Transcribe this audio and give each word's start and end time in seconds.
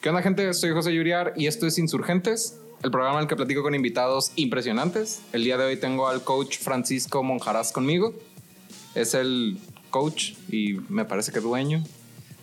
¿Qué 0.00 0.10
onda, 0.10 0.22
gente? 0.22 0.54
Soy 0.54 0.70
José 0.70 0.94
Yuriar 0.94 1.32
y 1.34 1.48
esto 1.48 1.66
es 1.66 1.76
Insurgentes, 1.76 2.60
el 2.84 2.92
programa 2.92 3.16
en 3.16 3.22
el 3.22 3.28
que 3.28 3.34
platico 3.34 3.64
con 3.64 3.74
invitados 3.74 4.30
impresionantes. 4.36 5.22
El 5.32 5.42
día 5.42 5.56
de 5.56 5.64
hoy 5.64 5.76
tengo 5.76 6.06
al 6.06 6.22
coach 6.22 6.58
Francisco 6.58 7.24
Monjaraz 7.24 7.72
conmigo. 7.72 8.14
Es 8.94 9.14
el 9.14 9.58
coach 9.90 10.34
y 10.48 10.74
me 10.88 11.04
parece 11.04 11.32
que 11.32 11.40
dueño 11.40 11.82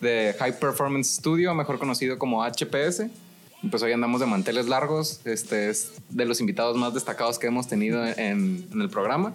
de 0.01 0.35
High 0.37 0.59
Performance 0.59 1.07
Studio, 1.15 1.53
mejor 1.53 1.79
conocido 1.79 2.19
como 2.19 2.43
HPS. 2.43 3.03
Pues 3.71 3.81
hoy 3.83 3.93
andamos 3.93 4.19
de 4.19 4.25
manteles 4.25 4.67
largos. 4.67 5.21
Este 5.23 5.69
es 5.69 5.93
de 6.09 6.25
los 6.25 6.41
invitados 6.41 6.75
más 6.75 6.93
destacados 6.93 7.39
que 7.39 7.47
hemos 7.47 7.69
tenido 7.69 8.05
en, 8.05 8.67
en 8.69 8.81
el 8.81 8.89
programa. 8.89 9.33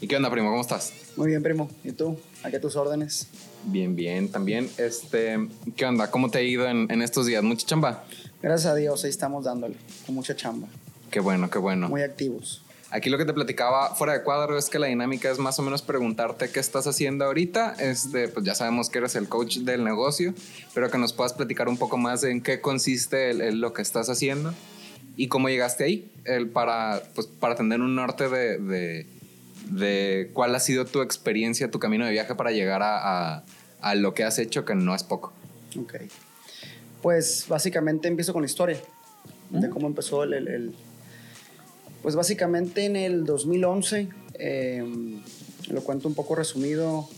¿Y 0.00 0.06
qué 0.06 0.14
onda, 0.14 0.30
primo? 0.30 0.50
¿Cómo 0.50 0.60
estás? 0.60 0.92
Muy 1.16 1.30
bien, 1.30 1.42
primo. 1.42 1.68
¿Y 1.82 1.90
tú? 1.90 2.16
¿A 2.42 2.50
qué 2.50 2.58
tus 2.58 2.76
órdenes? 2.76 3.26
Bien, 3.64 3.96
bien, 3.96 4.28
también. 4.30 4.70
Este, 4.78 5.48
¿Qué 5.76 5.84
onda? 5.84 6.10
¿Cómo 6.10 6.30
te 6.30 6.38
ha 6.38 6.42
ido 6.42 6.66
en, 6.68 6.90
en 6.90 7.02
estos 7.02 7.26
días? 7.26 7.42
¿Mucha 7.42 7.66
chamba? 7.66 8.04
Gracias 8.40 8.72
a 8.72 8.74
Dios, 8.76 9.02
ahí 9.04 9.10
estamos 9.10 9.44
dándole, 9.44 9.74
con 10.06 10.14
mucha 10.14 10.36
chamba. 10.36 10.68
Qué 11.10 11.20
bueno, 11.20 11.50
qué 11.50 11.58
bueno. 11.58 11.88
Muy 11.88 12.02
activos. 12.02 12.62
Aquí 12.90 13.10
lo 13.10 13.18
que 13.18 13.26
te 13.26 13.34
platicaba 13.34 13.94
fuera 13.96 14.14
de 14.14 14.22
cuadro 14.22 14.56
es 14.56 14.70
que 14.70 14.78
la 14.78 14.86
dinámica 14.86 15.30
es 15.30 15.38
más 15.38 15.58
o 15.58 15.62
menos 15.62 15.82
preguntarte 15.82 16.48
qué 16.50 16.60
estás 16.60 16.86
haciendo 16.86 17.24
ahorita. 17.26 17.74
Este, 17.80 18.28
pues 18.28 18.46
ya 18.46 18.54
sabemos 18.54 18.88
que 18.88 18.98
eres 18.98 19.14
el 19.16 19.28
coach 19.28 19.58
del 19.58 19.84
negocio, 19.84 20.32
pero 20.72 20.90
que 20.90 20.96
nos 20.96 21.12
puedas 21.12 21.34
platicar 21.34 21.68
un 21.68 21.76
poco 21.76 21.98
más 21.98 22.24
en 22.24 22.40
qué 22.40 22.60
consiste 22.62 23.30
el, 23.30 23.40
el- 23.42 23.60
lo 23.60 23.72
que 23.74 23.82
estás 23.82 24.08
haciendo 24.08 24.54
y 25.16 25.28
cómo 25.28 25.48
llegaste 25.50 25.84
ahí, 25.84 26.10
el, 26.24 26.48
para, 26.48 27.02
pues, 27.14 27.26
para 27.26 27.56
tener 27.56 27.80
un 27.80 27.94
norte 27.94 28.28
de, 28.30 28.56
de, 28.58 29.06
de 29.66 30.30
cuál 30.32 30.54
ha 30.54 30.60
sido 30.60 30.84
tu 30.86 31.02
experiencia, 31.02 31.70
tu 31.70 31.78
camino 31.78 32.04
de 32.06 32.12
viaje 32.12 32.34
para 32.34 32.50
llegar 32.50 32.82
a, 32.82 33.36
a- 33.36 33.44
a 33.80 33.94
lo 33.94 34.14
que 34.14 34.24
has 34.24 34.38
hecho, 34.38 34.64
que 34.64 34.74
no 34.74 34.94
es 34.94 35.02
poco. 35.04 35.32
Ok. 35.80 35.94
Pues 37.02 37.46
básicamente 37.48 38.08
empiezo 38.08 38.32
con 38.32 38.42
la 38.42 38.46
historia 38.46 38.80
de 39.50 39.68
cómo 39.70 39.86
empezó 39.86 40.24
el, 40.24 40.32
el- 40.34 40.48
el- 40.48 40.74
Pues 42.02 42.14
básicamente 42.16 42.84
en 42.84 42.96
el 42.96 43.24
2011, 43.24 44.08
eh, 44.34 44.84
lo 45.68 45.82
cuento 45.82 46.08
un 46.08 46.14
poco 46.14 46.34
resumido, 46.34 47.08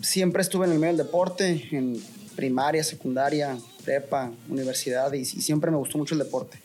siempre 0.00 0.42
estuve 0.42 0.66
en 0.66 0.72
el 0.72 0.78
medio 0.78 0.96
del 0.96 1.06
deporte, 1.06 1.68
en 1.72 2.02
primaria, 2.36 2.82
secundaria, 2.82 3.56
prepa, 3.84 4.30
universidad, 4.48 5.12
y, 5.12 5.18
y 5.20 5.24
siempre 5.24 5.70
me 5.70 5.76
gustó 5.76 5.98
mucho 5.98 6.14
el 6.14 6.20
deporte. 6.20 6.58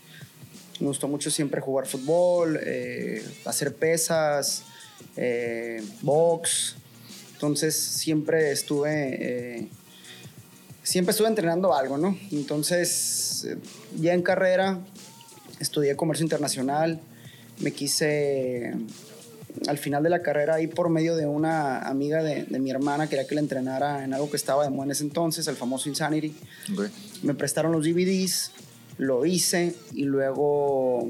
Me 0.80 0.88
gustó 0.88 1.08
mucho 1.08 1.32
siempre 1.32 1.62
jugar 1.62 1.88
fútbol, 1.88 2.60
eh, 2.62 3.24
hacer 3.46 3.76
pesas, 3.76 4.64
eh, 5.16 5.84
box. 6.02 6.76
Entonces 7.34 7.76
siempre 7.76 8.52
estuve, 8.52 8.90
eh, 9.60 9.68
siempre 10.84 11.12
estuve 11.12 11.28
entrenando 11.28 11.74
algo, 11.76 11.98
¿no? 11.98 12.18
Entonces 12.32 13.48
ya 13.96 14.14
en 14.14 14.22
carrera 14.22 14.80
estudié 15.60 15.96
comercio 15.96 16.24
internacional, 16.24 17.00
me 17.60 17.72
quise 17.72 18.74
al 19.68 19.78
final 19.78 20.04
de 20.04 20.10
la 20.10 20.22
carrera 20.22 20.56
ahí 20.56 20.68
por 20.68 20.90
medio 20.90 21.16
de 21.16 21.26
una 21.26 21.80
amiga 21.80 22.22
de, 22.22 22.44
de 22.44 22.60
mi 22.60 22.70
hermana 22.70 23.08
quería 23.10 23.26
que 23.26 23.34
la 23.34 23.42
entrenara 23.42 24.04
en 24.04 24.14
algo 24.14 24.30
que 24.30 24.38
estaba 24.38 24.64
de 24.64 24.70
moda 24.70 24.86
en 24.86 24.92
ese 24.92 25.04
entonces, 25.04 25.48
el 25.48 25.56
famoso 25.56 25.90
Insanity 25.90 26.36
me 27.24 27.34
prestaron 27.34 27.72
los 27.72 27.84
DVDs, 27.84 28.52
lo 28.98 29.26
hice 29.26 29.76
y 29.94 30.04
luego 30.04 31.10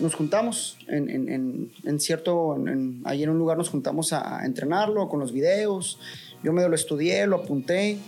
nos 0.00 0.14
juntamos 0.14 0.78
en, 0.88 1.08
en- 1.10 1.28
en- 1.28 1.72
en 1.84 2.00
cierto, 2.00 2.56
ahí 3.04 3.22
en 3.22 3.30
un 3.30 3.38
lugar 3.38 3.56
nos 3.58 3.68
juntamos 3.68 4.12
a, 4.12 4.40
a 4.40 4.46
entrenarlo 4.46 5.08
con 5.08 5.20
los 5.20 5.32
videos. 5.32 5.98
Yo 6.42 6.52
medio 6.52 6.68
lo 6.68 6.74
estudié, 6.74 7.26
lo 7.26 7.36
apunté 7.36 7.98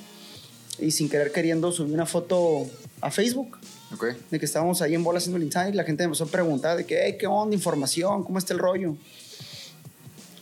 y 0.81 0.91
sin 0.91 1.09
querer 1.09 1.31
queriendo 1.31 1.71
subí 1.71 1.93
una 1.93 2.07
foto 2.07 2.67
a 3.01 3.11
Facebook 3.13 3.59
Ok. 3.93 4.07
de 4.31 4.39
que 4.41 4.45
estábamos 4.45 4.83
ahí 4.83 4.95
en 4.95 5.05
bola 5.05 5.19
haciendo 5.19 5.37
el 5.37 5.45
inside 5.45 5.69
y 5.71 5.75
la 5.75 5.85
gente 5.85 6.03
me 6.03 6.07
empezó 6.07 6.25
a 6.25 6.29
preguntar 6.29 6.77
de 6.77 6.85
que, 6.85 7.01
"Hey, 7.05 7.17
¿qué 7.19 7.29
onda? 7.29 7.55
Información, 7.55 8.25
¿cómo 8.25 8.39
está 8.39 8.55
el 8.55 8.59
rollo? 8.59 8.97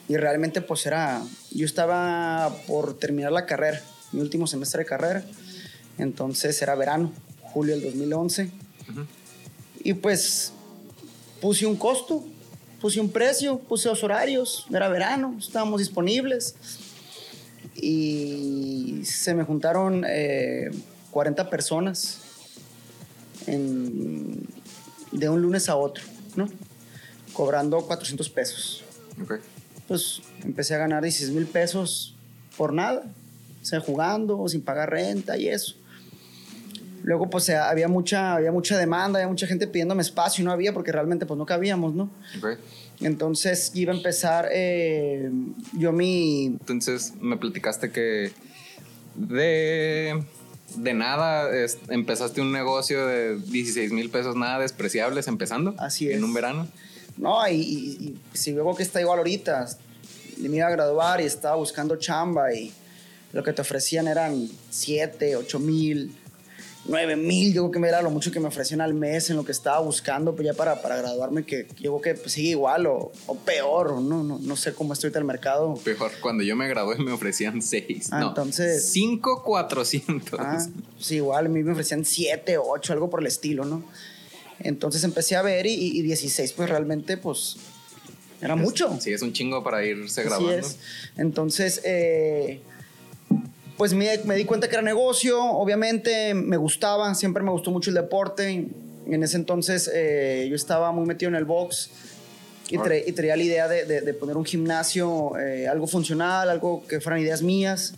Y 0.09 0.17
realmente 0.17 0.63
pues 0.63 0.87
era, 0.87 1.23
yo 1.51 1.67
estaba 1.67 2.55
por 2.67 2.99
terminar 2.99 3.33
la 3.33 3.45
carrera, 3.47 3.83
mi 4.13 4.21
último 4.23 4.47
semestre 4.47 4.81
de 4.81 4.87
carrera, 4.87 5.25
entonces 5.99 6.61
era 6.63 6.75
verano, 6.75 7.13
julio 7.53 7.75
del 7.75 7.85
2011. 7.85 8.51
Y 9.85 9.95
pues 9.95 10.53
puse 11.41 11.67
un 11.67 11.77
costo, 11.77 12.25
puse 12.81 13.01
un 13.01 13.11
precio, 13.11 13.59
puse 13.59 13.89
los 13.89 14.03
horarios, 14.05 14.67
era 14.73 14.89
verano, 14.89 15.37
estábamos 15.39 15.81
disponibles. 15.81 16.55
Y 17.75 19.03
se 19.05 19.35
me 19.35 19.45
juntaron 19.45 20.05
eh, 20.09 20.71
40 21.11 21.49
personas 21.51 22.19
en- 23.47 24.47
de 25.11 25.29
un 25.29 25.43
lunes 25.43 25.69
a 25.69 25.77
otro, 25.77 26.05
¿no? 26.37 26.49
Cobrando 27.33 27.81
400 27.87 28.29
pesos. 28.31 28.85
Ok. 29.23 29.35
Pues 29.89 30.21
empecé 30.45 30.75
a 30.75 30.79
ganar 30.79 31.03
16 31.03 31.33
mil 31.35 31.47
pesos 31.47 32.15
por 32.57 32.73
nada, 32.73 33.03
o 33.61 33.65
sea, 33.65 33.81
jugando, 33.81 34.47
sin 34.49 34.63
pagar 34.63 34.91
renta 34.91 35.37
y 35.37 35.49
eso. 35.49 35.75
Luego, 37.03 37.29
pues 37.31 37.49
había 37.51 37.89
mucha, 37.89 38.35
había 38.37 38.53
mucha 38.53 38.79
demanda, 38.79 39.19
había 39.19 39.29
mucha 39.29 39.47
gente 39.47 39.67
pidiéndome 39.67 40.03
espacio 40.03 40.43
y 40.43 40.45
no 40.45 40.53
había 40.53 40.73
porque 40.73 40.93
realmente 40.93 41.27
pues 41.27 41.37
no 41.39 41.47
cabíamos, 41.47 41.95
¿no? 41.95 42.11
Entonces 43.01 43.73
iba 43.75 43.93
a 43.93 43.97
empezar 43.97 44.49
eh, 44.53 45.31
yo 45.73 45.91
mi... 45.93 46.47
Entonces 46.47 47.15
me 47.21 47.37
platicaste 47.37 47.91
que 47.91 48.31
de, 49.17 50.23
de 50.77 50.95
nada 50.95 51.55
es- 51.57 51.79
empezaste 51.89 52.41
un 52.41 52.53
negocio 52.53 53.07
de 53.07 53.37
16 53.39 53.93
mil 53.93 54.11
pesos, 54.11 54.37
nada 54.37 54.61
despreciables 54.61 55.27
empezando. 55.29 55.75
Así 55.79 56.11
En 56.11 56.25
un 56.25 56.33
verano. 56.35 56.69
No, 57.17 57.47
y, 57.49 57.55
y- 57.55 57.97
y 58.07 58.21
si 58.33 58.53
luego 58.53 58.75
que 58.75 58.83
está 58.83 59.01
igual 59.01 59.19
ahorita, 59.19 59.67
me 60.39 60.57
iba 60.57 60.67
a 60.67 60.71
graduar 60.71 61.21
y 61.21 61.25
estaba 61.25 61.57
buscando 61.57 61.97
chamba 61.97 62.55
y 62.55 62.73
lo 63.33 63.43
que 63.43 63.53
te 63.53 63.63
ofrecían 63.63 64.09
eran 64.09 64.49
7, 64.71 65.37
8 65.37 65.59
mil, 65.59 66.15
9 66.85 67.15
mil, 67.17 67.53
yo 67.55 67.63
creo 67.63 67.71
que 67.71 67.79
me 67.79 67.89
era 67.89 68.03
lo 68.03 68.11
mucho 68.11 68.33
que 68.33 68.41
me 68.41 68.49
ofrecían 68.49 68.81
al 68.81 68.93
mes 68.93 69.31
en 69.31 69.37
lo 69.37 69.45
que 69.45 69.53
estaba 69.53 69.79
buscando, 69.81 70.35
pues 70.35 70.47
ya 70.47 70.53
para, 70.55 70.83
para 70.83 70.97
graduarme, 70.97 71.45
que 71.45 71.69
yo 71.81 71.97
creo 71.97 72.01
que 72.01 72.15
pues, 72.21 72.33
sigue 72.33 72.51
igual 72.51 72.87
o, 72.87 73.13
o 73.27 73.37
peor, 73.37 73.93
o 73.93 74.01
no, 74.01 74.25
no, 74.25 74.39
no 74.41 74.57
sé 74.57 74.75
cómo 74.75 74.93
está 74.93 75.07
ahorita 75.07 75.21
el 75.21 75.25
mercado. 75.25 75.75
Peor, 75.85 76.11
cuando 76.21 76.43
yo 76.43 76.57
me 76.57 76.67
gradué 76.69 76.97
me 76.99 77.13
ofrecían 77.13 77.63
6. 77.63 78.09
Ah, 78.11 78.21
no, 78.21 78.29
entonces- 78.31 78.91
5, 78.91 79.43
400. 79.45 80.41
Ah, 80.41 80.67
sí, 80.99 81.17
igual, 81.17 81.47
a 81.47 81.49
mí 81.49 81.63
me 81.63 81.73
ofrecían 81.73 82.05
7, 82.05 82.59
8, 82.59 82.93
algo 82.93 83.09
por 83.09 83.21
el 83.21 83.27
estilo, 83.29 83.65
¿no? 83.65 83.85
Entonces 84.59 85.05
empecé 85.05 85.37
a 85.37 85.43
ver 85.43 85.67
y, 85.67 85.75
y 85.75 86.03
16, 86.03 86.53
pues 86.53 86.69
realmente, 86.69 87.17
pues, 87.17 87.57
era 88.41 88.57
mucho. 88.57 88.99
Sí, 89.01 89.13
es 89.13 89.23
un 89.23 89.33
chingo 89.33 89.63
para 89.63 89.85
irse 89.85 90.25
grabando. 90.25 90.51
es. 90.53 90.79
Entonces, 91.17 91.81
eh, 91.85 92.61
pues 93.83 93.95
me, 93.95 94.17
me 94.27 94.37
di 94.37 94.45
cuenta 94.45 94.69
que 94.69 94.77
era 94.77 94.83
negocio, 94.83 95.43
obviamente 95.45 96.35
me 96.35 96.57
gustaba, 96.57 97.13
siempre 97.17 97.43
me 97.43 97.51
gustó 97.51 97.73
mucho 97.73 97.91
el 97.91 97.97
deporte. 97.97 98.69
En 99.09 99.23
ese 99.25 99.37
entonces 99.37 99.91
eh, 99.93 100.47
yo 100.49 100.55
estaba 100.55 100.93
muy 100.93 101.05
metido 101.05 101.31
en 101.31 101.35
el 101.35 101.45
box 101.45 101.91
y, 102.71 102.77
Ah. 102.77 102.83
tra- 102.85 103.03
y 103.05 103.11
traía 103.11 103.35
la 103.37 103.43
idea 103.43 103.67
de, 103.67 103.85
de- 103.85 104.01
de 104.03 104.15
poner 104.15 104.37
un 104.37 104.45
gimnasio, 104.45 105.37
eh, 105.37 105.67
algo 105.67 105.89
funcional, 105.89 106.49
algo 106.49 106.87
que 106.87 107.01
fueran 107.01 107.21
ideas 107.23 107.43
mías. 107.43 107.95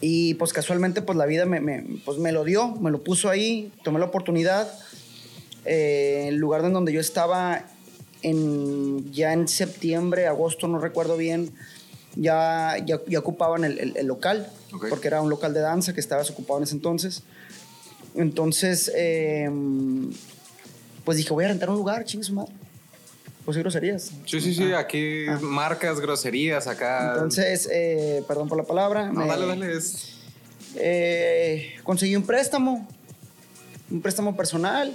Y 0.00 0.34
pues 0.34 0.52
casualmente 0.52 1.02
pues 1.02 1.18
la 1.18 1.26
vida 1.26 1.44
me, 1.44 1.58
me- 1.60 1.84
pues, 2.04 2.18
me 2.18 2.30
lo 2.30 2.44
dio, 2.44 2.76
me 2.76 2.92
lo 2.92 3.02
puso 3.02 3.28
ahí, 3.30 3.72
tomé 3.82 3.98
la 3.98 4.06
oportunidad. 4.06 4.72
Eh, 5.64 6.26
el 6.28 6.36
lugar 6.36 6.64
en 6.64 6.74
donde 6.74 6.92
yo 6.92 7.00
estaba 7.00 7.64
en, 8.22 9.10
ya 9.10 9.32
en 9.32 9.48
septiembre, 9.48 10.28
agosto, 10.28 10.68
no 10.68 10.78
recuerdo 10.78 11.16
bien, 11.16 11.50
ya, 12.20 12.76
ya, 12.84 13.00
ya 13.06 13.18
ocupaban 13.20 13.64
el, 13.64 13.78
el- 13.78 13.96
el 13.96 14.06
local, 14.06 14.50
Ok. 14.74 14.86
porque 14.90 15.06
era 15.08 15.22
un 15.22 15.30
local 15.30 15.54
de 15.54 15.60
danza 15.60 15.92
que 15.94 16.00
estaba 16.00 16.20
desocupado 16.22 16.58
en 16.58 16.64
ese 16.64 16.74
entonces. 16.74 17.22
Entonces, 18.14 18.90
eh, 18.94 19.48
pues 21.04 21.16
dije, 21.18 21.32
voy 21.32 21.44
a 21.44 21.48
rentar 21.48 21.70
un 21.70 21.76
lugar, 21.76 22.04
chingue 22.04 22.24
su 22.24 22.34
madre. 22.34 22.52
Pues 23.44 23.54
sí, 23.54 23.60
groserías. 23.62 24.10
Sí, 24.26 24.40
sí, 24.40 24.52
sí, 24.54 24.72
Ah. 24.72 24.80
aquí 24.80 25.26
Ah. 25.28 25.38
marcas, 25.40 26.00
groserías 26.00 26.66
acá. 26.66 27.12
Entonces, 27.14 27.68
eh, 27.72 28.22
perdón 28.28 28.48
por 28.48 28.58
la 28.58 28.64
palabra. 28.64 29.06
no, 29.12 29.20
me- 29.20 29.26
dale, 29.26 29.46
dale. 29.46 29.72
Es... 29.76 30.16
eh, 30.76 31.74
conseguí 31.82 32.14
un 32.16 32.24
préstamo, 32.24 32.86
un 33.90 34.02
préstamo 34.02 34.36
personal. 34.36 34.92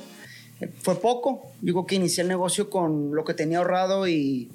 Fue 0.82 1.00
poco. 1.02 1.52
Digo 1.62 1.86
que 1.88 1.96
inicié 1.96 2.22
el 2.22 2.28
negocio 2.30 2.70
con 2.70 3.16
lo 3.16 3.26
que 3.26 3.34
tenía 3.34 3.58
ahorrado 3.58 4.08
y 4.08 4.50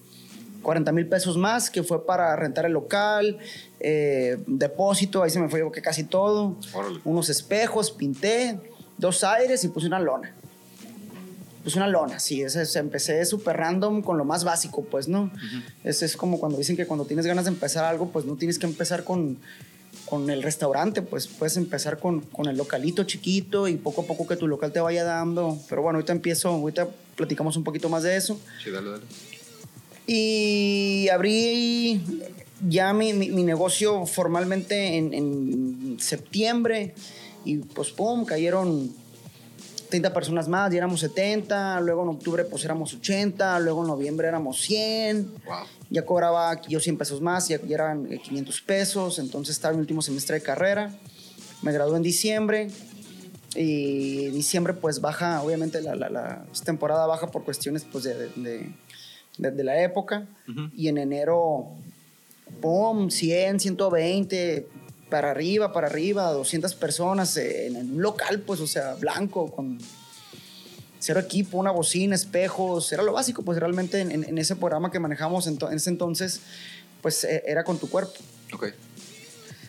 40 0.62 0.92
mil 0.92 1.06
pesos 1.06 1.36
más, 1.36 1.70
que 1.70 1.82
fue 1.82 2.04
para 2.04 2.34
rentar 2.36 2.66
el 2.66 2.72
local, 2.72 3.38
eh, 3.80 4.38
depósito, 4.46 5.22
ahí 5.22 5.30
se 5.30 5.40
me 5.40 5.48
fue 5.48 5.60
yo 5.60 5.70
que 5.72 5.82
casi 5.82 6.04
todo. 6.04 6.56
Órale. 6.72 7.00
Unos 7.04 7.28
espejos, 7.28 7.90
pinté, 7.90 8.58
dos 8.96 9.22
aires 9.24 9.62
y 9.64 9.68
puse 9.68 9.86
una 9.86 10.00
lona. 10.00 10.34
Puse 11.64 11.76
una 11.78 11.88
lona, 11.88 12.18
sí, 12.18 12.40
ese, 12.42 12.62
ese- 12.62 12.78
empecé 12.78 13.24
súper 13.26 13.56
random 13.56 14.00
con 14.02 14.16
lo 14.16 14.24
más 14.24 14.44
básico, 14.44 14.84
pues, 14.84 15.06
¿no? 15.08 15.30
Ese 15.84 16.06
es 16.06 16.16
como 16.16 16.38
cuando 16.40 16.56
dicen 16.56 16.76
que 16.76 16.86
cuando 16.86 17.04
tienes 17.04 17.26
ganas 17.26 17.44
de 17.44 17.50
empezar 17.50 17.84
algo, 17.84 18.08
pues 18.10 18.24
no 18.24 18.36
tienes 18.36 18.58
que 18.58 18.66
empezar 18.66 19.04
con, 19.04 19.38
con 20.06 20.30
el 20.30 20.42
restaurante, 20.42 21.02
pues 21.02 21.26
puedes 21.26 21.56
empezar 21.56 21.98
con, 21.98 22.20
con, 22.20 22.46
el 22.48 22.56
localito 22.56 23.04
chiquito 23.04 23.68
y 23.68 23.76
poco 23.76 24.02
a 24.02 24.06
poco 24.06 24.26
que 24.26 24.36
tu 24.36 24.46
local 24.48 24.72
te 24.72 24.80
vaya 24.80 25.04
dando. 25.04 25.58
Pero 25.68 25.82
bueno, 25.82 25.98
ahorita 25.98 26.12
empiezo, 26.12 26.48
ahorita 26.48 26.88
platicamos 27.16 27.56
un 27.56 27.64
poquito 27.64 27.88
más 27.90 28.02
de 28.02 28.16
eso. 28.16 28.40
Sí, 28.62 28.70
dale, 28.70 28.90
dale. 28.90 29.02
Y 30.10 31.06
abrí 31.10 32.00
ya 32.66 32.94
mi, 32.94 33.12
mi, 33.12 33.44
negocio 33.44 34.06
formalmente 34.06 34.96
en, 34.96 35.12
en, 35.12 36.00
septiembre 36.00 36.94
y 37.44 37.58
pues 37.58 37.90
pum, 37.90 38.24
cayeron 38.24 38.90
30 39.90 40.14
personas 40.14 40.48
más, 40.48 40.70
ya 40.70 40.78
éramos 40.78 41.00
70, 41.00 41.80
luego 41.82 42.04
en 42.04 42.08
octubre 42.08 42.44
pues 42.46 42.64
éramos 42.64 42.94
80, 42.94 43.60
luego 43.60 43.82
en 43.82 43.88
noviembre 43.88 44.28
éramos 44.28 44.62
100. 44.62 45.30
Wow. 45.44 45.56
Ya 45.90 46.06
cobraba 46.06 46.60
yo 46.62 46.80
100 46.80 46.96
pesos 46.96 47.20
más, 47.20 47.48
ya, 47.48 47.60
ya 47.60 47.74
eran 47.74 48.06
500 48.06 48.56
eh, 48.56 48.62
pesos, 48.64 49.18
entonces 49.18 49.56
estaba 49.56 49.72
en 49.72 49.76
el 49.76 49.80
último 49.82 50.00
semestre 50.00 50.36
de 50.36 50.42
carrera. 50.42 50.90
Me 51.60 51.70
gradué 51.72 51.98
en 51.98 52.02
diciembre 52.02 52.70
y 53.54 54.28
diciembre 54.28 54.72
pues 54.72 55.02
baja, 55.02 55.42
obviamente 55.42 55.82
la, 55.82 55.94
la, 55.94 56.08
la 56.08 56.46
temporada 56.64 57.06
baja 57.06 57.30
por 57.30 57.44
cuestiones 57.44 57.84
pues 57.90 58.04
de, 58.04 58.14
de, 58.14 58.28
de, 58.36 58.72
de 59.38 59.64
la 59.64 59.82
época 59.82 60.26
Uh 60.48 60.52
-huh. 60.52 60.70
y 60.74 60.88
en 60.88 60.98
enero, 60.98 61.68
¡pum!, 62.60 63.10
100, 63.10 63.60
120, 63.60 64.66
para 65.10 65.30
arriba, 65.30 65.72
para 65.72 65.86
arriba, 65.86 66.32
200 66.32 66.74
personas 66.74 67.36
en, 67.36 67.76
en, 67.76 67.92
un 67.92 68.02
local, 68.02 68.40
pues, 68.40 68.60
o 68.60 68.66
sea, 68.66 68.94
blanco, 68.94 69.50
con 69.50 69.78
cero 71.00 71.20
equipo, 71.20 71.58
una 71.58 71.70
bocina, 71.70 72.14
espejos, 72.14 72.92
era 72.92 73.02
lo 73.02 73.12
básico, 73.12 73.42
pues 73.42 73.58
realmente 73.58 74.00
en, 74.00 74.24
en 74.24 74.38
ese 74.38 74.56
programa 74.56 74.90
que 74.90 74.98
manejamos 74.98 75.46
en, 75.46 75.58
en, 75.70 75.76
ese 75.76 75.90
entonces, 75.90 76.40
pues 77.02 77.24
e, 77.24 77.44
era 77.46 77.62
con 77.64 77.78
tu 77.78 77.88
cuerpo. 77.88 78.14
Ok. 78.52 78.68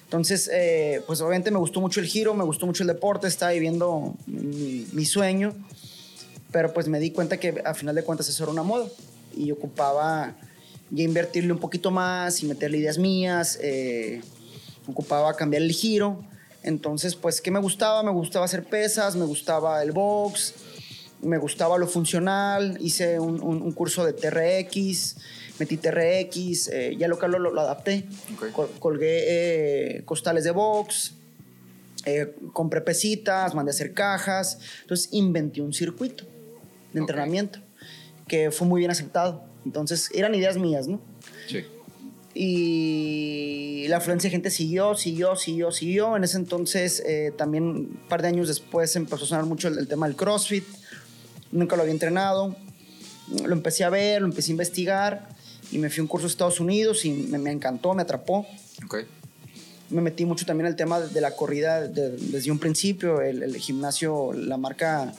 Entonces, 0.05 0.49
eh, 0.51 1.03
pues 1.05 1.21
obviamente 1.21 1.51
me 1.51 1.59
gustó 1.59 1.81
mucho 1.81 1.99
el 1.99 2.07
giro, 2.07 2.33
me 2.33 2.43
gustó 2.43 2.65
mucho 2.65 2.81
el 2.81 2.87
deporte, 2.87 3.27
estaba 3.27 3.51
viviendo 3.51 4.15
mi, 4.25 4.87
mi, 4.91 5.05
sueño, 5.05 5.53
pero 6.51 6.73
pues 6.73 6.87
me 6.87 6.99
di 6.99 7.11
cuenta 7.11 7.37
que 7.37 7.61
a 7.63 7.75
final 7.75 7.93
de 7.93 8.01
cuentas 8.01 8.27
eso 8.27 8.43
era 8.43 8.51
una 8.51 8.63
moda 8.63 8.87
y 9.35 9.51
ocupaba 9.51 10.35
ya 10.91 11.03
invertirle 11.03 11.51
un 11.51 11.59
poquito 11.59 11.91
más 11.91 12.41
y 12.43 12.47
meterle 12.47 12.77
ideas 12.77 12.97
mías. 12.97 13.59
Eh, 13.61 14.21
ocupaba 14.87 15.33
cambiar 15.35 15.63
el 15.63 15.71
giro. 15.71 16.23
Entonces, 16.63 17.15
pues, 17.15 17.41
¿qué 17.41 17.51
me 17.51 17.59
gustaba? 17.59 18.03
Me 18.03 18.11
gustaba 18.11 18.45
hacer 18.45 18.63
pesas, 18.63 19.15
me 19.15 19.25
gustaba 19.25 19.81
el 19.81 19.91
box, 19.91 20.53
me 21.21 21.37
gustaba 21.37 21.77
lo 21.77 21.87
funcional. 21.87 22.77
Hice 22.81 23.19
un, 23.19 23.41
un, 23.41 23.61
un 23.61 23.71
curso 23.71 24.05
de 24.05 24.13
TRX, 24.13 25.15
metí 25.59 25.77
TRX, 25.77 26.67
eh, 26.69 26.95
ya 26.97 27.07
lo, 27.07 27.15
lo, 27.27 27.39
lo 27.39 27.61
adapté. 27.61 28.05
Okay. 28.35 28.51
Col 28.51 28.69
colgué 28.79 29.97
eh, 29.97 30.01
costales 30.05 30.43
de 30.43 30.51
box, 30.51 31.13
eh, 32.05 32.35
compré 32.53 32.81
pesitas, 32.81 33.55
mandé 33.55 33.71
a 33.71 33.73
hacer 33.73 33.93
cajas. 33.93 34.59
Entonces, 34.81 35.09
inventé 35.11 35.61
un 35.61 35.73
circuito 35.73 36.25
de 36.93 36.99
entrenamiento 36.99 37.59
okay. 37.59 37.68
Que 38.29 38.51
fue 38.51 38.65
muy 38.65 38.79
bien 38.79 38.91
aceptado. 38.91 39.43
Entonces, 39.65 40.09
eran 40.13 40.33
ideas 40.33 40.57
mías, 40.57 40.87
¿no? 40.87 41.01
Sí 41.47 41.65
y 42.33 43.85
la 43.89 43.97
afluencia 43.97 44.29
de 44.29 44.31
gente 44.31 44.49
siguió, 44.49 44.95
siguió, 44.95 45.35
siguió, 45.35 45.71
siguió. 45.71 46.15
En 46.15 46.23
ese 46.23 46.37
entonces, 46.37 47.03
eh, 47.05 47.33
también 47.35 47.63
un 47.63 47.99
par 48.07 48.21
de 48.21 48.29
años 48.29 48.47
después, 48.47 48.95
empezó 48.95 49.25
a 49.25 49.27
sonar 49.27 49.45
mucho 49.45 49.67
el, 49.67 49.77
el, 49.77 49.87
tema 49.89 50.07
del 50.07 50.15
CrossFit. 50.15 50.63
Nunca 51.51 51.75
lo 51.75 51.81
había 51.81 51.93
entrenado. 51.93 52.55
Lo 53.45 53.53
empecé 53.53 53.83
a 53.83 53.89
ver, 53.89 54.21
lo 54.21 54.27
empecé 54.27 54.51
a 54.51 54.53
investigar 54.53 55.29
y 55.71 55.79
me 55.79 55.89
fui 55.89 55.99
a 55.99 56.03
un 56.03 56.07
curso 56.07 56.27
a 56.27 56.29
Estados 56.29 56.61
Unidos 56.61 57.03
y 57.05 57.11
me, 57.11 57.37
me 57.39 57.51
encantó, 57.51 57.93
me 57.93 58.03
atrapó. 58.03 58.47
Okay. 58.85 59.05
Me 59.89 60.01
metí 60.01 60.23
mucho 60.23 60.45
también 60.45 60.67
el 60.67 60.75
tema 60.75 60.99
de 60.99 61.19
la 61.21 61.31
corrida 61.35 61.87
de, 61.87 62.11
desde 62.11 62.51
un 62.51 62.59
principio. 62.59 63.21
El, 63.21 63.43
el, 63.43 63.57
gimnasio, 63.57 64.33
la 64.33 64.57
marca 64.57 65.13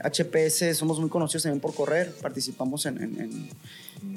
HPS, 0.00 0.76
somos 0.76 0.98
muy 1.00 1.08
conocidos 1.08 1.44
también 1.44 1.60
por 1.60 1.74
correr. 1.74 2.12
Participamos 2.20 2.86
en, 2.86 3.02
en, 3.02 3.20
en 3.20 3.48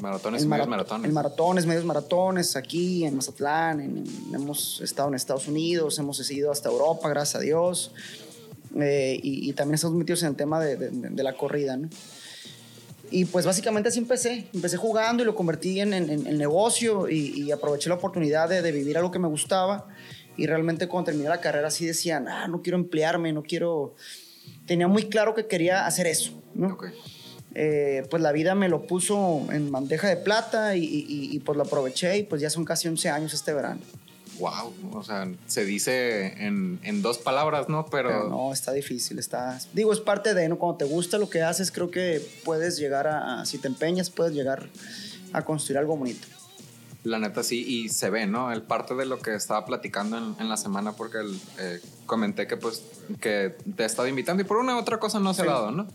Maratones 0.01 0.45
medios 0.45 0.67
maratones. 0.67 1.07
En 1.07 1.13
maratones, 1.13 1.65
medios 1.65 1.85
maratones, 1.85 2.55
aquí 2.55 3.05
en 3.05 3.15
Mazatlán, 3.15 4.05
hemos 4.33 4.81
estado 4.81 5.09
en 5.09 5.15
Estados 5.15 5.47
Unidos, 5.47 5.97
hemos 5.97 6.29
ido 6.29 6.51
hasta 6.51 6.69
Europa, 6.69 7.09
gracias 7.09 7.35
a 7.35 7.39
Dios. 7.39 7.91
Eh, 8.79 9.19
y, 9.23 9.49
y, 9.49 9.53
también 9.53 9.75
estamos 9.75 9.95
metidos 9.95 10.21
en 10.23 10.29
el 10.29 10.35
tema 10.35 10.59
de, 10.59 10.75
de, 10.75 10.89
de, 10.91 11.23
la 11.23 11.33
corrida, 11.33 11.77
¿no? 11.77 11.89
Y 13.09 13.25
pues 13.25 13.45
básicamente 13.45 13.89
así 13.89 13.99
empecé. 13.99 14.49
Empecé 14.53 14.77
jugando 14.77 15.23
y 15.23 15.25
lo 15.25 15.33
convertí 15.33 15.79
en, 15.79 15.93
en, 15.93 16.09
en 16.09 16.37
negocio 16.37 17.09
y, 17.09 17.41
y, 17.41 17.51
aproveché 17.51 17.89
la 17.89 17.95
oportunidad 17.95 18.49
de, 18.49 18.61
de, 18.61 18.71
vivir 18.71 18.97
algo 18.97 19.09
que 19.09 19.19
me 19.19 19.27
gustaba. 19.27 19.87
Y 20.35 20.45
realmente 20.45 20.87
cuando 20.87 21.07
terminé 21.07 21.29
la 21.29 21.39
carrera 21.39 21.69
así 21.69 21.85
decían, 21.85 22.27
ah, 22.27 22.47
no 22.47 22.61
quiero 22.61 22.77
emplearme, 22.77 23.31
no 23.31 23.41
quiero... 23.41 23.95
Tenía 24.67 24.87
muy 24.87 25.09
claro 25.09 25.33
que 25.33 25.47
quería 25.47 25.87
hacer 25.87 26.05
eso, 26.05 26.33
¿no? 26.53 26.73
Okay 26.73 26.91
eh, 27.59 28.05
pues 28.11 28.21
la 28.21 28.31
vida 28.31 28.53
me 28.53 28.69
lo 28.69 28.85
puso 28.85 29.47
en 29.51 29.71
bandeja 29.71 30.07
de 30.07 30.17
plata 30.17 30.75
y, 30.75 30.83
y, 30.83 31.05
y, 31.35 31.39
pues 31.39 31.57
lo 31.57 31.63
aproveché 31.63 32.15
y 32.19 32.23
pues 32.23 32.39
ya 32.39 32.51
son 32.51 32.63
casi 32.63 32.87
11 32.87 33.09
años 33.09 33.33
este 33.33 33.51
verano. 33.51 33.81
Wow, 34.37 34.71
o 34.93 35.03
sea, 35.03 35.27
se 35.47 35.65
dice 35.65 36.45
en, 36.45 36.79
en 36.83 37.01
dos 37.01 37.17
palabras, 37.17 37.67
¿no? 37.67 37.87
Pero... 37.87 38.09
Pero... 38.09 38.29
no, 38.29 38.53
está 38.53 38.73
difícil, 38.73 39.17
está... 39.17 39.59
Digo, 39.73 39.91
es 39.91 39.99
parte 39.99 40.35
de, 40.35 40.47
¿no? 40.47 40.59
Cuando 40.59 40.77
te 40.77 40.85
gusta 40.85 41.17
lo 41.17 41.31
que 41.31 41.41
haces, 41.41 41.71
creo 41.71 41.89
que 41.89 42.21
puedes 42.45 42.77
llegar 42.77 43.07
a, 43.07 43.43
si 43.45 43.57
te 43.57 43.67
empeñas, 43.67 44.11
puedes 44.11 44.35
llegar 44.35 44.69
a 45.33 45.43
construir 45.43 45.79
algo 45.79 45.97
bonito. 45.97 46.27
La 47.07 47.19
neta 47.19 47.41
sí, 47.41 47.63
y 47.65 47.89
se 47.89 48.09
ve, 48.09 48.27
¿no? 48.27 48.51
El 48.51 48.63
parte 48.63 48.93
de 48.95 49.05
lo 49.05 49.19
que 49.19 49.33
estaba 49.33 49.65
platicando 49.65 50.17
en, 50.17 50.35
en 50.39 50.49
la 50.49 50.57
semana, 50.57 50.91
porque 50.91 51.19
el, 51.19 51.39
eh, 51.57 51.79
comenté 52.05 52.47
que 52.47 52.57
pues 52.57 52.83
que 53.21 53.55
te 53.75 53.83
he 53.83 53.85
estado 53.85 54.07
invitando 54.09 54.43
y 54.43 54.45
por 54.45 54.57
una 54.57 54.75
u 54.75 54.79
otra 54.79 54.99
cosa 54.99 55.19
no 55.19 55.33
se 55.33 55.43
sí. 55.43 55.47
ha 55.47 55.51
dado, 55.51 55.71
¿no? 55.71 55.87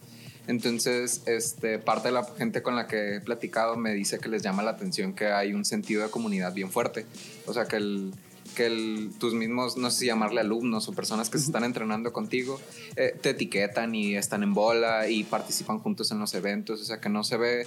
Entonces, 0.47 1.23
este, 1.27 1.79
parte 1.79 2.09
de 2.09 2.15
la 2.15 2.25
gente 2.25 2.63
con 2.63 2.75
la 2.75 2.87
que 2.87 3.17
he 3.17 3.21
platicado 3.21 3.77
me 3.77 3.93
dice 3.93 4.19
que 4.19 4.29
les 4.29 4.43
llama 4.43 4.63
la 4.63 4.73
atención 4.73 5.15
que 5.15 5.27
hay 5.27 5.53
un 5.53 5.65
sentido 5.65 6.03
de 6.03 6.11
comunidad 6.11 6.53
bien 6.53 6.71
fuerte. 6.71 7.07
O 7.47 7.53
sea, 7.53 7.67
que, 7.67 7.77
el, 7.77 8.13
que 8.57 8.67
el, 8.67 9.11
tus 9.21 9.35
mismos, 9.35 9.77
no 9.77 9.91
sé 9.91 10.01
si 10.01 10.07
llamarle 10.07 10.41
alumnos 10.41 10.89
o 10.89 10.93
personas 10.93 11.31
que 11.31 11.39
se 11.39 11.45
están 11.45 11.63
entrenando 11.63 12.13
contigo, 12.13 12.61
eh, 12.97 13.17
te 13.21 13.31
etiquetan 13.31 13.95
y 13.95 14.17
están 14.17 14.43
en 14.43 14.53
bola 14.53 15.09
y 15.09 15.25
participan 15.25 15.79
juntos 15.79 16.11
en 16.11 16.19
los 16.19 16.35
eventos. 16.35 16.81
O 16.81 16.85
sea, 16.85 17.01
que 17.01 17.09
no 17.09 17.23
se 17.23 17.37
ve 17.37 17.67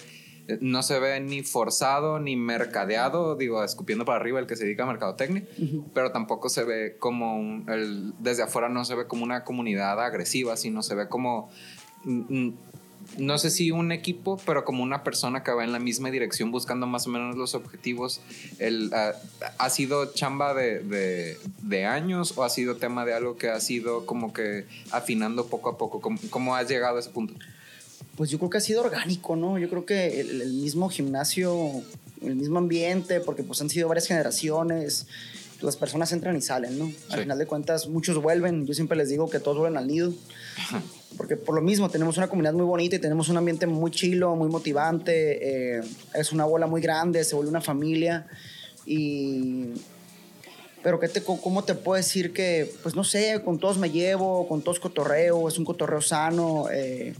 no 0.62 0.83
se 0.83 1.00
ve 1.00 1.19
ni 1.19 1.43
forzado 1.43 2.20
ni 2.20 2.36
mercadeado, 2.36 3.36
digo, 3.36 3.63
escupiendo 3.63 4.05
para 4.05 4.20
arriba 4.20 4.39
el 4.39 4.48
que 4.48 4.55
se 4.55 4.65
dedica 4.65 4.84
a 4.84 4.88
mercadotecnia, 4.88 5.43
uh 5.58 5.62
-huh. 5.62 5.84
pero 5.93 6.12
tampoco 6.12 6.50
se 6.50 6.63
ve 6.63 6.98
como 7.00 7.38
un, 7.38 7.65
el, 7.70 8.13
desde 8.20 8.43
afuera 8.43 8.70
no 8.70 8.86
se 8.86 8.96
ve 8.96 9.08
como 9.08 9.24
una 9.24 9.43
comunidad 9.43 10.00
agresiva, 10.03 10.58
sino 10.58 10.84
se 10.84 10.96
ve 10.96 11.08
como 11.08 11.50
no 13.17 13.38
sé 13.38 13.50
si 13.50 13.72
un 13.72 13.91
equipo, 13.91 14.39
pero 14.46 14.65
como 14.65 14.84
una 14.84 15.03
persona 15.03 15.43
que 15.43 15.51
va 15.51 15.63
en 15.63 15.72
la 15.72 15.79
misma 15.79 16.10
dirección 16.10 16.51
buscando 16.51 16.88
más 16.88 17.08
o 17.08 17.10
menos 17.10 17.36
los 17.36 17.53
objetivos. 17.55 18.22
El, 18.60 18.91
uh, 18.91 19.15
¿Ha 19.58 19.70
sido 19.70 20.13
chamba 20.13 20.53
de, 20.53 20.79
de, 20.79 21.38
de, 21.62 21.86
años 21.86 22.34
o 22.36 22.43
ha 22.43 22.50
sido 22.50 22.77
tema 22.77 23.05
de 23.05 23.13
algo 23.13 23.38
que 23.38 23.50
ha 23.50 23.60
sido 23.60 24.05
como 24.05 24.34
que 24.34 24.65
afinando 24.91 25.48
poco 25.48 25.70
a 25.70 25.77
poco? 25.77 26.01
¿Cómo, 26.01 26.20
cómo 26.29 26.55
has 26.55 26.67
llegado 26.67 26.98
a 26.98 27.00
ese 27.00 27.12
punto? 27.12 27.36
Pues 28.15 28.29
yo 28.29 28.38
creo 28.38 28.50
que 28.50 28.57
ha 28.57 28.62
sido 28.62 28.84
orgánico, 28.84 29.36
¿no? 29.36 29.57
Yo 29.57 29.69
creo 29.69 29.86
que 29.86 30.22
el, 30.22 30.41
el 30.41 30.53
mismo 30.53 30.89
gimnasio, 30.89 31.84
el 32.22 32.36
mismo 32.36 32.60
ambiente, 32.60 33.19
porque 33.19 33.43
pues 33.43 33.62
han 33.62 33.69
sido 33.69 33.88
varias 33.88 34.07
generaciones, 34.07 35.07
las 35.62 35.77
personas 35.77 36.12
entran 36.12 36.36
y 36.36 36.41
salen, 36.41 36.77
¿no? 36.77 36.88
Sí. 36.88 36.95
Al 37.10 37.22
final 37.22 37.38
de 37.38 37.45
cuentas, 37.45 37.88
muchos 37.88 38.22
vuelven. 38.22 38.65
Yo 38.65 38.74
siempre 38.74 38.98
les 38.98 39.10
digo 39.10 39.29
que 39.29 39.39
todos 39.39 39.57
vuelven 39.57 39.77
al 39.77 39.88
nido. 39.88 40.13
Porque 41.17 41.38
por 41.38 41.55
lo 41.55 41.62
mismo 41.62 41.89
tenemos 41.89 42.17
una 42.17 42.27
comunidad 42.27 42.53
muy 42.53 42.65
bonita 42.65 42.98
y 42.98 43.00
tenemos 43.00 43.29
un 43.29 43.38
ambiente 43.38 43.67
muy 43.67 43.91
chilo, 43.91 44.36
muy 44.36 44.50
motivante. 44.50 45.77
Eh, 45.77 45.81
es 46.13 46.31
una 46.31 46.45
bola 46.45 46.67
muy 46.67 46.81
grande, 46.81 47.24
se 47.24 47.36
vuelve 47.36 47.50
una 47.50 47.62
familia. 47.62 48.27
Y. 48.86 49.67
Pero 50.84 51.00
¿qué 51.00 51.07
te, 51.07 51.24
¿cómo 51.24 51.63
te 51.63 51.74
puedo 51.74 51.98
decir 51.98 52.31
que, 52.31 52.72
pues 52.84 52.93
no 52.95 53.03
sé, 53.03 53.41
con 53.43 53.57
todos 53.57 53.79
me 53.79 53.89
llevo, 53.89 54.48
con 54.48 54.62
todos 54.62 54.79
cotorreo, 54.79 55.48
es 55.48 55.57
un 55.57 55.65
cotorreo 55.65 56.01
sano. 56.01 56.67
Eh, 56.72 57.15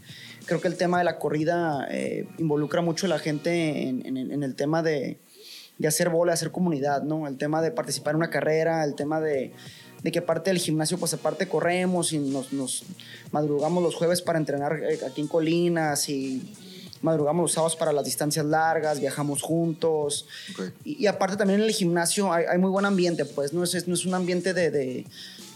creo 0.45 0.61
que 0.61 0.67
el 0.67 0.77
tema 0.77 0.99
de 0.99 1.03
la 1.03 1.17
corrida 1.17 1.87
eh, 1.89 2.27
involucra 2.37 2.81
mucho 2.81 3.05
a 3.05 3.09
la 3.09 3.19
gente 3.19 3.87
en, 3.87 4.05
en, 4.05 4.17
en 4.17 4.43
el 4.43 4.55
tema 4.55 4.83
de, 4.83 5.17
de, 5.77 5.87
hacer 5.87 6.09
bola, 6.09 6.33
hacer 6.33 6.51
comunidad, 6.51 7.03
¿no? 7.03 7.27
El 7.27 7.37
tema 7.37 7.61
de 7.61 7.71
participar 7.71 8.11
en 8.11 8.17
una 8.17 8.29
carrera, 8.29 8.83
el 8.83 8.95
tema 8.95 9.19
de, 9.19 9.51
de 10.03 10.11
que 10.11 10.19
aparte 10.19 10.51
del 10.51 10.59
gimnasio, 10.59 10.97
pues 10.97 11.13
aparte 11.13 11.47
corremos 11.47 12.13
y 12.13 12.19
nos, 12.19 12.53
nos 12.53 12.83
madrugamos 13.31 13.83
los 13.83 13.95
jueves 13.95 14.21
para 14.21 14.39
entrenar 14.39 14.79
eh, 14.83 14.99
aquí 15.05 15.21
en 15.21 15.27
Colinas 15.27 16.09
y 16.09 16.53
madrugamos 17.01 17.43
los 17.43 17.51
sábados 17.51 17.75
para 17.75 17.91
las 17.91 18.05
distancias 18.05 18.45
largas, 18.45 18.99
viajamos 18.99 19.41
juntos. 19.41 20.27
Okay. 20.53 20.71
Y, 20.83 21.03
y, 21.03 21.07
aparte 21.07 21.37
también 21.37 21.59
en 21.61 21.67
el 21.67 21.73
gimnasio 21.73 22.31
hay, 22.31 22.45
hay, 22.45 22.57
muy 22.57 22.69
buen 22.69 22.85
ambiente, 22.85 23.25
pues 23.25 23.53
no 23.53 23.63
es, 23.63 23.87
no 23.87 23.93
es 23.93 24.05
un 24.05 24.13
ambiente 24.13 24.53
de, 24.53 24.71
de 24.71 25.05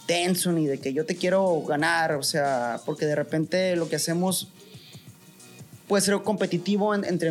tenso 0.05 0.51
ni 0.51 0.65
de 0.65 0.79
que 0.79 0.93
yo 0.93 1.05
te 1.05 1.15
quiero 1.15 1.61
ganar, 1.61 2.13
o 2.13 2.23
sea, 2.23 2.81
porque 2.85 3.05
de 3.05 3.15
repente 3.15 3.75
lo 3.75 3.87
que 3.87 3.95
hacemos 3.95 4.47
puede 5.89 6.01
ser 6.03 6.21
competitivo 6.21 6.93
en, 6.93 7.03
entre, 7.03 7.29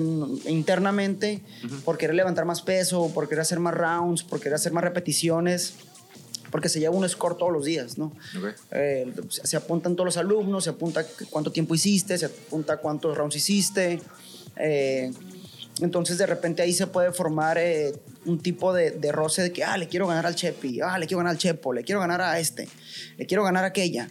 internamente 0.51 1.41
uh 1.63 1.67
-huh. 1.69 1.81
por 1.83 1.97
querer 1.97 2.17
levantar 2.17 2.45
más 2.45 2.61
peso, 2.61 3.11
por 3.15 3.29
querer 3.29 3.43
hacer 3.43 3.61
más 3.61 3.73
rounds, 3.73 4.25
por 4.25 4.41
querer 4.41 4.57
hacer 4.57 4.73
más 4.73 4.85
repeticiones. 4.85 5.75
porque 6.51 6.71
se 6.71 6.81
lleva 6.81 6.97
un 6.97 7.07
score 7.07 7.37
todos 7.37 7.53
los 7.53 7.67
días, 7.67 7.99
¿no? 7.99 8.11
Eh, 8.71 9.13
se, 9.29 9.55
apuntan 9.55 9.95
todos 9.95 10.07
los 10.07 10.17
alumnos, 10.17 10.65
se 10.65 10.71
apunta 10.71 11.05
cuánto 11.29 11.53
tiempo 11.53 11.75
hiciste, 11.75 12.17
se 12.17 12.25
apunta 12.25 12.79
cuántos 12.79 13.15
rounds 13.19 13.37
hiciste. 13.37 14.01
Eh, 14.57 15.13
entonces 15.83 16.17
de 16.17 16.25
repente 16.25 16.63
ahí 16.63 16.73
se 16.73 16.87
puede 16.87 17.13
formar 17.13 17.59
eh, 17.59 17.93
un 18.25 18.39
tipo 18.39 18.73
de, 18.73 18.93
de, 18.93 19.13
roce 19.13 19.43
de 19.43 19.53
que, 19.53 19.63
ah, 19.63 19.77
le 19.77 19.89
quiero 19.89 20.07
ganar 20.07 20.25
al 20.25 20.35
Chepi, 20.35 20.81
ah, 20.81 20.99
le 20.99 21.07
quiero 21.07 21.19
ganar 21.19 21.33
al 21.33 21.39
Chepo, 21.39 21.75
le 21.75 21.85
quiero 21.85 22.01
ganar 22.01 22.23
a 22.23 22.41
este, 22.41 22.67
le 23.19 23.27
quiero 23.27 23.45
ganar 23.45 23.65
a 23.65 23.67
aquella. 23.67 24.09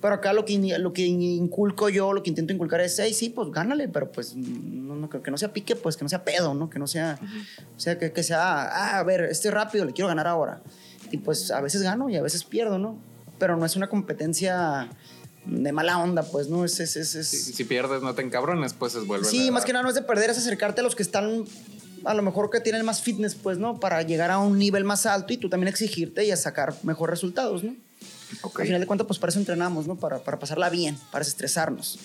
Pero 0.00 0.14
acá 0.14 0.32
lo 0.32 0.44
que, 0.44 0.58
lo 0.78 0.92
que 0.92 1.02
inculco 1.06 1.90
yo, 1.90 2.12
lo 2.12 2.22
que 2.22 2.30
intento 2.30 2.52
inculcar 2.52 2.80
es, 2.80 2.98
hey, 2.98 3.12
sí, 3.12 3.28
pues 3.28 3.50
gánale, 3.50 3.86
pero 3.88 4.10
pues 4.10 4.34
no, 4.34 5.10
que 5.10 5.30
no 5.30 5.36
sea 5.36 5.52
pique, 5.52 5.76
pues 5.76 5.96
que 5.96 6.04
no 6.04 6.08
sea 6.08 6.24
pedo, 6.24 6.54
¿no? 6.54 6.70
Que 6.70 6.78
no 6.78 6.86
sea, 6.86 7.18
o 7.76 7.80
sea, 7.80 7.98
que, 7.98 8.10
que 8.10 8.22
sea, 8.22 8.62
ah, 8.62 8.98
a 8.98 9.02
ver, 9.02 9.24
este 9.24 9.50
rápido, 9.50 9.84
le 9.84 9.92
quiero 9.92 10.08
ganar 10.08 10.26
ahora. 10.26 10.62
Y 11.10 11.18
pues 11.18 11.50
a 11.50 11.60
veces 11.60 11.82
gano 11.82 12.08
y 12.08 12.16
a 12.16 12.22
veces 12.22 12.44
pierdo, 12.44 12.78
¿no? 12.78 12.98
Pero 13.38 13.56
no 13.56 13.66
es 13.66 13.76
una 13.76 13.88
competencia 13.88 14.88
de 15.44 15.72
mala 15.72 15.98
onda, 15.98 16.22
pues, 16.22 16.48
¿no? 16.48 16.64
Es, 16.64 16.80
es, 16.80 16.96
es, 16.96 17.28
Si, 17.28 17.64
pierdes, 17.64 18.00
no 18.02 18.14
te 18.14 18.22
encabrones, 18.22 18.72
pues 18.72 18.94
es 18.94 19.06
vuelve. 19.06 19.26
Sí, 19.26 19.50
más 19.50 19.66
que 19.66 19.72
nada 19.74 19.82
no 19.82 19.90
es 19.90 19.94
de 19.94 20.02
perder, 20.02 20.30
es 20.30 20.38
acercarte 20.38 20.80
a 20.80 20.84
los 20.84 20.96
que 20.96 21.02
están, 21.02 21.44
a 22.04 22.14
lo 22.14 22.22
mejor 22.22 22.48
que 22.48 22.60
tienen 22.60 22.86
más 22.86 23.02
fitness, 23.02 23.34
pues, 23.34 23.58
¿no? 23.58 23.80
Para 23.80 24.00
llegar 24.00 24.30
a 24.30 24.38
un 24.38 24.58
nivel 24.58 24.84
más 24.84 25.04
alto 25.04 25.34
y 25.34 25.36
tú 25.36 25.50
también 25.50 25.68
exigirte 25.68 26.24
y 26.24 26.30
a 26.30 26.36
sacar 26.36 26.74
mejores 26.84 27.10
resultados, 27.10 27.64
¿no? 27.64 27.76
Okay. 28.42 28.62
Al 28.62 28.66
final 28.66 28.80
de 28.80 28.86
cuentas, 28.86 29.06
pues 29.06 29.18
para 29.18 29.30
eso 29.30 29.38
entrenamos, 29.38 29.86
¿no? 29.86 29.96
Para, 29.96 30.18
para 30.18 30.38
pasarla 30.38 30.70
bien, 30.70 30.98
para 31.10 31.24
estresarnos, 31.24 31.98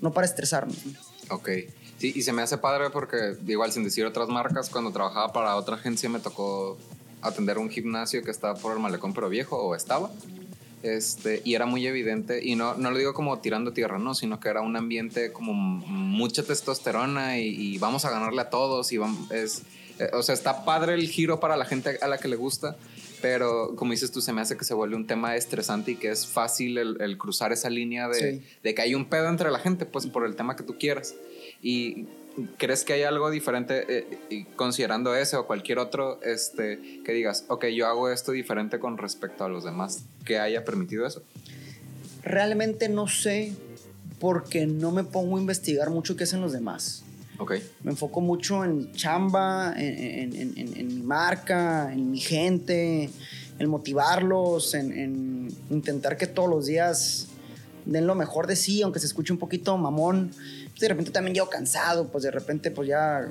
no 0.00 0.12
para 0.12 0.26
estresarnos. 0.26 0.76
¿no? 0.86 0.92
Ok. 1.34 1.48
Sí, 1.98 2.12
y 2.14 2.22
se 2.22 2.32
me 2.32 2.42
hace 2.42 2.58
padre 2.58 2.90
porque, 2.90 3.36
igual 3.46 3.72
sin 3.72 3.84
decir 3.84 4.04
otras 4.04 4.28
marcas, 4.28 4.68
cuando 4.68 4.90
trabajaba 4.90 5.32
para 5.32 5.56
otra 5.56 5.76
agencia 5.76 6.08
me 6.08 6.18
tocó 6.18 6.76
atender 7.22 7.58
un 7.58 7.70
gimnasio 7.70 8.22
que 8.22 8.30
estaba 8.30 8.54
por 8.54 8.72
el 8.72 8.80
malecón, 8.80 9.14
pero 9.14 9.28
viejo, 9.28 9.56
o 9.56 9.74
estaba. 9.74 10.10
Este, 10.82 11.40
y 11.46 11.54
era 11.54 11.64
muy 11.64 11.86
evidente, 11.86 12.44
y 12.44 12.56
no, 12.56 12.74
no 12.74 12.90
lo 12.90 12.98
digo 12.98 13.14
como 13.14 13.38
tirando 13.38 13.72
tierra, 13.72 13.98
no, 13.98 14.14
sino 14.14 14.38
que 14.38 14.50
era 14.50 14.60
un 14.60 14.76
ambiente 14.76 15.32
como 15.32 15.54
mucha 15.54 16.42
testosterona 16.42 17.38
y, 17.38 17.78
vamos 17.78 18.04
a 18.04 18.10
ganarle 18.10 18.42
a 18.42 18.50
todos. 18.50 18.92
Y 18.92 18.98
vamos, 18.98 19.30
es, 19.30 19.62
eh, 19.98 20.10
o 20.12 20.22
sea, 20.22 20.34
está 20.34 20.66
padre 20.66 20.94
el 20.94 21.08
giro 21.08 21.40
para 21.40 21.56
la 21.56 21.64
gente 21.64 21.98
a 22.02 22.08
la 22.08 22.18
que 22.18 22.28
le 22.28 22.36
gusta, 22.36 22.76
pero 23.24 23.74
como 23.74 23.92
dices 23.92 24.12
tú, 24.12 24.20
se 24.20 24.34
me 24.34 24.42
hace 24.42 24.54
que 24.54 24.66
se 24.66 24.74
vuelve 24.74 24.96
un 24.96 25.06
tema 25.06 25.34
estresante 25.34 25.92
y 25.92 25.96
que 25.96 26.10
es 26.10 26.26
fácil 26.26 26.76
el, 26.76 27.16
cruzar 27.16 27.54
esa 27.54 27.70
línea 27.70 28.06
de, 28.06 28.42
de, 28.62 28.74
que 28.74 28.82
hay 28.82 28.94
un 28.94 29.06
pedo 29.06 29.30
entre 29.30 29.50
la 29.50 29.58
gente, 29.58 29.86
pues 29.86 30.06
por 30.06 30.26
el 30.26 30.36
tema 30.36 30.56
que 30.56 30.62
tú 30.62 30.76
quieras. 30.78 31.14
Y 31.62 32.04
¿crees 32.58 32.84
que 32.84 32.92
hay 32.92 33.04
algo 33.04 33.30
diferente 33.30 33.86
eh, 33.88 34.44
considerando 34.56 35.14
ese 35.14 35.36
o 35.38 35.46
cualquier 35.46 35.78
otro 35.78 36.20
este, 36.22 37.00
que 37.02 37.12
digas, 37.12 37.46
ok, 37.48 37.64
yo 37.68 37.86
hago 37.86 38.10
esto 38.10 38.30
diferente 38.30 38.78
con 38.78 38.98
respecto 38.98 39.42
a 39.42 39.48
los 39.48 39.64
demás, 39.64 40.04
que 40.26 40.38
haya 40.38 40.62
permitido 40.62 41.06
eso? 41.06 41.22
Realmente 42.24 42.90
no 42.90 43.08
sé 43.08 43.54
porque 44.20 44.66
no 44.66 44.90
me 44.90 45.02
pongo 45.02 45.38
a 45.38 45.40
investigar 45.40 45.88
mucho 45.88 46.14
qué 46.14 46.24
hacen 46.24 46.42
los 46.42 46.52
demás. 46.52 47.03
Okay. 47.36 47.68
Me 47.82 47.90
enfoco 47.90 48.20
mucho 48.20 48.64
en 48.64 48.92
chamba, 48.92 49.74
en, 49.76 50.86
mi 50.86 51.02
marca, 51.02 51.92
en 51.92 52.12
mi 52.12 52.20
gente, 52.20 53.10
en 53.58 53.68
motivarlos, 53.68 54.74
en, 54.74 55.48
intentar 55.70 56.16
que 56.16 56.28
todos 56.28 56.48
los 56.48 56.66
días 56.66 57.28
den 57.86 58.06
lo 58.06 58.14
mejor 58.14 58.46
de 58.46 58.56
sí, 58.56 58.82
aunque 58.82 59.00
se 59.00 59.06
escuche 59.06 59.32
un 59.32 59.38
poquito 59.38 59.76
mamón. 59.76 60.30
De 60.78 60.88
repente 60.88 61.10
también 61.10 61.34
llego 61.34 61.48
cansado, 61.48 62.08
pues 62.08 62.24
de 62.24 62.30
repente 62.30 62.70
pues 62.70 62.88
ya 62.88 63.28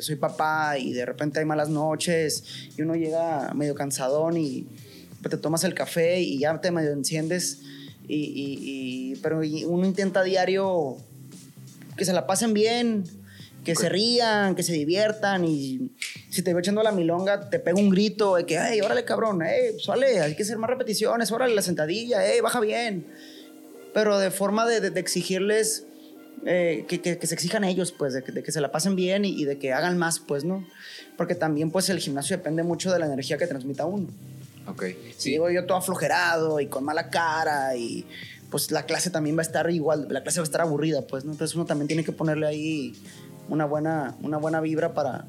soy 0.00 0.16
papá 0.16 0.78
y 0.78 0.92
de 0.92 1.04
repente 1.04 1.38
hay 1.38 1.44
malas 1.44 1.68
noches 1.68 2.44
y 2.76 2.82
uno 2.82 2.94
llega 2.94 3.52
medio 3.54 3.74
cansadón 3.74 4.36
y 4.36 4.66
pues, 5.20 5.30
te 5.30 5.36
tomas 5.36 5.64
el 5.64 5.74
café 5.74 6.20
y 6.20 6.38
ya 6.38 6.58
te 6.60 6.70
medio 6.70 6.92
enciendes. 6.92 7.60
Y, 8.08 9.14
pero 9.22 9.40
uno 9.68 9.86
intenta 9.86 10.22
diario 10.22 10.96
que 11.96 12.04
se 12.04 12.12
la 12.12 12.26
pasen 12.26 12.52
bien, 12.52 13.04
que 13.64 13.74
se 13.74 13.88
rían, 13.88 14.54
que 14.54 14.62
se 14.62 14.72
diviertan 14.72 15.44
y 15.44 15.92
si 16.30 16.42
te 16.42 16.52
veo 16.52 16.60
echando 16.60 16.82
la 16.82 16.92
milonga, 16.92 17.48
te 17.48 17.58
pego 17.58 17.78
un 17.78 17.90
grito 17.90 18.36
de 18.36 18.46
que, 18.46 18.58
hey, 18.58 18.80
órale 18.80 19.04
cabrón, 19.04 19.40
hey, 19.44 19.76
sale, 19.82 20.20
hay 20.20 20.34
que 20.34 20.42
hacer 20.42 20.58
más 20.58 20.70
repeticiones, 20.70 21.30
órale 21.30 21.54
la 21.54 21.62
sentadilla, 21.62 22.26
hey, 22.26 22.40
baja 22.40 22.60
bien. 22.60 23.06
Pero 23.94 24.18
de 24.18 24.30
forma 24.30 24.66
de, 24.66 24.80
de, 24.80 25.00
exigirles 25.00 25.86
eh, 26.46 26.86
que, 26.88 27.00
que, 27.00 27.26
se 27.26 27.34
exijan 27.34 27.62
ellos, 27.64 27.92
pues, 27.92 28.14
de, 28.14 28.22
de 28.22 28.42
que 28.42 28.50
se 28.50 28.60
la 28.60 28.72
pasen 28.72 28.96
bien 28.96 29.24
y, 29.24 29.44
de 29.44 29.58
que 29.58 29.72
hagan 29.72 29.98
más, 29.98 30.18
pues, 30.18 30.44
¿no? 30.44 30.66
Porque 31.16 31.34
también, 31.34 31.70
pues, 31.70 31.90
el 31.90 31.98
gimnasio 31.98 32.36
depende 32.36 32.62
mucho 32.62 32.90
de 32.90 32.98
la 32.98 33.06
energía 33.06 33.36
que 33.36 33.46
transmita 33.46 33.84
uno. 33.84 34.08
Ok. 34.66 34.84
Si 35.16 35.30
digo 35.30 35.50
yo 35.50 35.66
todo 35.66 35.78
aflojerado 35.78 36.60
y 36.60 36.66
con 36.66 36.84
mala 36.84 37.10
cara 37.10 37.76
y 37.76 38.06
pues 38.52 38.70
la 38.70 38.84
clase 38.84 39.08
también 39.10 39.34
va 39.34 39.40
a 39.40 39.42
estar 39.42 39.68
igual, 39.70 40.06
la 40.10 40.22
clase 40.22 40.38
va 40.38 40.44
a 40.44 40.44
estar 40.44 40.60
aburrida, 40.60 41.00
pues, 41.06 41.24
¿no? 41.24 41.32
Entonces 41.32 41.56
uno 41.56 41.64
también 41.64 41.88
tiene 41.88 42.04
que 42.04 42.12
ponerle 42.12 42.46
ahí 42.46 42.94
una 43.48 43.64
buena, 43.64 44.14
una 44.22 44.38
buena 44.38 44.60
vibra 44.60 44.94
para, 44.94 45.24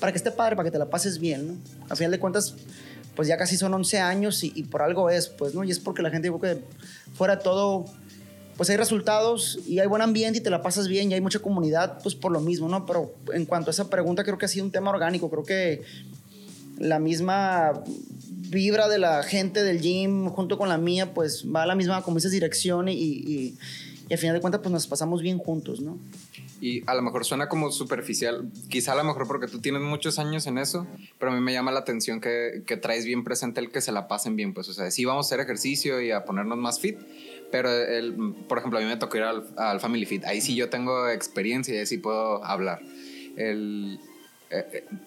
para 0.00 0.12
que 0.12 0.18
esté 0.18 0.30
padre, 0.30 0.56
para 0.56 0.66
que 0.66 0.72
te 0.72 0.78
la 0.78 0.90
pases 0.90 1.18
bien, 1.18 1.46
¿no? 1.48 1.54
A 1.88 1.96
final 1.96 2.10
de 2.10 2.18
cuentas, 2.18 2.54
pues 3.14 3.28
ya 3.28 3.36
casi 3.36 3.56
son 3.56 3.72
11 3.74 3.98
años 4.00 4.42
y, 4.42 4.62
por 4.64 4.82
algo 4.82 5.10
es, 5.10 5.28
pues, 5.28 5.54
¿no? 5.54 5.64
Y 5.64 5.70
es 5.70 5.78
porque 5.78 6.02
la 6.02 6.10
gente 6.10 6.28
dijo 6.28 6.40
que 6.40 6.58
fuera 7.14 7.38
todo, 7.38 7.84
pues 8.56 8.70
hay 8.70 8.76
resultados 8.76 9.58
y 9.66 9.78
hay 9.78 9.86
buen 9.86 10.02
ambiente 10.02 10.38
y 10.38 10.42
te 10.42 10.50
la 10.50 10.62
pasas 10.62 10.88
bien 10.88 11.10
y 11.10 11.14
hay 11.14 11.20
mucha 11.20 11.38
comunidad, 11.38 11.98
pues 12.02 12.14
por 12.14 12.32
lo 12.32 12.40
mismo, 12.40 12.68
¿no? 12.68 12.86
Pero 12.86 13.14
en 13.32 13.46
cuanto 13.46 13.70
a 13.70 13.72
esa 13.72 13.88
pregunta, 13.88 14.24
creo 14.24 14.38
que 14.38 14.46
ha 14.46 14.48
sido 14.48 14.64
un 14.64 14.72
tema 14.72 14.90
orgánico, 14.90 15.30
creo 15.30 15.44
que 15.44 15.82
la 16.78 16.98
misma 16.98 17.84
vibra 18.50 18.88
de 18.88 18.98
la 18.98 19.22
gente 19.22 19.62
del 19.62 19.80
gym 19.80 20.28
junto 20.28 20.58
con 20.58 20.68
la 20.68 20.78
mía, 20.78 21.14
pues 21.14 21.44
va 21.44 21.62
a 21.62 21.66
la 21.66 21.74
misma, 21.74 22.02
como 22.02 22.16
dices, 22.16 22.32
dirección 22.32 22.88
y 22.88 23.56
al 24.10 24.18
final 24.18 24.34
de 24.34 24.40
cuentas, 24.40 24.60
pues 24.62 24.72
nos 24.72 24.86
pasamos 24.86 25.22
bien 25.22 25.38
juntos, 25.38 25.80
¿no? 25.80 25.98
y 26.64 26.82
a 26.86 26.94
lo 26.94 27.02
mejor 27.02 27.26
suena 27.26 27.46
como 27.46 27.70
superficial, 27.70 28.50
quizá 28.70 28.92
a 28.92 28.96
lo 28.96 29.04
mejor 29.04 29.26
porque 29.26 29.48
tú 29.48 29.60
tienes 29.60 29.82
muchos 29.82 30.18
años 30.18 30.46
en 30.46 30.56
eso, 30.56 30.86
pero 31.18 31.30
a 31.30 31.34
mí 31.34 31.40
me 31.42 31.52
llama 31.52 31.70
la 31.72 31.80
atención 31.80 32.22
que, 32.22 32.62
que 32.64 32.78
traes 32.78 33.04
bien 33.04 33.22
presente 33.22 33.60
el 33.60 33.70
que 33.70 33.82
se 33.82 33.92
la 33.92 34.08
pasen 34.08 34.34
bien, 34.34 34.54
pues, 34.54 34.70
o 34.70 34.72
sea, 34.72 34.90
sí 34.90 35.04
vamos 35.04 35.26
a 35.26 35.28
hacer 35.28 35.40
ejercicio 35.40 36.00
y 36.00 36.10
a 36.10 36.24
ponernos 36.24 36.56
más 36.56 36.80
fit, 36.80 36.98
pero 37.50 37.70
el, 37.70 38.14
por 38.48 38.56
ejemplo, 38.56 38.78
a 38.78 38.82
mí 38.82 38.88
me 38.88 38.96
tocó 38.96 39.18
ir 39.18 39.24
al, 39.24 39.44
al 39.58 39.78
Family 39.78 40.06
Fit, 40.06 40.24
ahí 40.24 40.40
sí 40.40 40.54
yo 40.54 40.70
tengo 40.70 41.08
experiencia 41.10 41.74
y 41.74 41.78
ahí 41.78 41.86
sí 41.86 41.98
puedo 41.98 42.42
hablar. 42.42 42.80
El, 43.36 44.00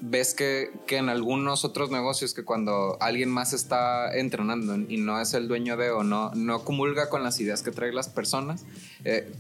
ves 0.02 0.34
que, 0.34 0.72
que, 0.86 0.98
en 0.98 1.10
algunos 1.10 1.66
otros 1.66 1.92
negocios 1.92 2.34
que 2.34 2.44
cuando 2.44 2.98
alguien 3.00 3.30
más 3.30 3.54
está 3.54 4.16
entrenando 4.18 4.76
y 4.76 4.98
no 4.98 5.20
es 5.20 5.34
el 5.34 5.48
dueño 5.48 5.78
de 5.78 5.92
o 5.92 6.04
no, 6.04 6.32
no 6.36 6.64
comulga 6.64 7.10
con 7.10 7.24
las 7.24 7.40
ideas 7.40 7.64
que 7.64 7.72
traen 7.72 7.96
las 7.96 8.10
personas, 8.10 8.66
eh, 9.06 9.32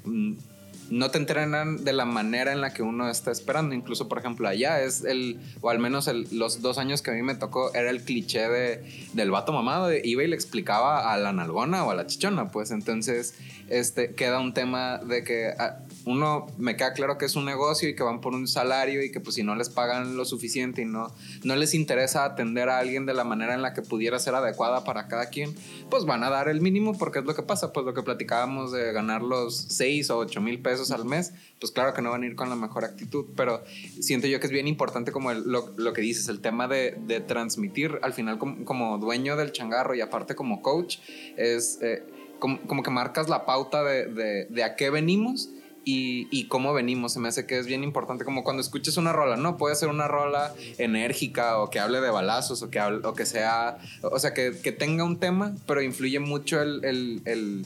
no 0.89 1.11
te 1.11 1.17
entrenan 1.17 1.83
de 1.83 1.93
la 1.93 2.05
manera 2.05 2.51
en 2.51 2.61
la 2.61 2.73
que 2.73 2.81
uno 2.81 3.09
está 3.09 3.31
esperando. 3.31 3.75
Incluso, 3.75 4.07
por 4.07 4.19
ejemplo, 4.19 4.47
allá 4.47 4.81
es 4.81 5.03
el, 5.03 5.39
o 5.61 5.69
al 5.69 5.79
menos 5.79 6.09
los 6.31 6.61
dos 6.61 6.77
años 6.77 7.01
que 7.01 7.11
a 7.11 7.13
mí 7.13 7.21
me 7.23 7.35
tocó, 7.35 7.73
era 7.73 7.89
el 7.89 8.01
cliché 8.01 8.47
de, 8.47 9.09
del 9.13 9.31
vato 9.31 9.51
mamado, 9.51 9.87
de 9.87 10.01
iba 10.03 10.23
y 10.23 10.27
le 10.27 10.35
explicaba 10.35 11.11
a 11.11 11.17
la 11.17 11.33
nalgona 11.33 11.83
o 11.85 11.91
a 11.91 11.95
la 11.95 12.07
chichona, 12.07 12.51
pues 12.51 12.71
entonces 12.71 13.35
este, 13.69 14.13
queda 14.13 14.39
un 14.39 14.53
tema 14.53 14.99
de 14.99 15.23
que 15.23 15.51
ah, 15.57 15.79
uno 16.07 16.47
me 16.57 16.77
queda 16.77 16.93
claro 16.93 17.17
que 17.17 17.25
es 17.25 17.35
un 17.35 17.43
negocio 17.43 17.89
y 17.89 17.95
que 17.95 18.01
van 18.01 18.21
por 18.21 18.33
un 18.33 18.47
salario 18.47 19.03
y 19.03 19.11
que 19.11 19.19
pues 19.19 19.35
si 19.35 19.43
no 19.43 19.55
les 19.55 19.69
pagan 19.69 20.15
lo 20.15 20.23
suficiente 20.23 20.83
y 20.83 20.85
no, 20.85 21.13
no 21.43 21.55
les 21.57 21.73
interesa 21.73 22.23
atender 22.23 22.69
a 22.69 22.79
alguien 22.79 23.05
de 23.05 23.13
la 23.13 23.25
manera 23.25 23.53
en 23.53 23.61
la 23.61 23.73
que 23.73 23.81
pudiera 23.81 24.17
ser 24.17 24.33
adecuada 24.33 24.85
para 24.85 25.09
cada 25.09 25.25
quien, 25.25 25.53
pues 25.89 26.05
van 26.05 26.23
a 26.23 26.29
dar 26.29 26.47
el 26.47 26.61
mínimo 26.61 26.97
porque 26.97 27.19
es 27.19 27.25
lo 27.25 27.35
que 27.35 27.43
pasa, 27.43 27.73
pues 27.73 27.85
lo 27.85 27.93
que 27.93 28.03
platicábamos 28.03 28.71
de 28.71 28.93
ganar 28.93 29.21
los 29.21 29.57
6 29.57 30.09
o 30.11 30.17
8 30.19 30.39
mil 30.39 30.61
pesos 30.61 30.91
al 30.91 31.03
mes, 31.03 31.33
pues 31.59 31.73
claro 31.73 31.93
que 31.93 32.01
no 32.01 32.11
van 32.11 32.23
a 32.23 32.25
ir 32.25 32.35
con 32.35 32.49
la 32.49 32.55
mejor 32.55 32.85
actitud, 32.85 33.25
pero 33.35 33.61
siento 33.99 34.27
yo 34.27 34.39
que 34.39 34.45
es 34.45 34.53
bien 34.53 34.67
importante 34.67 35.11
como 35.11 35.33
lo, 35.33 35.73
lo, 35.75 35.91
que 35.91 36.01
dices, 36.01 36.29
el 36.29 36.39
tema 36.39 36.69
de, 36.69 36.97
de 37.05 37.19
transmitir. 37.19 37.99
Al 38.01 38.13
final 38.13 38.37
como, 38.37 38.63
como, 38.63 38.97
dueño 38.97 39.35
del 39.35 39.51
changarro 39.51 39.93
y 39.93 40.01
aparte 40.01 40.35
como 40.35 40.61
coach, 40.61 40.99
es... 41.35 41.79
Eh, 41.81 42.03
como, 42.39 42.61
como, 42.67 42.83
que 42.83 42.91
marcas 42.91 43.29
la 43.29 43.47
pauta 43.47 43.83
de, 43.83 44.05
de, 44.05 44.45
de 44.45 44.63
a 44.63 44.75
qué 44.75 44.91
venimos 44.91 45.49
y, 45.89 46.45
cómo 46.45 46.73
venimos. 46.73 47.13
Se 47.13 47.19
me 47.19 47.29
hace 47.29 47.45
que 47.45 47.57
es 47.57 47.65
bien 47.65 47.83
importante, 47.83 48.25
como 48.25 48.43
cuando 48.43 48.61
escuches 48.61 48.97
una 48.97 49.13
rola, 49.13 49.37
¿no? 49.37 49.55
Puede 49.57 49.75
ser 49.75 49.87
una 49.87 50.07
rola 50.07 50.53
enérgica 50.77 51.59
o 51.59 51.69
que 51.69 51.79
hable 51.79 52.01
de 52.01 52.09
balazos 52.09 52.61
o 52.61 52.69
que, 52.69 52.81
o 52.81 53.13
que 53.13 53.25
sea, 53.25 53.77
o 54.01 54.19
sea, 54.19 54.33
que, 54.33 54.51
tenga 54.77 55.05
un 55.05 55.17
tema, 55.17 55.55
pero 55.65 55.81
influye 55.81 56.19
mucho 56.19 56.61
el, 56.61 56.83
el, 56.83 57.65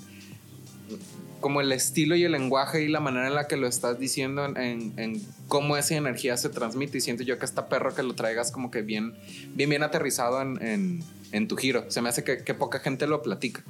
como 1.40 1.62
el 1.62 1.72
estilo 1.72 2.16
y 2.16 2.24
el 2.24 2.34
lenguaje 2.34 2.84
y 2.84 2.90
la 2.90 3.00
manera 3.00 3.28
en 3.28 3.34
la 3.34 3.48
que 3.48 3.58
lo 3.58 3.68
estás 3.68 3.98
diciendo 3.98 4.46
en, 4.46 5.22
cómo 5.48 5.76
esa 5.76 5.96
energía 5.96 6.38
se 6.38 6.50
transmite. 6.50 7.00
Y 7.00 7.02
siento 7.02 7.24
yo 7.24 7.40
que 7.40 7.46
esta 7.46 7.70
perro 7.70 7.96
que 7.96 8.04
lo 8.04 8.14
traigas 8.14 8.52
como 8.52 8.70
que 8.70 8.84
bien, 8.84 9.16
bien, 9.56 9.70
bien 9.72 9.82
aterrizado 9.82 10.42
en, 10.42 11.48
tu 11.48 11.58
giro. 11.58 11.90
Se 11.90 12.02
me 12.02 12.10
hace 12.10 12.24
que, 12.24 12.44
que 12.44 12.54
poca 12.54 12.80
gente 12.80 13.08
lo 13.08 13.24
platica. 13.24 13.64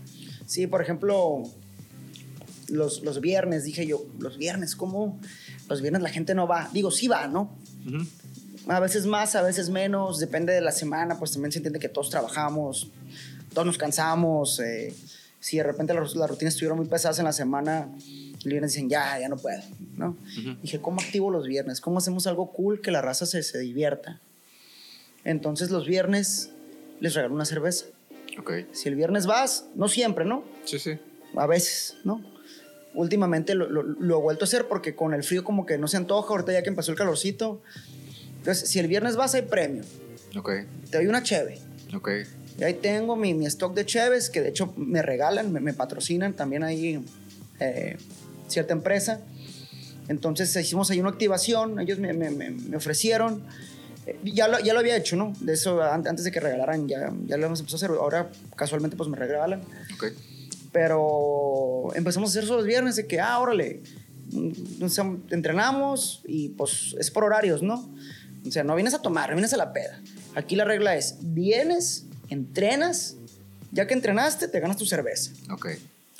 Sí, 0.45 0.67
por 0.67 0.81
ejemplo, 0.81 1.45
los, 2.71 3.03
los 3.03 3.21
viernes, 3.21 3.63
dije 3.63 3.85
yo, 3.85 4.05
los 4.19 4.37
viernes, 4.37 4.75
¿cómo? 4.75 5.19
Los 5.69 5.81
viernes 5.81 6.01
la 6.01 6.09
gente 6.09 6.33
no 6.33 6.47
va. 6.47 6.69
Digo, 6.73 6.91
sí 6.91 7.07
va, 7.07 7.27
¿no? 7.27 7.55
A 8.67 8.79
veces 8.79 9.05
más, 9.05 9.35
a 9.35 9.41
veces 9.41 9.69
menos, 9.69 10.19
depende 10.19 10.53
de 10.53 10.61
la 10.61 10.71
semana, 10.71 11.17
pues 11.17 11.31
también 11.31 11.51
se 11.51 11.59
entiende 11.59 11.79
que 11.79 11.89
todos 11.89 12.09
trabajamos. 12.09 12.89
todos 13.53 13.65
nos 13.65 13.77
cansamos. 13.77 14.59
eh, 14.59 14.93
si 15.39 15.57
de 15.57 15.63
repente 15.63 15.93
las, 15.93 16.15
las 16.15 16.29
rutinas 16.29 16.53
estuvieron 16.53 16.77
muy 16.77 16.87
pesadas 16.87 17.17
en 17.17 17.25
la 17.25 17.33
semana, 17.33 17.89
el 18.43 18.49
viernes 18.49 18.73
dicen, 18.73 18.89
ya, 18.89 19.19
ya 19.19 19.27
no 19.27 19.37
puedo, 19.37 19.61
¿no? 19.97 20.15
Dije, 20.61 20.79
¿cómo 20.79 21.01
activo 21.01 21.31
los 21.31 21.47
viernes? 21.47 21.81
¿Cómo 21.81 21.97
hacemos 21.97 22.27
algo 22.27 22.51
cool 22.51 22.79
que 22.81 22.91
la 22.91 23.01
raza 23.01 23.25
se, 23.25 23.41
se 23.41 23.57
divierta? 23.59 24.19
Entonces 25.23 25.71
los 25.71 25.87
viernes 25.87 26.51
les 26.99 27.15
regalo 27.15 27.33
una 27.33 27.45
cerveza. 27.45 27.85
Ok. 28.39 28.51
Si 28.71 28.87
el 28.87 28.95
viernes 28.95 29.25
vas, 29.25 29.65
no 29.75 29.87
siempre, 29.87 30.25
¿no? 30.25 30.43
Sí, 30.65 30.77
sí. 30.79 30.97
A 31.35 31.47
veces, 31.47 31.97
¿no? 32.03 32.21
Últimamente 32.93 33.55
lo, 33.55 33.69
lo- 33.69 33.83
lo 33.83 34.17
he 34.17 34.21
vuelto 34.21 34.43
a 34.43 34.47
hacer 34.47 34.67
porque 34.67 34.95
con 34.95 35.13
el 35.13 35.23
frío 35.23 35.43
como 35.43 35.65
que 35.65 35.77
no 35.77 35.87
se 35.87 35.97
antoja, 35.97 36.29
ahorita 36.29 36.51
ya 36.53 36.61
que 36.63 36.69
empezó 36.69 36.91
el 36.91 36.97
calorcito. 36.97 37.61
Entonces, 38.37 38.69
si 38.69 38.79
el 38.79 38.87
viernes 38.87 39.15
vas, 39.15 39.33
hay 39.35 39.43
premio. 39.43 39.83
Ok. 40.37 40.49
Te 40.89 40.97
doy 40.97 41.07
una 41.07 41.23
cheve. 41.23 41.59
Ok. 41.95 42.09
Y 42.57 42.63
ahí 42.63 42.73
tengo 42.75 43.15
mi, 43.15 43.33
mi 43.33 43.45
stock 43.45 43.73
de 43.73 43.85
cheves, 43.85 44.29
que 44.29 44.41
de 44.41 44.49
hecho 44.49 44.73
me 44.77 45.01
regalan, 45.01 45.51
me, 45.53 45.59
me 45.61 45.73
patrocinan 45.73 46.33
también 46.33 46.63
ahí 46.63 47.03
eh, 47.59 47.97
cierta 48.47 48.73
empresa. 48.73 49.21
Entonces 50.09 50.53
hicimos 50.55 50.89
ahí 50.91 50.99
una 50.99 51.09
activación, 51.09 51.79
ellos 51.79 51.99
me, 51.99 52.13
me- 52.13 52.29
me- 52.31 52.75
ofrecieron. 52.75 53.43
Eh, 54.05 54.17
ya, 54.23 54.47
lo, 54.47 54.59
ya 54.59 54.73
lo 54.73 54.79
había 54.79 54.97
hecho, 54.97 55.15
¿no? 55.15 55.33
De 55.39 55.53
eso 55.53 55.81
an- 55.81 56.05
antes 56.07 56.25
de 56.25 56.31
que 56.31 56.39
regalaran, 56.39 56.87
ya, 56.87 57.13
ya 57.27 57.37
lo 57.37 57.45
hemos 57.45 57.59
empezado 57.59 57.77
a 57.77 57.87
hacer. 57.87 58.01
Ahora 58.01 58.29
casualmente 58.55 58.97
pues 58.97 59.09
me 59.09 59.15
regalan. 59.17 59.61
Ok. 59.95 60.05
Pero 60.71 61.93
empezamos 61.95 62.29
a 62.29 62.31
hacer 62.31 62.43
eso 62.45 62.55
los 62.55 62.65
viernes 62.65 62.95
de 62.95 63.07
que, 63.07 63.19
ah, 63.19 63.39
órale, 63.39 63.81
o 64.81 64.89
sea, 64.89 65.05
entrenamos 65.29 66.21
y 66.25 66.49
pues 66.49 66.95
es 66.99 67.11
por 67.11 67.23
horarios, 67.23 67.61
¿no? 67.61 67.89
O 68.47 68.51
sea, 68.51 68.63
no 68.63 68.75
vienes 68.75 68.93
a 68.93 69.01
tomar, 69.01 69.31
vienes 69.33 69.53
a 69.53 69.57
la 69.57 69.73
peda. 69.73 69.99
Aquí 70.35 70.55
la 70.55 70.65
regla 70.65 70.95
es, 70.95 71.17
vienes, 71.21 72.05
entrenas, 72.29 73.15
ya 73.71 73.87
que 73.87 73.93
entrenaste, 73.93 74.47
te 74.47 74.59
ganas 74.59 74.77
tu 74.77 74.85
cerveza. 74.85 75.31
Ok. 75.51 75.67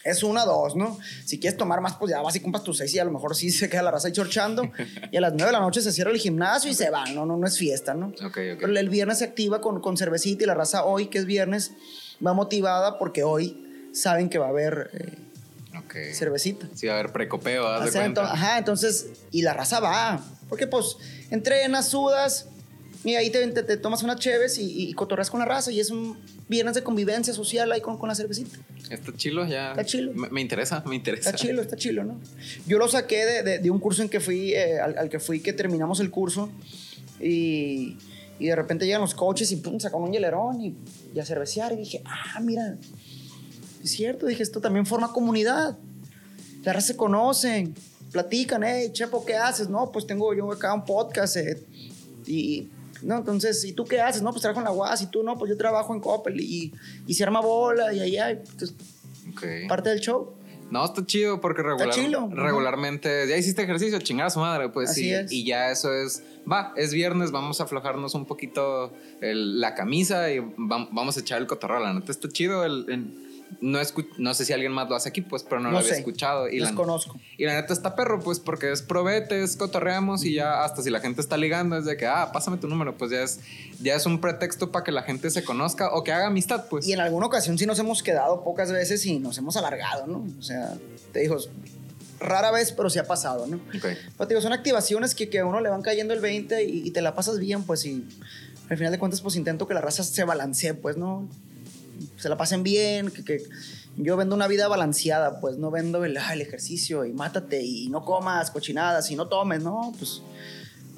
Es 0.04 0.24
una, 0.24 0.46
dos, 0.46 0.76
¿no? 0.76 0.98
Si 1.26 1.40
quieres 1.40 1.58
tomar 1.58 1.80
más, 1.80 1.96
pues 1.96 2.10
ya 2.10 2.22
vas 2.22 2.36
y 2.36 2.40
compras 2.40 2.64
tus 2.64 2.80
seis 2.80 2.94
y 2.96 3.00
a 3.00 3.06
lo 3.06 3.12
mejor 3.12 3.36
sí 3.36 3.52
se 3.52 3.70
queda 3.70 3.84
la 3.84 3.92
raza 3.92 4.08
ahí 4.08 4.14
chorchando. 4.14 4.72
y 5.12 5.18
a 5.18 5.22
las 5.22 5.34
nueve 5.34 5.48
de 5.48 5.52
la 5.52 5.60
noche 5.60 5.82
se 5.82 5.92
cierra 5.92 6.12
el 6.12 6.18
gimnasio 6.18 6.72
y 6.72 6.74
se 6.74 6.90
van, 6.90 7.14
no, 7.14 7.26
no, 7.26 7.38
no 7.38 7.48
es 7.48 7.58
fiesta, 7.58 7.94
¿no? 7.94 8.08
Ok, 8.08 8.24
ok. 8.24 8.60
Pero 8.60 8.78
el 8.78 8.90
viernes 8.90 9.20
se 9.20 9.26
activa 9.26 9.62
con, 9.62 9.80
con 9.80 9.98
cervecita 9.98 10.44
y 10.44 10.48
la 10.48 10.56
raza 10.56 10.86
hoy, 10.86 11.08
que 11.08 11.20
es 11.20 11.26
viernes, 11.26 11.72
va 12.26 12.34
motivada 12.34 12.98
porque 12.98 13.24
hoy 13.24 13.61
saben 13.94 14.30
que 14.30 14.38
va 14.38 14.48
a 14.48 14.50
haber 14.50 14.90
eh, 14.94 15.18
Ok. 15.78 15.96
cervecita. 16.14 16.68
Sí, 16.76 16.88
a 16.88 16.96
ver, 16.96 17.12
precopeo, 17.12 17.66
O 17.66 17.88
sea, 17.88 18.06
ento- 18.08 18.22
ajá, 18.24 18.58
entonces, 18.58 19.08
y 19.32 19.42
la 19.42 19.54
raza 19.54 19.80
va. 19.80 20.24
Porque 20.50 20.68
pues 20.68 20.98
entrenas, 21.30 21.88
sudas 21.90 22.48
y 23.04 23.16
ahí 23.16 23.30
te, 23.32 23.48
te- 23.48 23.64
te 23.64 23.78
tomas 23.78 24.04
unas 24.04 24.18
cheves 24.20 24.58
y, 24.60 24.90
y 24.90 24.94
cotorreas 24.94 25.30
con 25.32 25.40
la 25.40 25.46
raza 25.46 25.72
y 25.72 25.80
es 25.80 25.90
un 25.90 26.18
viernes 26.50 26.76
de 26.76 26.84
convivencia 26.84 27.34
social 27.34 27.72
ahí 27.72 27.80
con, 27.82 27.98
con 27.98 28.10
la 28.10 28.16
cervecita. 28.16 28.58
Está 28.90 29.14
chilo 29.16 29.46
ya. 29.48 29.72
Está 29.72 29.86
chilo. 29.86 30.12
Me, 30.14 30.30
me 30.30 30.42
interesa, 30.42 30.84
me 30.86 30.96
interesa. 30.96 31.30
Está 31.30 31.42
chilo, 31.42 31.62
está 31.62 31.78
chilo, 31.78 32.04
¿no? 32.04 32.20
Yo 32.68 32.78
lo 32.78 32.88
saqué 32.90 33.26
de, 33.26 33.44
de- 33.44 33.60
de 33.60 33.72
un 33.72 33.80
curso 33.80 34.02
en 34.04 34.10
que 34.10 34.20
fui, 34.20 34.54
eh, 34.54 34.80
al, 34.80 34.98
al 34.98 35.10
que 35.10 35.20
fui, 35.20 35.40
que 35.40 35.54
terminamos 35.54 36.00
el 36.02 36.12
curso 36.12 36.50
y, 37.20 37.98
y 38.40 38.48
de 38.48 38.56
repente 38.56 38.86
llegan 38.86 39.02
los 39.02 39.16
coaches 39.16 39.52
y 39.52 39.56
pum, 39.58 39.80
sacan 39.80 40.02
un 40.02 40.12
hielerón 40.12 40.62
y, 40.62 40.76
y 41.16 41.20
a 41.20 41.26
cervecear 41.26 41.72
y 41.74 41.78
dije, 41.78 42.02
ah, 42.06 42.40
mira, 42.42 42.76
es 43.84 43.92
cierto, 43.92 44.26
dije, 44.26 44.44
esto 44.44 44.60
también 44.62 44.86
forma 44.86 45.12
comunidad. 45.14 45.78
La 46.64 46.74
raza 46.74 46.88
se 46.88 46.96
conocen, 46.96 47.74
platican, 48.12 48.64
hey, 48.64 48.90
Chepo, 48.94 49.26
¿qué 49.26 49.36
haces? 49.36 49.70
No, 49.70 49.92
pues 49.92 50.06
tengo 50.06 50.34
yo 50.34 50.52
acá 50.52 50.74
un 50.74 50.86
podcast 50.86 51.38
eh, 51.38 51.64
y... 52.26 52.70
No, 53.04 53.18
entonces, 53.18 53.66
¿y 53.66 53.74
tú 53.74 53.84
qué 53.86 54.00
haces? 54.00 54.22
No, 54.22 54.30
pues 54.30 54.44
trabajo 54.44 54.60
en 54.60 54.66
la 54.66 54.72
UAS 54.72 55.02
y 55.02 55.08
tú 55.08 55.24
no, 55.24 55.36
pues 55.36 55.50
yo 55.50 55.58
trabajo 55.58 55.92
en 55.96 56.00
Coppel 56.00 56.40
y, 56.40 56.72
y 57.08 57.14
se 57.16 57.24
arma 57.24 57.42
bola 57.42 57.92
y 57.92 58.00
hay 58.00 58.16
entonces, 58.34 58.76
Ok. 59.32 59.44
parte 59.68 59.90
del 59.90 60.00
show. 60.02 60.34
No, 60.70 60.86
está 60.86 61.04
chido 61.04 61.42
porque 61.42 61.64
regular, 61.64 61.90
regularmente 62.30 63.28
ya 63.28 63.36
hiciste 63.38 63.64
ejercicio, 63.64 63.98
chingada 64.00 64.30
su 64.30 64.40
madre, 64.40 64.70
pues 64.70 64.92
Así 64.92 65.06
sí. 65.06 65.14
es. 65.14 65.32
Y 65.32 65.46
ya 65.46 65.72
eso 65.72 65.92
es, 65.94 66.22
va, 66.50 66.74
es 66.78 66.94
viernes, 66.94 67.32
vamos 67.32 67.60
a 67.60 67.64
aflojarnos 67.64 68.14
un 68.14 68.26
poquito 68.26 68.94
el- 69.20 69.60
la 69.60 69.74
camisa 69.74 70.32
y 70.32 70.38
vam- 70.38 70.90
vamos 70.92 71.18
a 71.18 71.22
echar 71.22 71.42
el 71.42 71.48
cotorreo. 71.48 71.80
La 71.80 71.94
neta 71.94 72.12
está 72.12 72.30
chido. 72.30 72.64
El, 72.64 72.86
el- 72.88 73.31
no, 73.60 73.80
no 74.18 74.34
sé 74.34 74.46
si 74.46 74.54
alguien 74.54 74.72
más 74.72 74.90
lo 74.90 74.96
hace 74.96 75.10
aquí, 75.10 75.22
pues, 75.22 75.44
pero 75.44 75.60
no, 75.60 75.68
No 75.68 75.72
lo 75.74 75.78
había 75.80 75.94
sé, 75.94 76.00
escuchado. 76.00 76.48
Y 76.48 76.60
la, 76.60 76.68
desconozco. 76.68 77.20
y 77.38 77.46
la 77.46 77.54
neta 77.54 77.74
está 77.74 77.96
perro, 77.96 78.20
pues, 78.22 78.40
porque 78.40 78.72
es 78.72 78.82
probete, 78.82 79.44
es 79.44 79.58
cotorreamos 79.58 80.24
y 80.24 80.34
ya 80.34 80.64
hasta 80.64 80.82
si 80.82 80.90
la 80.90 81.00
gente 81.00 81.22
está 81.22 81.38
ligando 81.38 81.78
es 81.78 81.86
de 81.86 81.98
que, 81.98 82.08
ah, 82.08 82.32
pásame 82.32 82.58
tu 82.58 82.68
número, 82.68 82.98
pues 82.98 83.12
ya 83.12 83.22
es, 83.22 83.40
ya 83.82 83.96
es 83.96 84.06
un 84.06 84.22
pretexto 84.22 84.72
para 84.72 84.84
que 84.84 84.92
la 84.92 85.04
gente 85.04 85.30
se 85.30 85.44
conozca 85.44 85.92
o 85.94 86.04
que 86.04 86.12
haga 86.12 86.28
amistad, 86.28 86.66
pues. 86.70 86.88
Y 86.88 86.94
en 86.94 87.00
alguna 87.02 87.26
ocasión 87.26 87.58
sí 87.58 87.66
nos 87.66 87.78
hemos 87.80 88.02
quedado 88.04 88.44
pocas 88.44 88.72
veces 88.72 89.06
y 89.06 89.20
nos 89.20 89.38
hemos 89.38 89.58
alargado, 89.58 90.08
¿no? 90.08 90.26
O 90.40 90.42
sea, 90.42 90.74
te 91.12 91.20
digo, 91.20 91.38
rara 92.20 92.52
vez, 92.52 92.72
pero 92.72 92.90
sí 92.90 93.00
ha 93.00 93.06
pasado, 93.06 93.48
¿no? 93.48 93.58
Ok. 93.58 93.82
Pero 93.82 93.98
te 94.20 94.28
digo, 94.30 94.42
son 94.42 94.54
activaciones 94.54 95.16
que, 95.16 95.30
que 95.30 95.40
a 95.40 95.46
uno 95.46 95.60
le 95.60 95.70
van 95.70 95.82
cayendo 95.82 96.14
el 96.14 96.20
20 96.20 96.64
y, 96.64 96.88
y 96.88 96.92
te 96.92 97.02
la 97.02 97.16
pasas 97.16 97.40
bien, 97.40 97.64
pues, 97.64 97.86
y 97.86 98.06
al 98.70 98.78
final 98.78 98.92
de 98.92 99.00
cuentas, 99.00 99.22
pues 99.22 99.36
intento 99.36 99.68
que 99.68 99.74
la 99.74 99.82
raza 99.82 100.04
se 100.04 100.24
balancee, 100.24 100.74
pues, 100.74 100.98
¿no? 100.98 101.28
Se 102.18 102.30
la 102.30 102.38
pasen 102.38 102.64
bien, 102.64 103.12
que, 103.12 103.24
que 103.24 103.44
yo 103.98 104.18
vendo 104.18 104.36
una 104.36 104.48
vida 104.48 104.68
balanceada, 104.68 105.40
pues, 105.40 105.58
no 105.58 105.72
vendo 105.72 106.04
el, 106.06 106.18
el 106.18 106.42
ejercicio 106.42 107.06
y 107.06 107.14
mátate 107.14 107.62
y 107.62 107.90
no 107.90 108.06
comas 108.06 108.52
cochinadas 108.52 109.12
y 109.12 109.16
no 109.16 109.28
tomes, 109.28 109.64
¿no? 109.64 109.94
Pues 109.98 110.22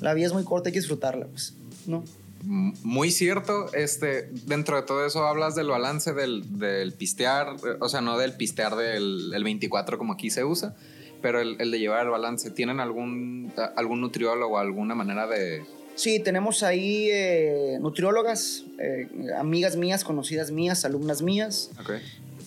la 0.01 0.13
vida 0.13 0.27
es 0.27 0.33
muy 0.33 0.43
corta, 0.43 0.69
hay 0.69 0.73
que 0.73 0.79
disfrutarla, 0.79 1.27
pues, 1.27 1.53
¿no? 1.85 2.03
Muy 2.45 3.09
cierto, 3.09 3.73
este, 3.73 4.29
dentro 4.45 4.75
de 4.75 4.83
todo 4.83 5.05
eso 5.05 5.25
hablas 5.25 5.55
del 5.55 5.67
balance 5.67 6.11
del, 6.13 6.59
del 6.59 6.91
pistear, 6.91 7.55
o 7.79 7.87
sea, 7.87 8.01
no 8.01 8.17
del 8.17 8.33
pistear 8.33 8.75
del 8.75 9.31
el 9.33 9.43
24 9.45 9.97
como 9.97 10.13
aquí 10.13 10.29
se 10.29 10.43
usa, 10.43 10.75
pero 11.21 11.39
el, 11.39 11.55
el 11.59 11.71
de 11.71 11.79
llevar 11.79 12.03
el 12.03 12.09
balance. 12.09 12.51
¿Tienen 12.51 12.81
algún, 12.81 13.53
algún 13.77 14.01
nutriólogo, 14.01 14.59
alguna 14.59 14.93
manera 14.93 15.25
de... 15.25 15.63
Sí, 15.95 16.19
tenemos 16.19 16.63
ahí 16.63 17.09
eh, 17.11 17.77
nutriólogas, 17.79 18.63
eh, 18.79 19.07
amigas 19.37 19.75
mías, 19.75 20.03
conocidas 20.03 20.51
mías, 20.51 20.85
alumnas 20.85 21.21
mías. 21.21 21.69
Ok, 21.79 21.91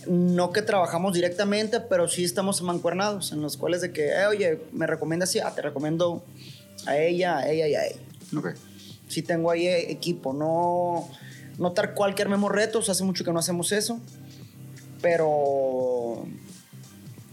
No 0.09 0.53
que 0.53 0.63
trabajamos 0.63 1.15
directamente, 1.15 1.81
pero 1.81 2.09
sí 2.09 2.25
estamos 2.25 2.61
mancuernados, 2.63 3.33
en 3.33 3.41
los 3.41 3.57
cuales 3.57 3.81
de 3.81 3.93
que, 3.93 4.09
eh, 4.09 4.27
oye, 4.27 4.61
me 4.73 4.87
recomiendas, 4.87 5.31
sí, 5.31 5.39
ah, 5.39 5.53
te 5.55 5.63
recomiendo 5.63 6.25
a 6.87 6.97
ella, 6.99 7.39
a 7.39 7.49
ella 7.49 7.69
y 7.69 7.75
a 7.75 7.87
ella. 7.87 8.01
ok, 8.37 8.49
Sí 9.09 9.23
tengo 9.23 9.51
ahí 9.53 9.69
eh, 9.69 9.93
equipo, 9.93 10.33
no, 10.33 11.09
no 11.59 11.73
tal 11.73 11.95
cual 11.95 12.15
que 12.17 12.23
armemos 12.23 12.51
retos, 12.51 12.89
hace 12.89 13.05
mucho 13.05 13.25
que 13.25 13.33
no 13.33 13.39
hacemos 13.39 13.71
eso, 13.71 14.01
pero 15.01 16.27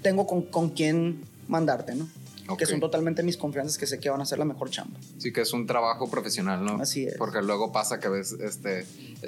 tengo 0.04 0.28
con, 0.28 0.44
con 0.44 0.70
quién 0.70 1.24
mandarte, 1.48 1.96
¿no? 1.96 2.08
Ok. 2.48 2.60
Que 2.60 2.66
son 2.66 2.80
totalmente 2.82 3.24
mis 3.24 3.38
confianzas 3.38 3.78
que 3.78 3.88
sé 3.88 4.00
que 4.00 4.10
van 4.10 4.20
a 4.20 4.24
hacer 4.24 4.38
la 4.38 4.44
mejor 4.46 4.70
chamba. 4.70 5.00
sí 5.18 5.32
que 5.32 5.42
es 5.42 5.54
un 5.54 5.66
trabajo 5.66 6.10
profesional, 6.10 6.64
¿no? 6.66 6.82
Así 6.82 7.06
es. 7.06 7.16
Porque 7.18 7.42
luego 7.42 7.72
pasa 7.72 8.00
que 8.02 8.10
ves, 8.10 8.34
este, 8.34 8.86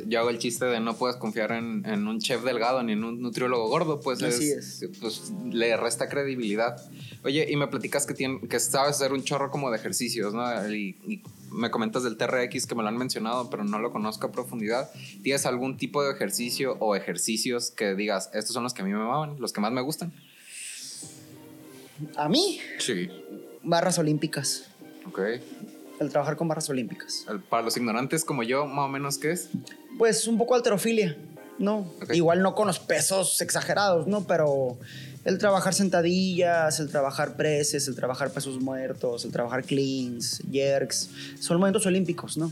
yo 0.08 0.20
hago 0.20 0.30
el 0.30 0.38
chiste 0.38 0.66
de 0.66 0.80
no 0.82 0.96
puedes 0.98 1.16
confiar 1.16 1.54
en, 1.54 1.86
en 1.86 2.08
un 2.08 2.20
chef 2.20 2.44
delgado 2.44 2.84
ni 2.84 2.92
en 2.92 3.04
un 3.06 3.22
nutriólogo 3.22 3.70
gordo, 3.70 4.02
pues, 4.02 4.22
Así 4.22 4.52
pues 5.00 5.32
le 5.50 5.78
resta 5.78 6.10
credibilidad. 6.10 6.76
Oye, 7.24 7.48
y 7.50 7.56
me 7.56 7.68
platicas 7.68 8.06
que, 8.06 8.14
tien- 8.16 8.48
que 8.50 8.60
sabes 8.60 8.96
hacer 8.98 9.14
un 9.14 9.24
chorro 9.24 9.50
como 9.50 9.72
de 9.72 9.78
ejercicios, 9.78 10.34
¿no? 10.34 10.44
Y, 10.74 10.98
y 11.08 11.24
me 11.52 11.72
comentas 11.72 12.04
del 12.04 12.18
TRX 12.18 12.66
que 12.68 12.76
me 12.76 12.84
lo 12.84 12.90
han 12.90 12.98
mencionado, 12.98 13.50
pero 13.50 13.64
no 13.64 13.80
lo 13.80 13.92
conozco 13.94 14.28
a 14.28 14.32
profundidad. 14.34 14.90
¿Tienes 15.24 15.46
algún 15.46 15.78
tipo 15.78 16.04
de 16.04 16.12
ejercicio 16.12 16.76
o 16.80 16.96
ejercicios 16.98 17.72
que 17.72 17.96
digas, 17.96 18.30
estos 18.34 18.54
son 18.54 18.64
los 18.64 18.74
que 18.74 18.82
a 18.82 18.86
mí 18.86 18.92
me 18.92 18.98
maman, 19.00 19.38
los 19.40 19.54
que 19.54 19.62
más 19.62 19.72
me 19.72 19.80
gustan? 19.82 20.12
A 22.16 22.28
mí, 22.30 22.60
Sí. 22.80 23.10
barras 23.64 23.98
olímpicas. 24.00 24.66
Ok. 25.08 25.20
El 26.00 26.10
trabajar 26.10 26.36
con 26.36 26.48
barras 26.48 26.70
olímpicas. 26.70 27.26
El- 27.30 27.40
Para 27.40 27.64
los 27.64 27.78
ignorantes 27.78 28.26
como 28.26 28.44
yo, 28.44 28.66
más 28.66 28.86
o 28.86 28.90
menos, 28.90 29.18
¿qué 29.18 29.32
es? 29.32 29.50
Pues 29.98 30.28
un 30.28 30.38
poco 30.38 30.56
alterofilia, 30.56 31.16
¿no? 31.58 31.90
Igual 32.14 32.42
no 32.42 32.54
con 32.54 32.68
los 32.68 32.80
pesos 32.80 33.40
exagerados, 33.42 34.08
¿no? 34.08 34.28
Pero 34.28 34.78
el 35.24 35.38
trabajar 35.38 35.74
sentadillas, 35.74 36.80
el 36.82 36.90
trabajar 36.92 37.38
preses, 37.38 37.88
el 37.88 37.96
trabajar 37.96 38.30
pesos 38.32 38.60
muertos, 38.60 39.24
el 39.24 39.32
trabajar 39.32 39.64
cleans, 39.64 40.44
jerks, 40.52 41.10
son 41.40 41.58
movimientos 41.60 41.86
olímpicos, 41.86 42.36
¿no? 42.38 42.52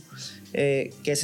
Eh, 0.53 0.93
que 1.03 1.11
es- 1.11 1.23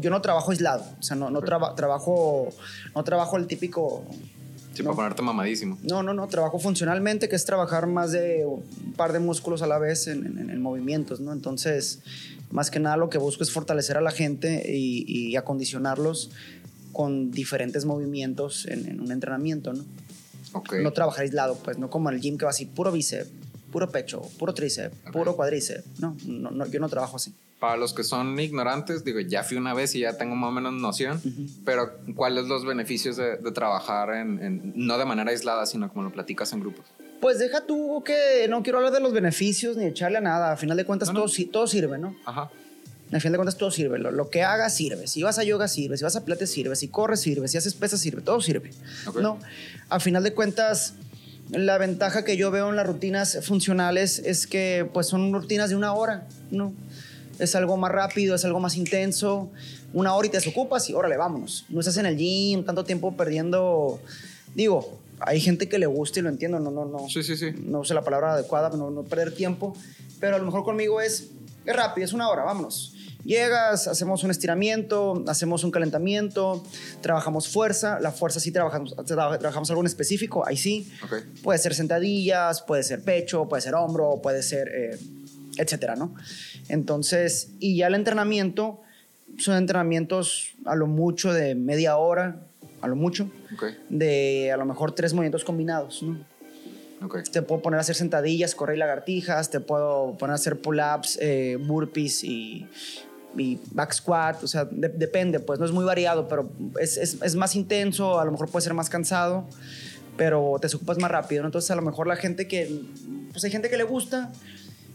yo 0.00 0.10
no 0.10 0.22
trabajo 0.22 0.52
aislado, 0.52 0.84
o 0.98 1.02
sea, 1.02 1.16
no, 1.16 1.28
no 1.28 1.40
traba- 1.42 1.74
trabajo, 1.74 2.50
no 2.94 3.02
trabajo 3.02 3.36
el 3.36 3.48
típico 3.48 4.04
Sí, 4.74 4.82
No. 4.82 4.90
para 4.90 4.96
ponerte 4.96 5.22
mamadísimo. 5.22 5.78
No, 5.82 6.02
no, 6.02 6.14
no, 6.14 6.28
trabajo 6.28 6.58
funcionalmente, 6.58 7.28
que 7.28 7.36
es 7.36 7.44
trabajar 7.44 7.86
más 7.86 8.12
de 8.12 8.44
un 8.46 8.92
par 8.96 9.12
de 9.12 9.18
músculos 9.18 9.62
a 9.62 9.66
la 9.66 9.78
vez 9.78 10.06
en, 10.06 10.24
en- 10.38 10.50
en 10.50 10.62
movimientos, 10.62 11.20
¿no? 11.20 11.32
Entonces, 11.32 12.00
más 12.50 12.70
que 12.70 12.78
nada 12.78 12.96
lo 12.96 13.10
que 13.10 13.18
busco 13.18 13.42
es 13.42 13.50
fortalecer 13.50 13.96
a 13.96 14.00
la 14.00 14.10
gente 14.12 14.64
y, 14.72 15.04
y 15.30 15.36
acondicionarlos 15.36 16.30
con 16.92 17.30
diferentes 17.30 17.84
movimientos 17.84 18.66
en, 18.66 18.88
en 18.88 19.00
un 19.00 19.10
entrenamiento, 19.12 19.72
¿no? 19.72 19.84
Ok. 20.52 20.74
No 20.82 20.92
trabajar 20.92 21.22
aislado, 21.24 21.56
pues, 21.56 21.78
no 21.78 21.90
como 21.90 22.08
en 22.10 22.16
el 22.16 22.20
gym 22.22 22.38
que 22.38 22.44
va 22.44 22.50
así, 22.52 22.64
puro 22.64 22.90
bíceps, 22.92 23.28
puro 23.72 23.90
pecho, 23.90 24.22
puro 24.38 24.54
tríceps, 24.54 24.94
Ok. 25.06 25.12
puro 25.12 25.36
cuádriceps, 25.36 25.84
no, 26.00 26.16
no, 26.26 26.50
no, 26.50 26.66
yo 26.66 26.78
no 26.80 26.88
trabajo 26.88 27.16
así. 27.16 27.34
Para 27.58 27.76
los 27.76 27.92
que 27.92 28.04
son 28.04 28.38
ignorantes, 28.38 29.04
digo, 29.04 29.20
ya 29.20 29.42
fui 29.42 29.56
una 29.56 29.74
vez 29.74 29.94
y 29.94 30.00
ya 30.00 30.16
tengo 30.16 30.36
más 30.36 30.48
o 30.48 30.52
menos 30.52 30.72
noción, 30.74 31.20
pero 31.64 31.98
¿cuáles 32.14 32.46
los 32.46 32.64
beneficios 32.64 33.16
de, 33.16 33.36
trabajar 33.52 34.14
en, 34.14 34.72
no 34.76 34.96
de 34.96 35.04
manera 35.04 35.30
aislada, 35.30 35.66
sino 35.66 35.88
como 35.88 36.04
lo 36.04 36.12
platicas 36.12 36.52
en 36.52 36.60
grupos? 36.60 36.84
Pues 37.20 37.40
deja 37.40 37.62
tú 37.62 38.02
que 38.04 38.46
no 38.48 38.62
quiero 38.62 38.78
hablar 38.78 38.92
de 38.92 39.00
los 39.00 39.12
beneficios 39.12 39.76
ni 39.76 39.86
echarle 39.86 40.18
a 40.18 40.20
nada. 40.20 40.52
A 40.52 40.56
final 40.56 40.76
de 40.76 40.84
cuentas, 40.84 41.12
Todo, 41.12 41.26
todo 41.50 41.66
sirve, 41.66 41.98
¿no? 41.98 42.14
Ajá. 42.24 42.48
Al 43.10 43.20
final 43.20 43.32
de 43.32 43.38
cuentas, 43.38 43.56
todo 43.56 43.70
sirve. 43.72 43.98
Lo, 43.98 44.30
que 44.30 44.44
hagas 44.44 44.76
sirve. 44.76 45.08
Si 45.08 45.22
vas 45.24 45.38
a 45.38 45.42
yoga, 45.42 45.66
sirve. 45.66 45.96
Si 45.96 46.04
vas 46.04 46.14
a 46.14 46.24
pilates, 46.24 46.50
sirve. 46.50 46.76
Si 46.76 46.86
corres, 46.86 47.20
sirve. 47.20 47.48
Si 47.48 47.56
haces 47.56 47.74
pesas, 47.74 48.00
sirve. 48.00 48.22
Todo 48.22 48.40
sirve. 48.40 48.70
¿No? 49.20 49.38
A 49.88 49.98
final 49.98 50.22
de 50.22 50.32
cuentas, 50.32 50.94
la 51.50 51.78
ventaja 51.78 52.24
que 52.24 52.36
yo 52.36 52.50
veo 52.50 52.68
en 52.68 52.76
las 52.76 52.86
rutinas 52.86 53.38
funcionales 53.42 54.18
es 54.18 54.46
que 54.46 54.88
pues 54.92 55.06
son 55.06 55.32
rutinas 55.32 55.70
de 55.70 55.76
una 55.76 55.94
hora, 55.94 56.26
¿no? 56.50 56.74
Es 57.38 57.54
algo 57.54 57.76
más 57.76 57.92
rápido, 57.92 58.34
es 58.34 58.44
algo 58.44 58.60
más 58.60 58.76
intenso. 58.76 59.50
Una 59.92 60.14
hora 60.14 60.26
y 60.26 60.30
te 60.30 60.38
desocupas 60.38 60.88
y 60.90 60.94
órale, 60.94 61.16
vámonos. 61.16 61.64
No 61.68 61.80
estás 61.80 61.96
en 61.96 62.06
el 62.06 62.16
gym 62.16 62.64
tanto 62.64 62.84
tiempo 62.84 63.16
perdiendo. 63.16 64.00
Digo, 64.54 64.98
hay 65.20 65.40
gente 65.40 65.68
que 65.68 65.78
le 65.78 65.86
gusta 65.86 66.20
y 66.20 66.22
lo 66.22 66.28
entiendo, 66.28 66.60
no, 66.60 66.70
no, 66.70 66.84
no. 66.84 67.08
Sí, 67.08 67.22
sí, 67.22 67.36
sí. 67.36 67.52
No 67.62 67.84
sé 67.84 67.94
la 67.94 68.02
palabra 68.02 68.34
adecuada, 68.34 68.70
no, 68.70 68.90
no 68.90 69.02
perder 69.02 69.32
tiempo. 69.34 69.76
Pero 70.20 70.36
a 70.36 70.38
lo 70.38 70.44
mejor 70.44 70.64
conmigo 70.64 71.00
es, 71.00 71.28
es 71.64 71.76
rápido, 71.76 72.04
es 72.04 72.12
una 72.12 72.28
hora, 72.28 72.44
vámonos. 72.44 72.94
Llegas, 73.24 73.88
hacemos 73.88 74.24
un 74.24 74.30
estiramiento, 74.30 75.24
hacemos 75.26 75.64
un 75.64 75.70
calentamiento, 75.70 76.64
trabajamos 77.02 77.48
fuerza. 77.48 77.98
La 78.00 78.10
fuerza 78.12 78.40
sí 78.40 78.52
trabajamos, 78.52 78.94
trabajamos 79.04 79.68
algo 79.68 79.82
en 79.82 79.86
específico, 79.86 80.46
ahí 80.46 80.56
sí. 80.56 80.90
Puede 81.42 81.58
ser 81.58 81.74
sentadillas, 81.74 82.62
puede 82.62 82.82
ser 82.84 83.02
pecho, 83.02 83.46
puede 83.48 83.60
ser 83.60 83.74
hombro, 83.74 84.20
puede 84.22 84.42
ser, 84.42 84.68
eh, 84.68 84.98
etcétera, 85.58 85.96
¿no? 85.96 86.14
Entonces, 86.68 87.50
y 87.58 87.76
ya 87.76 87.88
el 87.88 87.94
entrenamiento 87.94 88.80
son 89.36 89.56
entrenamientos 89.56 90.54
a 90.64 90.74
lo 90.74 90.86
mucho 90.86 91.32
de 91.32 91.54
media 91.54 91.96
hora, 91.96 92.40
a 92.80 92.88
lo 92.88 92.96
mucho, 92.96 93.30
de 93.88 94.50
a 94.52 94.56
lo 94.56 94.64
mejor 94.64 94.92
tres 94.92 95.12
movimientos 95.12 95.44
combinados, 95.44 96.02
¿no? 96.02 96.18
Te 97.30 97.42
puedo 97.42 97.62
poner 97.62 97.78
a 97.78 97.80
hacer 97.82 97.94
sentadillas, 97.94 98.56
correr 98.56 98.76
y 98.76 98.80
lagartijas, 98.80 99.50
te 99.50 99.60
puedo 99.60 100.16
poner 100.18 100.32
a 100.32 100.34
hacer 100.34 100.60
pull-ups, 100.60 101.18
eh, 101.20 101.56
burpees 101.60 102.24
y, 102.24 102.66
back 103.70 103.92
squat, 103.92 104.42
o 104.42 104.48
sea, 104.48 104.66
depende, 104.70 105.38
pues 105.38 105.60
no 105.60 105.66
es 105.66 105.70
muy 105.70 105.84
variado, 105.84 106.26
pero 106.26 106.50
es, 106.80 106.96
es, 106.96 107.18
es, 107.22 107.36
más 107.36 107.54
intenso, 107.54 108.18
a 108.18 108.24
lo 108.24 108.32
mejor 108.32 108.50
puede 108.50 108.64
ser 108.64 108.74
más 108.74 108.90
cansado, 108.90 109.46
pero 110.16 110.56
te 110.60 110.74
ocupas 110.74 110.98
más 110.98 111.10
rápido, 111.10 111.42
¿no? 111.42 111.48
Entonces 111.48 111.70
a 111.70 111.76
lo 111.76 111.82
mejor 111.82 112.08
la 112.08 112.16
gente 112.16 112.48
que, 112.48 112.82
pues 113.30 113.44
hay 113.44 113.52
gente 113.52 113.70
que 113.70 113.76
le 113.76 113.84
gusta, 113.84 114.32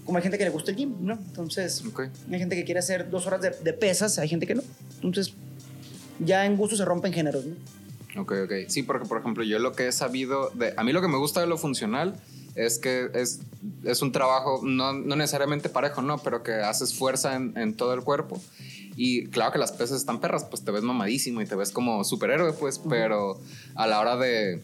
como 0.06 0.18
hay 0.18 0.24
gente 0.24 0.38
que 0.38 0.44
le 0.44 0.50
gusta 0.50 0.72
el 0.72 0.78
gym, 0.78 0.96
¿no? 1.02 1.14
Entonces, 1.14 1.84
hay 2.32 2.40
gente 2.40 2.56
que 2.56 2.66
quiere 2.66 2.80
hacer 2.80 3.10
dos 3.10 3.26
horas 3.26 3.42
de, 3.42 3.74
pesas, 3.74 4.20
hay 4.20 4.28
gente 4.28 4.46
que 4.46 4.56
no. 4.56 4.64
Entonces, 5.02 5.34
ya 6.20 6.46
en 6.46 6.58
gusto 6.58 6.76
se 6.76 6.86
rompen 6.86 7.14
géneros, 7.14 7.46
¿no? 7.46 8.22
Ok, 8.22 8.34
ok. 8.46 8.52
Sí, 8.68 8.84
porque, 8.84 9.08
por 9.08 9.20
ejemplo, 9.20 9.44
yo 9.44 9.60
lo 9.60 9.74
que 9.74 9.88
he 9.88 9.92
sabido 9.92 10.52
de... 10.52 10.74
A 10.78 10.84
mí 10.84 10.92
lo 10.92 11.02
que 11.02 11.08
me 11.08 11.18
gusta 11.18 11.42
de 11.42 11.48
lo 11.48 11.58
funcional 11.58 12.16
es 12.56 12.78
que 12.78 13.10
es, 13.14 13.40
es 13.84 14.02
un 14.02 14.12
trabajo 14.12 14.62
no, 14.64 14.94
no, 14.94 15.16
necesariamente 15.16 15.70
parejo, 15.70 16.02
¿no? 16.02 16.20
Pero 16.20 16.44
que 16.44 16.54
haces 16.54 16.94
fuerza 16.94 17.36
en, 17.36 17.58
en, 17.58 17.74
todo 17.74 17.94
el 17.94 18.02
cuerpo. 18.02 18.40
Y 18.96 19.28
claro 19.28 19.52
que 19.52 19.58
las 19.58 19.72
pesas 19.72 19.98
están 19.98 20.20
perras, 20.20 20.44
pues 20.46 20.64
te 20.64 20.72
ves 20.72 20.84
mamadísimo 20.84 21.42
y 21.42 21.48
te 21.48 21.56
ves 21.56 21.72
como 21.72 22.04
superhéroe, 22.04 22.54
pues, 22.54 22.80
pero 22.88 23.40
a 23.74 23.88
la 23.88 24.00
hora 24.00 24.18
de 24.18 24.62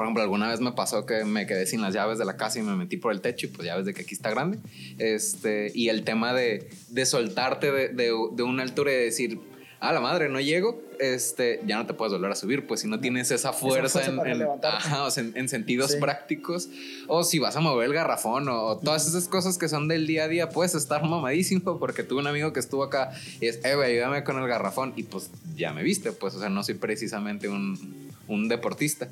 por 0.00 0.06
ejemplo, 0.06 0.22
alguna 0.22 0.48
vez 0.48 0.60
me 0.60 0.72
pasó 0.72 1.04
que 1.04 1.26
me 1.26 1.46
quedé 1.46 1.66
sin 1.66 1.82
las 1.82 1.92
llaves 1.92 2.16
de 2.16 2.24
la 2.24 2.38
casa 2.38 2.58
y 2.58 2.62
me 2.62 2.74
metí 2.74 2.96
por 2.96 3.12
el 3.12 3.20
techo 3.20 3.44
y 3.44 3.50
pues 3.50 3.66
ya 3.66 3.76
ves 3.76 3.84
de 3.84 3.92
que 3.92 4.00
aquí 4.00 4.14
está 4.14 4.30
grande. 4.30 4.56
Este, 4.96 5.70
y 5.74 5.90
el 5.90 6.04
tema 6.04 6.32
de, 6.32 6.70
de 6.88 7.04
soltarte 7.04 7.70
de, 7.70 7.88
de, 7.90 8.42
una 8.42 8.62
altura 8.62 8.92
y 8.92 8.96
decir, 8.96 9.38
ah, 9.78 9.92
la 9.92 10.00
madre, 10.00 10.30
no 10.30 10.40
llego, 10.40 10.82
este, 10.98 11.60
ya 11.66 11.76
no 11.76 11.86
te 11.86 11.92
puedes 11.92 12.14
volver 12.14 12.32
a 12.32 12.34
subir, 12.34 12.66
pues 12.66 12.80
si 12.80 12.88
no 12.88 12.98
tienes 12.98 13.30
esa 13.30 13.52
fuerza, 13.52 14.02
en, 14.06 15.36
en, 15.36 15.48
sentidos 15.50 15.96
prácticos, 15.96 16.70
o 17.06 17.22
si 17.22 17.38
vas 17.38 17.54
a 17.56 17.60
mover 17.60 17.88
el 17.88 17.92
garrafón, 17.92 18.48
o, 18.48 18.78
todas 18.78 19.06
esas 19.06 19.28
cosas 19.28 19.58
que 19.58 19.68
son 19.68 19.86
del 19.86 20.06
día 20.06 20.24
a 20.24 20.28
día, 20.28 20.48
puedes 20.48 20.74
estar 20.74 21.04
mamadísimo, 21.04 21.78
porque 21.78 22.04
tuve 22.04 22.20
un 22.20 22.26
amigo 22.26 22.54
que 22.54 22.60
estuvo 22.60 22.84
acá 22.84 23.10
y 23.38 23.48
es, 23.48 23.56
eh, 23.66 23.74
ayúdame 23.74 24.24
con 24.24 24.38
el 24.38 24.48
garrafón, 24.48 24.94
y 24.96 25.02
pues 25.02 25.30
ya 25.56 25.74
me 25.74 25.82
viste, 25.82 26.12
pues, 26.12 26.34
o 26.36 26.40
sea, 26.40 26.48
no 26.48 26.62
soy 26.62 26.76
precisamente 26.76 27.50
un, 27.50 28.08
un 28.28 28.48
deportista. 28.48 29.10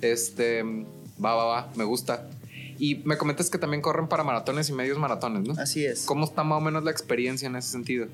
Este, 0.00 0.62
va, 0.62 1.34
va, 1.34 1.44
va, 1.44 1.72
me 1.76 1.84
gusta. 1.84 2.28
Y 2.78 2.96
me 3.04 3.18
comentas 3.18 3.50
que 3.50 3.58
también 3.58 3.82
corren 3.82 4.08
para 4.08 4.24
maratones 4.24 4.70
y 4.70 4.72
medios 4.72 4.98
maratones, 4.98 5.46
¿no? 5.46 5.60
Así 5.60 5.84
es. 5.84 6.06
¿Cómo 6.06 6.24
está 6.24 6.42
más 6.44 6.56
o 6.56 6.60
menos 6.62 6.82
la 6.82 6.90
experiencia 6.90 7.46
en 7.46 7.56
ese 7.56 7.68
sentido? 7.68 8.06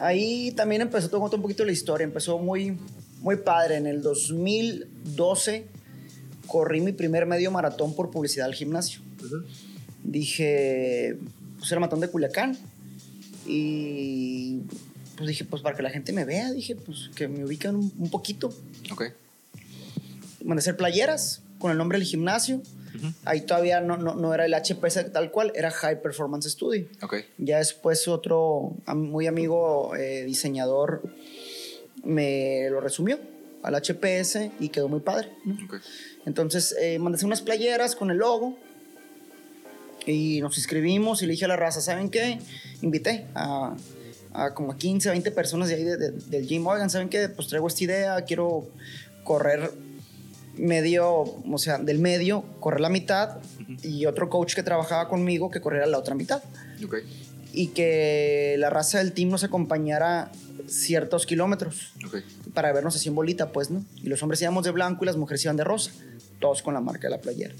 Ahí 0.00 0.50
también 0.52 0.82
empezó, 0.82 1.08
te 1.08 1.16
un 1.16 1.42
poquito 1.42 1.64
la 1.64 1.70
historia, 1.70 2.04
empezó 2.04 2.38
muy, 2.38 2.76
muy 3.20 3.36
padre. 3.36 3.76
En 3.76 3.86
el 3.86 4.02
2012 4.02 5.66
corrí 6.48 6.80
mi 6.80 6.92
primer 6.92 7.26
medio 7.26 7.52
maratón 7.52 7.94
por 7.94 8.10
publicidad 8.10 8.46
al 8.46 8.54
gimnasio. 8.54 9.02
Dije, 10.02 11.16
pues 11.58 11.70
era 11.70 11.80
maratón 11.80 12.00
de 12.00 12.08
Culiacán. 12.08 12.58
Y 13.46 14.62
pues 15.16 15.28
dije, 15.28 15.44
pues 15.44 15.62
para 15.62 15.76
que 15.76 15.82
la 15.82 15.90
gente 15.90 16.12
me 16.12 16.24
vea, 16.24 16.50
dije, 16.50 16.74
pues 16.74 17.10
que 17.14 17.28
me 17.28 17.44
ubican 17.44 17.76
un, 17.76 17.92
un 17.98 18.10
poquito. 18.10 18.52
Ok 18.90 19.04
mandé 20.44 20.60
a 20.60 20.62
hacer 20.62 20.76
playeras 20.76 21.42
con 21.58 21.70
el 21.70 21.78
nombre 21.78 21.98
del 21.98 22.06
gimnasio. 22.06 22.62
Ahí 23.24 23.42
todavía 23.42 23.80
no, 23.80 23.96
no, 23.96 24.34
era 24.34 24.46
el 24.46 24.52
HPS 24.52 25.12
tal 25.12 25.30
cual, 25.30 25.52
era 25.54 25.70
High 25.70 26.02
Performance 26.02 26.50
Studio. 26.50 26.86
Okay. 27.00 27.24
Ya 27.38 27.58
después 27.58 28.08
otro 28.08 28.74
muy 28.88 29.26
amigo 29.26 29.94
eh, 29.94 30.24
diseñador 30.24 31.02
me 32.02 32.68
lo 32.68 32.80
resumió 32.80 33.18
al 33.62 33.74
HPS 33.74 34.50
y 34.58 34.70
quedó 34.70 34.88
muy 34.88 35.00
padre. 35.00 35.28
Entonces 36.26 36.74
eh, 36.80 36.98
mandé 36.98 37.16
hacer 37.16 37.26
unas 37.26 37.42
playeras 37.42 37.94
con 37.94 38.10
el 38.10 38.18
logo 38.18 38.56
y 40.06 40.40
nos 40.40 40.56
inscribimos 40.56 41.22
y 41.22 41.26
le 41.26 41.32
dije 41.32 41.44
a 41.44 41.48
la 41.48 41.56
raza, 41.56 41.80
¿saben 41.80 42.10
qué? 42.10 42.38
Invité 42.82 43.26
a, 43.34 43.76
a 44.32 44.54
como 44.54 44.76
15, 44.76 45.10
20 45.10 45.30
personas 45.30 45.68
de 45.68 45.74
ahí 45.74 45.84
del 45.84 46.46
gym, 46.46 46.66
oigan, 46.66 46.90
¿saben 46.90 47.08
qué? 47.08 47.28
Pues 47.28 47.48
traigo 47.48 47.68
esta 47.68 47.84
idea, 47.84 48.24
quiero 48.24 48.68
correr 49.24 49.70
medio, 50.60 51.22
o 51.22 51.58
sea, 51.58 51.78
del 51.78 51.98
medio, 51.98 52.44
correr 52.60 52.80
la 52.80 52.88
mitad 52.88 53.38
y 53.82 54.06
otro 54.06 54.28
coach 54.28 54.54
que 54.54 54.62
trabajaba 54.62 55.08
conmigo 55.08 55.50
que 55.50 55.60
corriera 55.60 55.86
la 55.86 55.98
otra 55.98 56.14
mitad. 56.14 56.42
Y 57.52 57.68
que 57.68 58.56
la 58.58 58.70
raza 58.70 58.98
del 58.98 59.12
team 59.12 59.30
nos 59.30 59.42
acompañara 59.42 60.30
ciertos 60.68 61.26
kilómetros 61.26 61.92
para 62.54 62.72
vernos 62.72 62.94
así 62.96 63.08
en 63.08 63.14
bolita, 63.14 63.52
pues, 63.52 63.70
¿no? 63.70 63.84
Y 63.96 64.08
los 64.08 64.22
hombres 64.22 64.40
íbamos 64.42 64.64
de 64.64 64.70
blanco 64.70 65.04
y 65.04 65.06
las 65.06 65.16
mujeres 65.16 65.44
iban 65.44 65.56
de 65.56 65.64
rosa, 65.64 65.90
todos 66.38 66.62
con 66.62 66.74
la 66.74 66.80
marca 66.80 67.08
de 67.08 67.10
la 67.10 67.20
playera. 67.20 67.54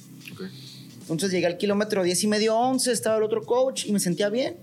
Entonces 1.00 1.32
llegué 1.32 1.46
al 1.46 1.58
kilómetro 1.58 2.04
10 2.04 2.24
y 2.24 2.26
medio, 2.28 2.56
11, 2.56 2.92
estaba 2.92 3.16
el 3.16 3.24
otro 3.24 3.44
coach 3.44 3.86
y 3.86 3.92
me 3.92 3.98
sentía 3.98 4.28
bien. 4.28 4.56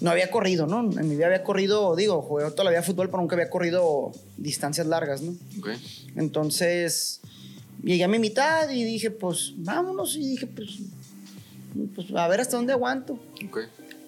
No 0.00 0.10
había 0.10 0.30
corrido, 0.30 0.66
¿no? 0.66 0.80
En 0.98 1.06
mi 1.06 1.16
vida 1.16 1.26
había 1.26 1.44
corrido, 1.44 1.94
digo, 1.94 2.22
jugué 2.22 2.50
toda 2.52 2.64
la 2.64 2.70
vida 2.70 2.82
fútbol, 2.82 3.10
pero 3.10 3.20
nunca 3.20 3.36
había 3.36 3.50
corrido 3.50 4.12
distancias 4.38 4.86
largas, 4.86 5.20
¿no? 5.20 5.34
Entonces, 6.16 7.20
llegué 7.82 8.04
a 8.04 8.08
mi 8.08 8.18
mitad 8.18 8.68
y 8.70 8.84
dije, 8.84 9.10
pues 9.10 9.54
vámonos. 9.56 10.16
Y 10.16 10.20
dije, 10.20 10.46
pues, 10.46 10.78
pues 11.94 12.12
a 12.14 12.28
ver 12.28 12.40
hasta 12.40 12.56
dónde 12.56 12.72
aguanto. 12.72 13.18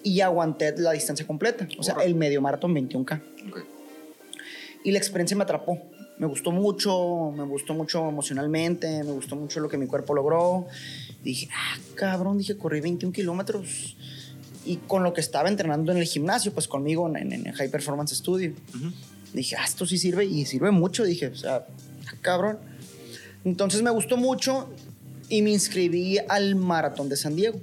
Y 0.03 0.21
aguanté 0.21 0.73
la 0.77 0.91
distancia 0.91 1.25
completa, 1.25 1.67
o 1.77 1.83
sea, 1.83 1.95
el 2.03 2.15
medio 2.15 2.41
maratón 2.41 2.75
21K. 2.75 3.21
Y 4.83 4.91
la 4.91 4.97
experiencia 4.97 5.37
me 5.37 5.43
atrapó. 5.43 5.81
Me 6.17 6.27
gustó 6.27 6.51
mucho, 6.51 7.33
me 7.35 7.43
gustó 7.43 7.73
mucho 7.73 8.07
emocionalmente, 8.07 9.03
me 9.03 9.11
gustó 9.11 9.35
mucho 9.35 9.59
lo 9.59 9.69
que 9.69 9.77
mi 9.77 9.87
cuerpo 9.87 10.13
logró. 10.13 10.67
dije, 11.23 11.49
ah, 11.53 11.77
cabrón, 11.95 12.37
dije, 12.37 12.55
corrí 12.57 12.81
21 12.81 13.13
kilómetros. 13.13 13.97
Y 14.65 14.77
con 14.77 15.03
lo 15.03 15.13
que 15.13 15.21
estaba 15.21 15.49
entrenando 15.49 15.91
en 15.91 15.97
el 15.97 16.05
gimnasio, 16.05 16.53
pues 16.53 16.67
conmigo 16.67 17.11
en, 17.15 17.33
el 17.33 17.53
High 17.53 17.69
Performance 17.69 18.15
Studio. 18.15 18.53
Dije, 19.33 19.55
ah, 19.57 19.65
esto 19.65 19.85
sí 19.85 19.97
sirve 19.97 20.25
y 20.25 20.45
sirve 20.45 20.69
mucho. 20.71 21.03
Dije, 21.03 21.27
o 21.27 21.35
sea, 21.35 21.65
ah, 22.07 22.15
cabrón. 22.21 22.59
Entonces 23.45 23.81
me 23.81 23.89
gustó 23.89 24.17
mucho 24.17 24.69
y 25.29 25.41
me 25.41 25.51
inscribí 25.51 26.19
al 26.29 26.55
maratón 26.55 27.09
de 27.09 27.17
San 27.17 27.35
Diego. 27.35 27.59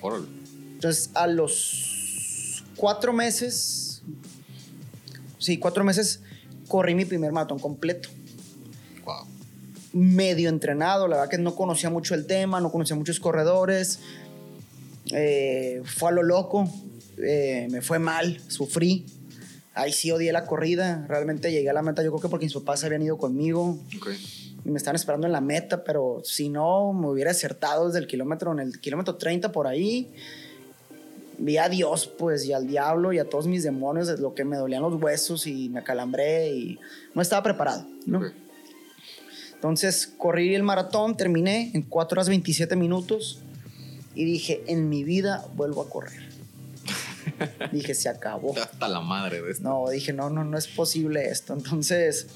Órale. 0.00 0.26
Entonces 0.74 1.10
a 1.14 1.26
los 1.26 2.64
cuatro 2.76 3.12
meses, 3.12 4.02
sí, 5.38 5.58
cuatro 5.58 5.84
meses, 5.84 6.20
corrí 6.68 6.94
mi 6.94 7.04
primer 7.04 7.32
maratón 7.32 7.58
completo. 7.58 8.08
Wow. 9.04 9.26
Medio 9.92 10.48
entrenado, 10.48 11.06
la 11.06 11.16
verdad 11.16 11.30
que 11.30 11.38
no 11.38 11.54
conocía 11.54 11.90
mucho 11.90 12.14
el 12.14 12.26
tema, 12.26 12.60
no 12.60 12.72
conocía 12.72 12.96
muchos 12.96 13.20
corredores. 13.20 13.98
Eh, 15.12 15.82
fue 15.84 16.10
a 16.10 16.12
lo 16.12 16.22
loco, 16.22 16.70
eh, 17.18 17.68
me 17.70 17.82
fue 17.82 17.98
mal, 17.98 18.40
sufrí. 18.48 19.04
Ahí 19.74 19.92
sí 19.92 20.10
odié 20.10 20.32
la 20.32 20.46
corrida, 20.46 21.04
realmente 21.08 21.52
llegué 21.52 21.70
a 21.70 21.72
la 21.72 21.82
meta, 21.82 22.02
yo 22.02 22.10
creo 22.10 22.22
que 22.22 22.28
porque 22.28 22.46
mis 22.46 22.54
papás 22.54 22.84
habían 22.84 23.02
ido 23.02 23.18
conmigo. 23.18 23.78
Okay 23.98 24.39
y 24.64 24.70
me 24.70 24.76
estaban 24.76 24.96
esperando 24.96 25.26
en 25.26 25.32
la 25.32 25.40
meta, 25.40 25.84
pero 25.84 26.20
si 26.24 26.48
no, 26.48 26.92
me 26.92 27.08
hubiera 27.08 27.30
acertado 27.30 27.86
desde 27.86 28.00
el 28.00 28.06
kilómetro, 28.06 28.52
en 28.52 28.60
el 28.60 28.80
kilómetro 28.80 29.16
30 29.16 29.52
por 29.52 29.66
ahí, 29.66 30.12
vi 31.38 31.56
a 31.56 31.68
Dios, 31.68 32.06
pues, 32.06 32.44
y 32.44 32.52
al 32.52 32.66
diablo 32.66 33.12
y 33.12 33.18
a 33.18 33.28
todos 33.28 33.46
mis 33.46 33.62
demonios, 33.62 34.06
de 34.08 34.18
lo 34.18 34.34
que 34.34 34.44
me 34.44 34.56
dolían 34.56 34.82
los 34.82 35.00
huesos 35.00 35.46
y 35.46 35.68
me 35.70 35.80
acalambré 35.80 36.50
y 36.50 36.78
no 37.14 37.22
estaba 37.22 37.42
preparado, 37.42 37.86
¿no? 38.06 38.18
Ok. 38.18 38.32
Entonces 39.60 40.06
corrí 40.06 40.54
el 40.54 40.62
maratón, 40.62 41.18
terminé 41.18 41.70
en 41.74 41.82
4 41.82 42.14
horas 42.14 42.30
27 42.30 42.76
minutos 42.76 43.40
y 44.14 44.24
dije, 44.24 44.62
en 44.66 44.88
mi 44.88 45.04
vida 45.04 45.46
vuelvo 45.54 45.82
a 45.82 45.90
correr. 45.90 46.30
dije, 47.72 47.94
se 47.94 48.08
acabó. 48.08 48.56
Hasta 48.56 48.88
la 48.88 49.00
madre 49.00 49.42
de 49.42 49.50
esto. 49.50 49.62
No, 49.62 49.90
dije, 49.90 50.14
no, 50.14 50.30
no, 50.30 50.44
no 50.44 50.56
es 50.56 50.66
posible 50.66 51.28
esto. 51.28 51.52
Entonces, 51.52 52.28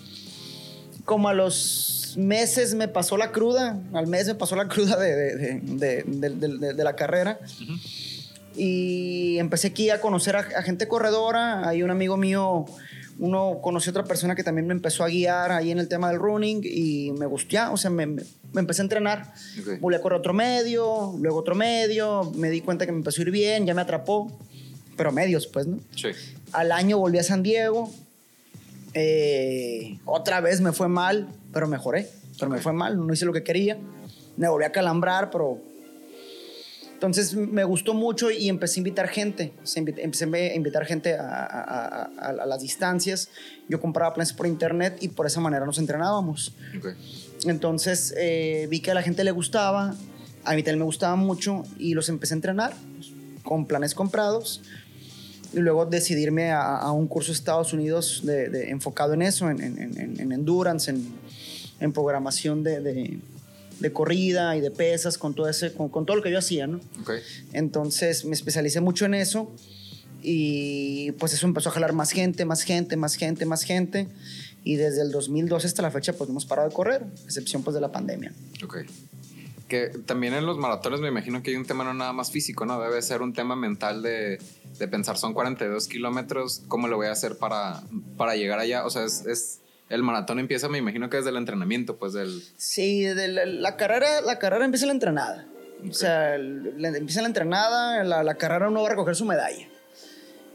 como 1.06 1.28
a 1.30 1.32
los 1.32 2.04
meses 2.16 2.74
me 2.74 2.88
pasó 2.88 3.16
la 3.16 3.31
cruda, 3.33 3.79
al 3.92 4.07
mes 4.07 4.27
me 4.27 4.35
pasó 4.35 4.57
la 4.57 4.68
cruda 4.68 4.96
de, 4.98 5.14
de- 5.62 6.31
de- 6.74 6.85
la 6.85 6.96
carrera. 6.96 7.38
Y 8.57 9.38
empecé 9.38 9.68
aquí 9.68 9.90
a 9.90 10.00
conocer 10.00 10.37
a, 10.37 10.40
a 10.40 10.62
gente 10.62 10.87
corredora. 10.87 11.68
Hay 11.68 11.83
un 11.83 11.90
amigo 11.90 12.16
mío, 12.16 12.64
uno 13.18 13.59
conoció 13.62 13.90
a 13.90 13.92
otra 13.92 14.05
persona 14.05 14.35
que 14.37 14.44
también 14.44 14.66
me 14.66 14.74
empezó 14.74 15.03
a 15.05 15.09
guiar 15.09 15.50
ahí 15.50 15.70
en 15.72 15.79
el 15.79 15.88
tema 15.88 16.09
del 16.11 16.18
running 16.20 16.61
y 16.64 17.11
me 17.12 17.27
gustó, 17.27 17.72
o 17.72 17.77
sea, 17.77 17.90
me, 17.90 18.07
me- 18.07 18.22
me 18.53 18.61
empecé 18.61 18.83
a 18.83 18.85
entrenar. 18.85 19.33
Ok. 19.61 19.81
Volví 19.81 19.96
a 19.96 20.00
correr 20.00 20.20
otro 20.20 20.33
medio, 20.33 21.14
luego 21.18 21.38
otro 21.38 21.57
medio, 21.57 22.31
me 22.37 22.50
di 22.50 22.61
cuenta 22.61 22.87
que 22.87 22.92
me 22.92 22.98
empezó 22.98 23.20
a 23.20 23.24
ir 23.24 23.31
bien, 23.33 23.66
ya 23.66 23.74
me 23.74 23.83
atrapó, 23.83 24.31
pero 24.96 25.11
medios, 25.11 25.48
pues, 25.48 25.66
¿no? 25.66 25.81
Sí. 25.96 26.09
Al 26.53 26.70
año 26.70 26.98
volví 26.98 27.18
a 27.18 27.24
San 27.24 27.42
Diego. 27.42 27.92
Eh, 28.94 29.98
otra 30.04 30.40
vez 30.40 30.61
me 30.61 30.72
fue 30.72 30.88
mal, 30.88 31.28
pero 31.52 31.66
mejoré. 31.68 32.09
Pero 32.38 32.50
me 32.50 32.59
fue 32.59 32.72
mal, 32.72 32.96
no 33.07 33.12
hice 33.12 33.24
lo 33.24 33.33
que 33.33 33.42
quería. 33.42 33.78
Me 34.37 34.48
volví 34.48 34.64
a 34.64 34.72
calambrar, 34.72 35.30
pero... 35.30 35.59
Entonces 36.94 37.35
me 37.35 37.64
gustó 37.64 37.92
mucho 37.92 38.30
y 38.30 38.48
empecé 38.48 38.78
a 38.78 38.80
invitar 38.80 39.09
gente. 39.09 39.52
Empecé 39.76 40.24
a 40.24 40.54
invitar 40.54 40.87
gente 40.87 41.14
a, 41.14 41.22
a- 41.44 42.02
a- 42.04 42.28
a- 42.30 42.46
las 42.46 42.62
distancias. 42.62 43.28
Yo 43.68 43.80
compraba 43.80 44.14
planes 44.14 44.33
por 44.33 44.46
internet 44.46 44.96
y 45.00 45.09
por 45.09 45.26
esa 45.26 45.40
manera 45.40 45.66
nos 45.66 45.78
entrenábamos. 45.78 46.54
Ok. 46.78 46.94
Entonces 47.46 48.14
eh, 48.16 48.66
vi 48.70 48.80
que 48.80 48.90
a 48.92 48.94
la 48.94 49.02
gente 49.02 49.22
le 49.22 49.33
gustaba, 49.33 49.94
a 50.44 50.54
mí 50.54 50.62
también 50.62 50.78
me 50.78 50.85
gustaba 50.87 51.14
mucho 51.16 51.64
y 51.78 51.92
los 51.94 52.09
empecé 52.09 52.35
a 52.35 52.37
entrenar 52.37 52.72
con 53.42 53.66
planes 53.66 53.94
comprados. 53.94 54.62
Y 55.55 55.61
luego 55.61 55.87
decidirme 55.87 56.51
a, 56.51 56.77
a 56.79 56.90
un 56.93 57.07
curso 57.07 57.33
de 57.33 57.38
Estados 57.38 57.73
Unidos 57.73 58.23
de- 58.25 58.49
de- 58.49 58.71
enfocado 58.71 59.14
en 59.14 59.23
eso, 59.23 59.49
en, 59.51 59.61
en- 59.62 59.79
en- 59.79 60.21
en 60.21 60.33
endurance, 60.33 60.90
en, 60.90 61.07
en 61.81 61.93
programación 61.93 62.62
de, 62.62 62.81
de- 62.81 63.21
corrida 63.93 64.57
y 64.57 64.61
de 64.62 64.71
pesas, 64.71 65.19
con 65.19 65.35
todo, 65.35 65.49
ese, 65.49 65.73
con, 65.75 65.90
con 65.90 66.07
todo 66.07 66.17
lo 66.17 66.23
que 66.23 66.31
yo 66.31 66.38
hacía, 66.38 66.67
¿no? 66.67 66.81
Ok. 67.03 67.11
Entonces 67.53 68.25
me 68.25 68.33
especialicé 68.35 68.81
mucho 68.81 69.05
en 69.05 69.12
eso 69.14 69.53
y 70.23 71.12
pues 71.12 71.35
eso 71.35 71.47
empezó 71.47 71.69
a 71.69 71.73
jalar 71.73 71.93
más 71.93 72.11
gente, 72.11 72.45
más 72.47 72.62
gente, 72.62 72.97
más 72.97 73.14
gente, 73.14 73.45
más 73.47 73.62
gente. 73.62 74.09
Y 74.64 74.77
desde 74.77 75.03
el 75.03 75.11
2012 75.11 75.67
hasta 75.67 75.83
la 75.83 75.90
fecha 75.90 76.14
pues 76.14 76.29
no 76.29 76.33
hemos 76.33 76.47
parado 76.47 76.69
de 76.69 76.75
correr, 76.75 77.03
a 77.03 77.25
excepción 77.27 77.62
pues 77.62 77.75
de 77.75 77.81
la 77.83 77.93
pandemia. 77.93 78.33
Ok. 78.64 78.79
Que 79.69 79.88
también 80.07 80.33
en 80.35 80.47
los 80.47 80.57
maratones 80.57 81.01
me 81.01 81.09
imagino 81.09 81.43
que 81.43 81.51
hay 81.51 81.57
un 81.57 81.67
tema 81.67 81.85
no 81.85 81.93
nada 81.93 82.12
más 82.14 82.31
físico, 82.31 82.64
¿no? 82.64 82.81
Debe 82.81 83.03
ser 83.03 83.21
un 83.21 83.35
tema 83.35 83.55
mental 83.57 84.03
de, 84.03 84.38
de 84.78 84.88
pensar, 84.88 85.16
son 85.16 85.34
42 85.34 85.88
kilómetros, 85.88 86.62
¿cómo 86.68 86.88
lo 86.88 86.96
voy 86.96 87.06
a 87.06 87.12
hacer 87.12 87.37
para, 87.38 87.82
para 88.16 88.34
llegar 88.37 88.58
allá? 88.58 88.84
O 88.87 88.90
sea, 88.90 89.04
es, 89.04 89.24
es- 89.26 89.60
el 89.90 90.02
maratón 90.02 90.38
empieza, 90.38 90.68
me 90.68 90.78
imagino 90.78 91.10
que 91.10 91.18
desde 91.18 91.28
el 91.30 91.37
entrenamiento, 91.37 91.96
pues 91.98 92.14
del... 92.14 92.42
Sí, 92.56 93.02
de 93.02 93.28
la, 93.28 93.44
la 93.44 93.76
carrera, 93.76 94.22
la 94.22 94.38
carrera 94.38 94.64
empieza 94.64 94.87
la 94.87 94.92
entrenada. 94.92 95.46
O 95.88 95.92
sea, 95.92 96.38
la- 96.38 96.88
empieza 96.88 97.20
la 97.20 97.28
entrenada, 97.28 98.00
en 98.00 98.08
la, 98.08 98.22
la 98.24 98.34
carrera 98.37 98.68
uno 98.68 98.80
va 98.80 98.88
a 98.88 98.90
recoger 98.92 99.14
su 99.14 99.26
medalla. 99.26 99.68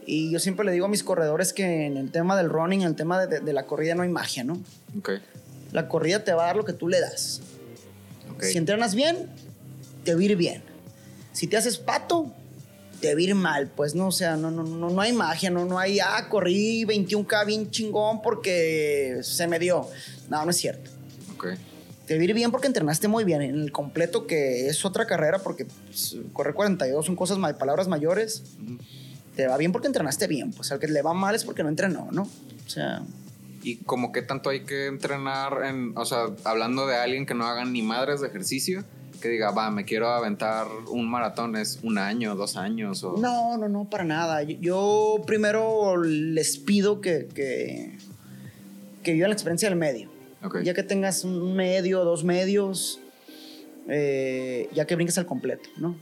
Y 0.04 0.32
yo 0.32 0.40
siempre 0.40 0.66
le 0.66 0.72
digo 0.72 0.86
a 0.86 0.88
mis 0.88 1.04
corredores 1.04 1.52
que 1.52 1.86
en 1.86 1.96
el 1.96 2.10
tema 2.10 2.36
del 2.36 2.48
running, 2.50 2.80
en 2.82 2.88
el 2.88 2.96
tema 2.96 3.20
de, 3.20 3.28
de- 3.28 3.40
de 3.40 3.52
la 3.52 3.66
corrida 3.66 3.94
no 3.94 4.02
hay 4.02 4.08
magia, 4.08 4.42
¿no? 4.42 4.60
Ok. 4.98 5.10
La 5.72 5.86
corrida 5.88 6.24
te 6.24 6.32
va 6.34 6.42
a 6.42 6.46
dar 6.46 6.56
lo 6.56 6.64
que 6.64 6.72
tú 6.72 6.88
le 6.88 7.00
das. 7.00 7.40
Ok. 8.34 8.42
Si 8.42 8.58
entrenas 8.58 8.96
bien, 8.96 9.30
te 10.02 10.14
va 10.14 10.20
a 10.20 10.24
ir 10.24 10.34
bien. 10.36 10.62
Si 11.32 11.46
te 11.46 11.56
haces 11.56 11.78
pato, 11.78 12.34
te 13.00 13.14
va 13.14 13.18
a 13.18 13.22
ir 13.22 13.34
mal. 13.34 13.68
Pues 13.68 13.94
no, 13.94 14.08
o 14.08 14.12
sea, 14.12 14.36
no, 14.36 14.50
no, 14.50 14.62
no, 14.62 14.90
no 14.90 15.00
hay 15.00 15.12
magia, 15.12 15.50
no, 15.50 15.64
no 15.64 15.78
hay, 15.78 16.00
ah, 16.00 16.28
corrí 16.28 16.84
21K 16.84 17.46
bien 17.46 17.70
chingón 17.70 18.22
porque 18.22 19.20
se 19.22 19.46
me 19.46 19.58
dio. 19.58 19.88
No, 20.28 20.44
no 20.44 20.50
es 20.50 20.56
cierto. 20.56 20.90
Ok. 21.34 21.48
Te 22.06 22.16
va 22.16 22.20
a 22.20 22.24
ir 22.24 22.34
bien 22.34 22.50
porque 22.50 22.66
entrenaste 22.66 23.08
muy 23.08 23.24
bien. 23.24 23.42
En 23.42 23.60
el 23.60 23.72
completo, 23.72 24.26
que 24.26 24.68
es 24.68 24.84
otra 24.84 25.06
carrera, 25.06 25.38
porque 25.38 25.64
pues, 25.64 26.16
correr 26.32 26.54
42 26.54 27.06
son 27.06 27.16
cosas, 27.16 27.38
palabras 27.54 27.88
mayores. 27.88 28.42
Te 29.36 29.46
va 29.46 29.56
bien 29.56 29.72
porque 29.72 29.86
entrenaste 29.86 30.26
bien. 30.26 30.52
Pues 30.52 30.72
al 30.72 30.80
que 30.80 30.88
le 30.88 31.02
va 31.02 31.14
mal 31.14 31.34
es 31.34 31.44
porque 31.44 31.62
no 31.62 31.68
entrenó, 31.68 32.08
¿no? 32.10 32.22
O 32.22 32.70
sea, 32.70 33.02
¿Y 33.62 33.76
como 33.76 34.10
qué 34.12 34.22
tanto 34.22 34.50
hay 34.50 34.60
que 34.60 34.86
entrenar 34.86 35.64
en, 35.64 35.92
o 35.96 36.04
sea, 36.06 36.26
hablando 36.44 36.86
de 36.86 36.96
alguien 36.96 37.26
que 37.26 37.34
no 37.34 37.46
haga 37.46 37.64
ni 37.64 37.82
madres 37.82 38.20
de 38.20 38.28
ejercicio, 38.28 38.84
que 39.20 39.28
diga, 39.28 39.50
va, 39.50 39.70
me 39.70 39.84
quiero 39.84 40.08
aventar 40.08 40.66
un 40.88 41.08
maratón, 41.08 41.56
es 41.56 41.78
un 41.82 41.98
año, 41.98 42.34
dos 42.34 42.56
años 42.56 43.04
o... 43.04 43.16
No, 43.16 43.56
no, 43.56 43.68
no, 43.68 43.88
para 43.88 44.04
nada. 44.04 44.42
Yo, 44.42 45.22
primero 45.26 45.96
les 46.02 46.58
pido 46.58 47.00
que, 47.00 47.28
que, 47.34 47.98
que 49.02 49.12
vivan 49.12 49.30
la 49.30 49.34
experiencia 49.34 49.68
del 49.68 49.78
medio. 49.78 50.10
Ya 50.64 50.72
que 50.72 50.82
tengas 50.82 51.24
un 51.24 51.54
medio, 51.54 52.02
dos 52.02 52.24
medios, 52.24 52.98
eh, 53.88 54.70
ya 54.72 54.86
que 54.86 54.94
brinques 54.94 55.18
al 55.18 55.26
completo, 55.26 55.68
¿no? 55.76 55.96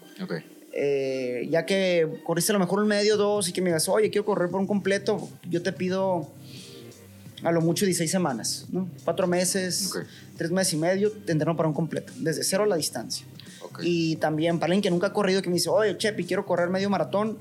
Eh, 0.72 1.48
ya 1.50 1.66
que 1.66 2.20
corriste 2.24 2.52
a 2.52 2.54
lo 2.54 2.60
mejor 2.60 2.78
un 2.78 2.86
medio, 2.86 3.16
dos, 3.16 3.48
y 3.48 3.52
que 3.52 3.60
me 3.60 3.70
digas, 3.70 3.88
oye, 3.88 4.10
quiero 4.10 4.24
correr 4.24 4.48
por 4.48 4.60
un 4.60 4.68
completo, 4.68 5.28
yo 5.50 5.60
te 5.60 5.72
pido 5.72 6.28
a 7.42 7.52
lo 7.52 7.60
mucho 7.60 7.84
16 7.84 8.10
semanas, 8.10 8.66
¿no? 8.70 8.88
Cuatro 9.04 9.26
meses, 9.26 9.92
tres 10.36 10.50
meses 10.50 10.74
y 10.74 10.76
medio, 10.76 11.12
te 11.12 11.32
entreno 11.32 11.56
para 11.56 11.68
un 11.68 11.74
completo, 11.74 12.12
desde 12.16 12.42
cero 12.44 12.64
a 12.64 12.66
la 12.66 12.76
distancia. 12.76 13.26
Y 13.82 14.16
también 14.16 14.58
para 14.58 14.66
alguien 14.66 14.82
que 14.82 14.90
nunca 14.90 15.08
ha 15.08 15.12
corrido, 15.12 15.40
que 15.42 15.48
me 15.48 15.54
dice, 15.54 15.68
oye, 15.68 15.96
Chepi, 15.96 16.24
quiero 16.24 16.44
correr 16.46 16.68
medio 16.68 16.90
maratón, 16.90 17.38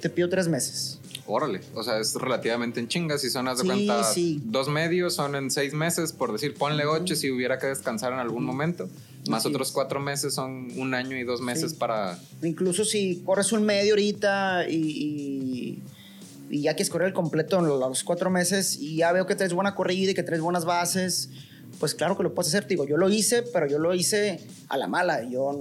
te 0.00 0.08
pido 0.08 0.28
tres 0.28 0.48
meses. 0.48 0.98
Órale, 1.26 1.60
o 1.74 1.82
sea, 1.82 1.98
es 2.00 2.14
relativamente 2.14 2.80
en 2.80 2.88
chingas. 2.88 3.22
Si 3.22 3.30
son, 3.30 3.48
haz 3.48 3.56
de 3.58 3.62
Sí, 3.62 3.68
cuenta, 3.68 4.04
sí. 4.04 4.42
dos 4.44 4.68
medios, 4.68 5.14
son 5.14 5.34
en 5.34 5.50
seis 5.50 5.72
meses, 5.72 6.12
por 6.12 6.32
decir, 6.32 6.54
ponle 6.54 6.84
ocho 6.84 7.16
si 7.16 7.30
hubiera 7.30 7.58
que 7.58 7.66
descansar 7.66 8.12
en 8.12 8.18
algún 8.18 8.44
momento. 8.44 8.88
Más 9.30 9.46
otros 9.46 9.72
cuatro 9.72 10.00
meses 10.00 10.34
son 10.34 10.68
un 10.76 10.92
año 10.92 11.16
y 11.16 11.22
dos 11.24 11.40
meses 11.40 11.72
para... 11.72 12.18
Incluso 12.42 12.84
si 12.84 13.22
corres 13.24 13.52
un 13.52 13.64
medio 13.64 13.94
ahorita 13.94 14.68
y, 14.68 14.74
y, 14.76 15.43
y 16.54 16.62
ya 16.62 16.74
quieres 16.74 16.88
correr 16.88 17.08
el 17.08 17.14
completo 17.14 17.58
en 17.58 17.66
los 17.66 18.04
cuatro 18.04 18.30
meses 18.30 18.76
y 18.76 18.98
ya 18.98 19.10
veo 19.10 19.26
que 19.26 19.34
traes 19.34 19.52
buena 19.52 19.74
corrida 19.74 20.12
y 20.12 20.14
que 20.14 20.22
traes 20.22 20.40
buenas 20.40 20.64
bases, 20.64 21.30
pues 21.80 21.96
claro 21.96 22.16
que 22.16 22.22
lo 22.22 22.32
puedes 22.32 22.54
hacer. 22.54 22.62
Te 22.62 22.68
Digo, 22.74 22.86
yo 22.86 22.96
lo 22.96 23.10
hice, 23.10 23.42
pero 23.42 23.66
yo 23.66 23.80
lo 23.80 23.92
hice 23.92 24.38
a 24.68 24.76
la 24.76 24.86
mala. 24.86 25.24
Yo 25.24 25.60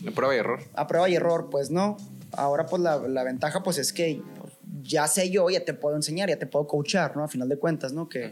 de 0.00 0.10
prueba 0.12 0.34
y 0.34 0.38
error. 0.38 0.60
a 0.72 0.86
prueba 0.86 1.10
y 1.10 1.14
error, 1.14 1.50
pues 1.50 1.70
no. 1.70 1.98
Ahora 2.32 2.64
pues 2.64 2.80
la, 2.80 2.96
la 3.06 3.22
ventaja 3.22 3.62
pues 3.62 3.76
es 3.76 3.92
que 3.92 4.22
pues, 4.40 4.54
ya 4.82 5.06
sé 5.08 5.28
yo, 5.28 5.50
ya 5.50 5.62
te 5.62 5.74
puedo 5.74 5.94
enseñar, 5.94 6.30
ya 6.30 6.38
te 6.38 6.46
puedo 6.46 6.66
coachar, 6.66 7.14
¿no? 7.18 7.24
A 7.24 7.28
final 7.28 7.50
de 7.50 7.58
cuentas, 7.58 7.92
¿no? 7.92 8.08
Que 8.08 8.30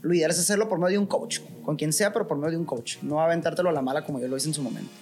lo 0.00 0.14
ideal 0.14 0.30
es 0.30 0.38
hacerlo 0.38 0.68
por 0.68 0.78
medio 0.78 0.92
de 0.92 0.98
un 0.98 1.06
coach, 1.06 1.40
con 1.64 1.74
quien 1.74 1.92
sea, 1.92 2.12
pero 2.12 2.28
por 2.28 2.36
medio 2.38 2.52
de 2.52 2.58
un 2.58 2.66
coach. 2.66 2.98
No 3.02 3.20
aventártelo 3.20 3.68
a 3.68 3.72
la 3.72 3.82
mala 3.82 4.04
como 4.04 4.20
yo 4.20 4.28
lo 4.28 4.36
hice 4.36 4.46
en 4.46 4.54
su 4.54 4.62
momento. 4.62 4.92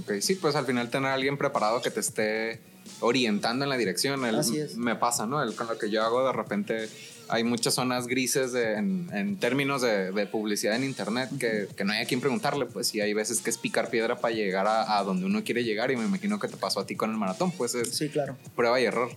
Ok, 0.00 0.14
sí, 0.20 0.34
pues 0.34 0.56
al 0.56 0.66
final 0.66 0.90
tener 0.90 1.12
a 1.12 1.14
alguien 1.14 1.38
preparado 1.38 1.80
que 1.80 1.92
te 1.92 2.00
esté 2.00 2.73
orientando 3.04 3.64
en 3.64 3.70
la 3.70 3.76
dirección. 3.76 4.24
El- 4.24 4.36
Así 4.36 4.58
es. 4.58 4.76
Me 4.76 4.96
pasa, 4.96 5.26
¿no? 5.26 5.42
El- 5.42 5.54
con 5.54 5.66
lo 5.68 5.78
que 5.78 5.90
yo 5.90 6.02
hago, 6.02 6.26
de 6.26 6.32
repente 6.32 6.88
hay 7.28 7.42
muchas 7.44 7.74
zonas 7.74 8.06
grises 8.06 8.52
de- 8.52 8.74
en, 8.74 9.08
en 9.12 9.36
términos 9.38 9.80
de, 9.82 10.12
de 10.12 10.26
publicidad 10.26 10.76
en 10.76 10.84
internet 10.84 11.30
que, 11.40 11.68
que 11.74 11.84
no 11.84 11.92
hay 11.92 12.02
a 12.02 12.06
quien 12.06 12.20
preguntarle, 12.20 12.66
pues, 12.66 12.94
y 12.94 13.00
hay 13.00 13.14
veces 13.14 13.40
que 13.40 13.50
es 13.50 13.56
picar 13.58 13.88
piedra 13.90 14.16
para 14.16 14.34
llegar 14.34 14.66
a, 14.66 14.98
a 14.98 15.02
donde 15.04 15.24
uno 15.26 15.42
quiere 15.42 15.64
llegar, 15.64 15.90
y 15.90 15.96
me 15.96 16.04
imagino 16.04 16.38
que 16.38 16.48
te 16.48 16.56
pasó 16.56 16.80
a 16.80 16.86
ti 16.86 16.96
con 16.96 17.10
el 17.10 17.16
maratón, 17.16 17.50
pues 17.52 17.74
es 17.74 17.96
Sí, 17.96 18.08
claro. 18.10 18.36
prueba 18.56 18.80
y 18.80 18.84
error. 18.84 19.10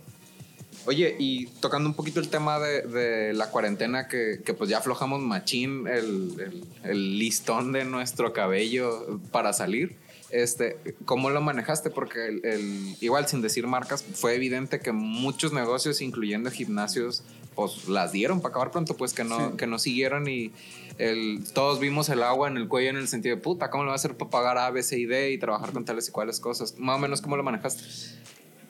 Oye, 0.86 1.18
y 1.20 1.48
tocando 1.60 1.90
un 1.90 1.96
poquito 1.96 2.22
el 2.22 2.30
tema 2.30 2.60
de, 2.60 2.82
de 2.84 3.34
la 3.34 3.52
cuarentena, 3.52 4.08
que, 4.08 4.40
que 4.46 4.54
pues 4.54 4.70
ya 4.70 4.78
aflojamos 4.78 5.20
machín 5.22 5.86
el, 5.88 6.34
el- 6.40 6.64
el 6.86 7.20
listón 7.20 7.74
de 7.74 7.84
nuestro 7.84 8.32
cabello 8.32 9.20
para 9.32 9.52
salir. 9.52 9.98
Este, 10.30 10.78
¿Cómo 11.06 11.30
lo 11.30 11.40
manejaste? 11.42 11.90
Porque 11.90 12.28
el, 12.28 12.46
el- 12.46 12.96
igual 13.00 13.28
sin 13.28 13.42
decir 13.42 13.66
marcas, 13.68 14.04
fue 14.04 14.36
evidente 14.36 14.80
que 14.80 14.92
muchos 14.92 15.54
negocios, 15.54 16.02
incluyendo 16.02 16.52
gimnasios, 16.52 17.24
pues 17.56 17.88
las 17.88 18.12
dieron 18.12 18.42
para 18.42 18.50
acabar 18.52 18.72
pronto, 18.72 18.96
pues 18.98 19.14
que 19.14 19.24
no, 19.24 19.52
Sí. 19.52 19.58
que 19.58 19.68
no 19.68 19.80
siguieron 19.80 20.28
y 20.28 20.52
el, 20.98 21.44
todos 21.54 21.80
vimos 21.80 22.10
el 22.10 22.24
agua 22.24 22.50
en 22.50 22.58
el 22.58 22.68
cuello 22.68 22.90
en 22.90 22.98
el 22.98 23.08
sentido 23.08 23.36
de 23.38 23.42
puta, 23.42 23.70
¿cómo 23.70 23.84
lo 23.84 23.88
va 23.90 23.94
a 23.94 23.96
hacer 23.96 24.16
para 24.18 24.30
pagar 24.30 24.58
A, 24.58 24.70
B, 24.70 24.84
C 24.84 25.00
y 25.00 25.06
D 25.06 25.32
y 25.32 25.38
trabajar 25.38 25.72
con 25.72 25.86
tales 25.86 26.10
y 26.10 26.12
cuales 26.12 26.40
cosas? 26.40 26.76
Más 26.78 26.98
o 26.98 27.00
menos, 27.00 27.22
¿cómo 27.22 27.38
lo 27.38 27.44
manejaste? 27.44 27.84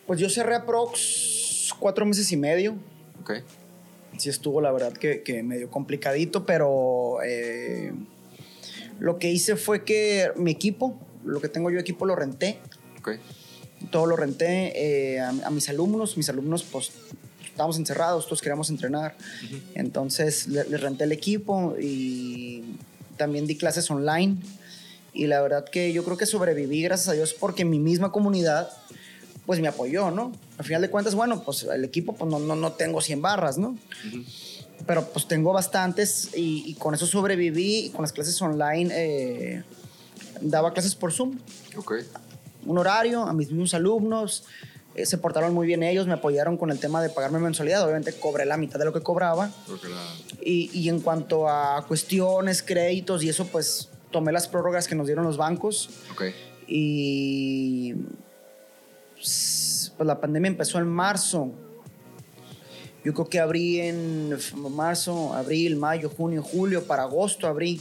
Pues 0.06 0.20
yo 0.20 0.30
cerré 0.30 0.56
aprox 0.56 1.74
cuatro 1.80 2.06
meses 2.06 2.32
y 2.32 2.38
medio. 2.38 2.76
Ok. 3.22 3.32
Sí 4.17 4.30
estuvo, 4.30 4.62
la 4.62 4.72
verdad, 4.72 4.93
que, 4.93 5.22
que 5.24 5.43
medio 5.43 5.70
complicadito, 5.70 6.46
pero 6.46 7.17
eh, 7.26 7.91
lo 9.00 9.20
que 9.20 9.32
hice 9.32 9.56
fue 9.58 9.84
que 9.84 10.32
mi 10.38 10.52
equipo, 10.52 10.98
lo 11.27 11.39
que 11.41 11.49
tengo 11.49 11.69
yo 11.69 11.79
equipo, 11.79 12.05
lo 12.05 12.15
renté. 12.15 12.59
Ok. 12.99 13.11
todo 13.91 14.07
lo 14.07 14.15
renté 14.15 14.73
eh, 15.15 15.19
a, 15.19 15.29
a 15.29 15.49
mis 15.51 15.69
alumnos. 15.69 16.17
Mis 16.17 16.29
alumnos, 16.29 16.63
pues, 16.63 16.91
estábamos 17.45 17.77
encerrados, 17.77 18.25
todos 18.25 18.41
queríamos 18.41 18.69
entrenar. 18.69 19.15
Entonces, 19.75 20.47
le- 20.47 20.65
les 20.69 20.81
renté 20.81 21.03
el 21.03 21.11
equipo 21.11 21.75
y 21.79 22.63
también 23.17 23.45
di 23.47 23.55
clases 23.57 23.89
online. 23.91 24.37
Y 25.13 25.27
la 25.27 25.41
verdad 25.41 25.65
que 25.69 25.93
yo 25.93 26.03
creo 26.03 26.17
que 26.17 26.25
sobreviví, 26.25 26.81
gracias 26.83 27.09
a 27.09 27.13
Dios, 27.13 27.33
porque 27.33 27.65
mi 27.65 27.79
misma 27.79 28.11
comunidad, 28.11 28.69
pues, 29.45 29.59
me 29.59 29.67
apoyó, 29.67 30.11
¿no? 30.11 30.31
Al 30.57 30.65
final 30.65 30.81
de 30.81 30.89
cuentas, 30.89 31.15
bueno, 31.15 31.43
pues, 31.43 31.63
el 31.63 31.83
equipo, 31.83 32.13
pues, 32.15 32.29
no, 32.31 32.39
no, 32.39 32.55
no 32.55 32.71
tengo 32.73 33.01
100 33.01 33.21
barras, 33.21 33.57
¿no? 33.57 33.77
Pero, 34.85 35.07
pues, 35.09 35.27
tengo 35.27 35.53
bastantes 35.53 36.29
y, 36.35 36.63
y 36.67 36.73
con 36.75 36.93
eso 36.93 37.05
sobreviví. 37.07 37.85
Y 37.85 37.89
con 37.89 38.01
las 38.03 38.11
clases 38.13 38.39
online, 38.41 38.91
eh, 38.93 39.63
daba 40.41 40.73
clases 40.73 40.95
por 40.95 41.12
Zoom 41.12 41.38
Ok. 41.76 41.93
un 42.65 42.78
horario 42.78 43.23
a 43.23 43.34
mis 43.34 43.50
mismos 43.50 43.73
alumnos. 43.73 44.45
eh, 44.95 45.06
se 45.06 45.17
portaron 45.19 45.54
muy 45.54 45.67
bien 45.67 45.84
ellos, 45.84 46.08
me 46.08 46.13
apoyaron 46.13 46.58
con 46.58 46.71
el 46.71 46.80
tema 46.80 47.02
de 47.04 47.10
pagarme 47.10 47.38
mensualidad. 47.39 47.84
Obviamente 47.84 48.13
cobré 48.13 48.45
la 48.45 48.58
mitad 48.58 48.80
de 48.80 48.86
lo 48.86 48.93
que 48.93 49.02
cobraba. 49.02 49.52
La... 49.67 50.04
Y, 50.43 50.71
y 50.73 50.89
en 50.89 51.02
cuanto 51.02 51.47
a 51.47 51.86
cuestiones, 51.88 52.63
créditos 52.63 53.23
y 53.23 53.30
eso, 53.30 53.45
pues 53.45 53.89
tomé 54.12 54.32
las 54.32 54.47
prórrogas 54.47 54.88
que 54.88 54.95
nos 54.95 55.06
dieron 55.06 55.23
los 55.26 55.38
bancos. 55.38 55.89
Ok. 56.12 56.23
Y 56.67 57.93
pues 59.15 59.93
la 60.00 60.19
pandemia 60.19 60.47
empezó 60.50 60.80
en 60.80 60.88
marzo. 60.88 61.52
Yo 63.04 63.13
creo 63.13 63.30
que 63.30 63.39
abrí 63.39 63.80
en 63.80 64.36
marzo, 64.71 65.34
abril, 65.34 65.76
mayo, 65.78 66.10
junio, 66.10 66.41
julio, 66.43 66.84
para 66.86 67.04
agosto 67.04 67.47
abrí. 67.47 67.80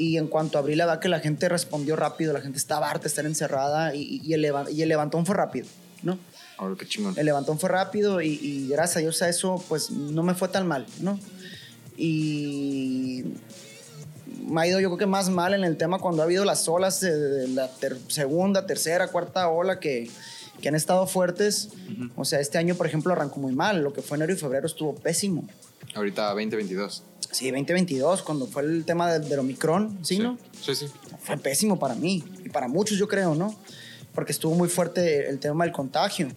Y 0.00 0.16
en 0.16 0.28
cuanto 0.28 0.56
abrí, 0.56 0.76
la 0.76 0.86
verdad 0.86 1.00
que 1.00 1.10
la 1.10 1.20
gente 1.20 1.46
respondió 1.50 1.94
rápido, 1.94 2.32
la 2.32 2.40
gente 2.40 2.56
estaba 2.56 2.88
harta 2.88 3.02
de 3.02 3.08
estar 3.08 3.26
encerrada 3.26 3.94
y, 3.94 4.22
y 4.24 4.32
el, 4.32 4.50
y 4.72 4.80
el 4.80 4.88
levantón 4.88 5.26
fue 5.26 5.34
rápido, 5.34 5.66
¿no? 6.02 6.18
Ahora 6.56 6.74
qué 6.78 6.86
chingón. 6.86 7.14
El 7.18 7.26
levantón 7.26 7.58
fue 7.58 7.68
rápido 7.68 8.22
y, 8.22 8.28
y 8.42 8.68
gracias 8.68 8.96
a 8.96 9.00
Dios 9.00 9.20
a 9.20 9.28
eso, 9.28 9.62
pues 9.68 9.90
no 9.90 10.22
me 10.22 10.34
fue 10.34 10.48
tan 10.48 10.66
mal, 10.66 10.86
¿no? 11.00 11.18
Y 11.98 13.24
me 14.46 14.62
ha 14.62 14.66
ido 14.66 14.80
yo 14.80 14.88
creo 14.88 14.98
que 14.98 15.06
más 15.06 15.28
mal 15.28 15.52
en 15.52 15.64
el 15.64 15.76
tema 15.76 15.98
cuando 15.98 16.22
ha 16.22 16.24
habido 16.24 16.46
las 16.46 16.66
olas 16.66 17.00
de, 17.00 17.14
de 17.18 17.48
la 17.48 17.68
ter- 17.68 17.98
segunda, 18.08 18.66
tercera, 18.66 19.08
cuarta 19.08 19.48
ola 19.50 19.80
que, 19.80 20.10
que 20.62 20.68
han 20.68 20.74
estado 20.76 21.06
fuertes. 21.06 21.68
O 22.16 22.24
sea, 22.24 22.40
este 22.40 22.56
año, 22.56 22.74
por 22.74 22.86
ejemplo, 22.86 23.12
arrancó 23.12 23.38
muy 23.38 23.52
mal. 23.54 23.82
Lo 23.82 23.92
que 23.92 24.00
fue 24.00 24.16
enero 24.16 24.32
y 24.32 24.36
febrero 24.36 24.66
estuvo 24.66 24.94
pésimo. 24.94 25.46
Ahorita 25.94 26.28
2022. 26.28 27.04
Sí, 27.32 27.50
2022, 27.50 28.22
cuando 28.22 28.46
fue 28.46 28.62
el 28.62 28.84
tema 28.84 29.12
del, 29.12 29.28
del 29.28 29.38
Omicron, 29.38 29.98
¿sí, 30.02 30.18
no? 30.18 30.38
Sí, 30.60 30.74
sí. 30.74 30.86
Fue 31.20 31.36
pésimo 31.36 31.78
para 31.78 31.94
mí 31.94 32.24
y 32.44 32.48
para 32.48 32.66
muchos, 32.68 32.98
yo 32.98 33.06
creo, 33.06 33.34
¿no? 33.34 33.54
Porque 34.14 34.32
estuvo 34.32 34.54
muy 34.54 34.68
fuerte 34.68 35.28
el 35.28 35.38
tema 35.38 35.64
del 35.64 35.72
contagio. 35.72 36.28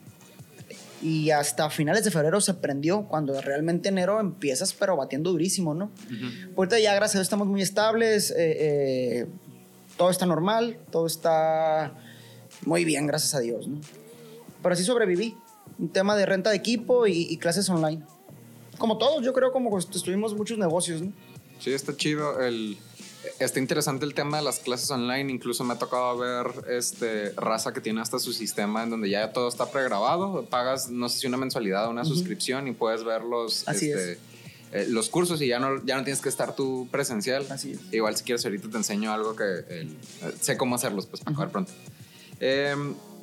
Y 1.02 1.32
hasta 1.32 1.70
finales 1.70 2.06
de 2.06 2.12
febrero 2.12 2.40
se 2.40 2.54
prendió, 2.54 3.04
cuando 3.10 3.40
realmente 3.42 3.90
enero 3.90 4.20
empiezas, 4.20 4.74
pero 4.74 4.96
batiendo 4.96 5.32
durísimo, 5.32 5.74
¿no? 5.74 5.92
Ahorita 6.56 6.80
ya, 6.80 6.96
gracias 6.96 7.16
a 7.16 7.20
Dios, 7.20 7.26
estamos 7.26 7.48
muy 7.48 7.62
estables, 7.62 8.32
eh, 8.32 8.36
eh, 8.38 9.28
todo 9.98 10.10
está 10.12 10.26
normal, 10.26 10.78
todo 10.92 11.08
está 11.08 11.94
muy 12.66 12.86
bien, 12.86 13.06
gracias 13.08 13.36
a 13.36 13.40
Dios, 13.40 13.68
¿no? 13.68 13.82
Pero 14.62 14.76
sí 14.76 14.84
sobreviví. 14.84 15.36
Un 15.80 15.90
tema 15.90 16.16
de 16.16 16.26
renta 16.26 16.52
de 16.52 16.56
equipo 16.56 17.08
y, 17.08 17.28
y 17.30 17.38
clases 17.38 17.68
online. 17.70 18.06
Como 18.78 18.98
todos, 18.98 19.24
yo 19.24 19.34
creo, 19.34 19.52
como 19.52 19.78
estuvimos 19.78 20.34
muchos 20.36 20.58
negocios, 20.58 21.02
¿no? 21.02 21.12
Sí, 21.60 21.72
está 21.72 21.96
chido. 21.96 22.42
El, 22.42 22.78
está 23.40 23.60
interesante 23.60 24.06
el 24.06 24.14
tema 24.14 24.38
de 24.38 24.44
las 24.44 24.60
clases 24.60 24.90
online. 24.92 25.32
Incluso 25.32 25.64
me 25.64 25.74
ha 25.74 25.80
tocado 25.80 26.18
ver 26.18 26.48
este, 26.70 27.32
raza 27.32 27.74
que 27.74 27.82
tiene 27.82 28.02
hasta 28.02 28.20
su 28.20 28.34
sistema 28.34 28.84
en 28.84 28.90
donde 28.90 29.10
ya 29.10 29.32
todo 29.32 29.48
está 29.48 29.72
pregrabado. 29.72 30.46
Pagas, 30.46 30.90
no 30.90 31.10
sé 31.10 31.20
si 31.20 31.28
una 31.28 31.38
mensualidad 31.38 31.88
o 31.88 31.90
una 31.90 32.06
suscripción 32.06 32.68
y 32.68 32.74
puedes 32.74 33.04
ver 33.04 33.24
los, 33.24 33.68
Así 33.68 33.92
este, 33.92 34.20
eh, 34.72 34.88
los 34.90 35.10
cursos 35.10 35.42
y 35.42 35.48
ya 35.48 35.60
no, 35.60 35.84
ya 35.86 35.98
no 35.98 36.04
tienes 36.04 36.22
que 36.22 36.30
estar 36.30 36.56
tú 36.56 36.88
presencial. 36.92 37.46
Así 37.50 37.74
es. 37.74 37.80
Igual 37.94 38.16
si 38.18 38.24
quieres 38.24 38.44
ahorita 38.46 38.70
te 38.70 38.78
enseño 38.78 39.14
algo 39.14 39.36
que 39.36 39.44
eh, 39.70 39.88
sé 40.42 40.58
cómo 40.58 40.76
hacerlos, 40.76 41.06
pues 41.06 41.22
para 41.22 41.34
acabar 41.34 41.52
pronto. 41.52 41.72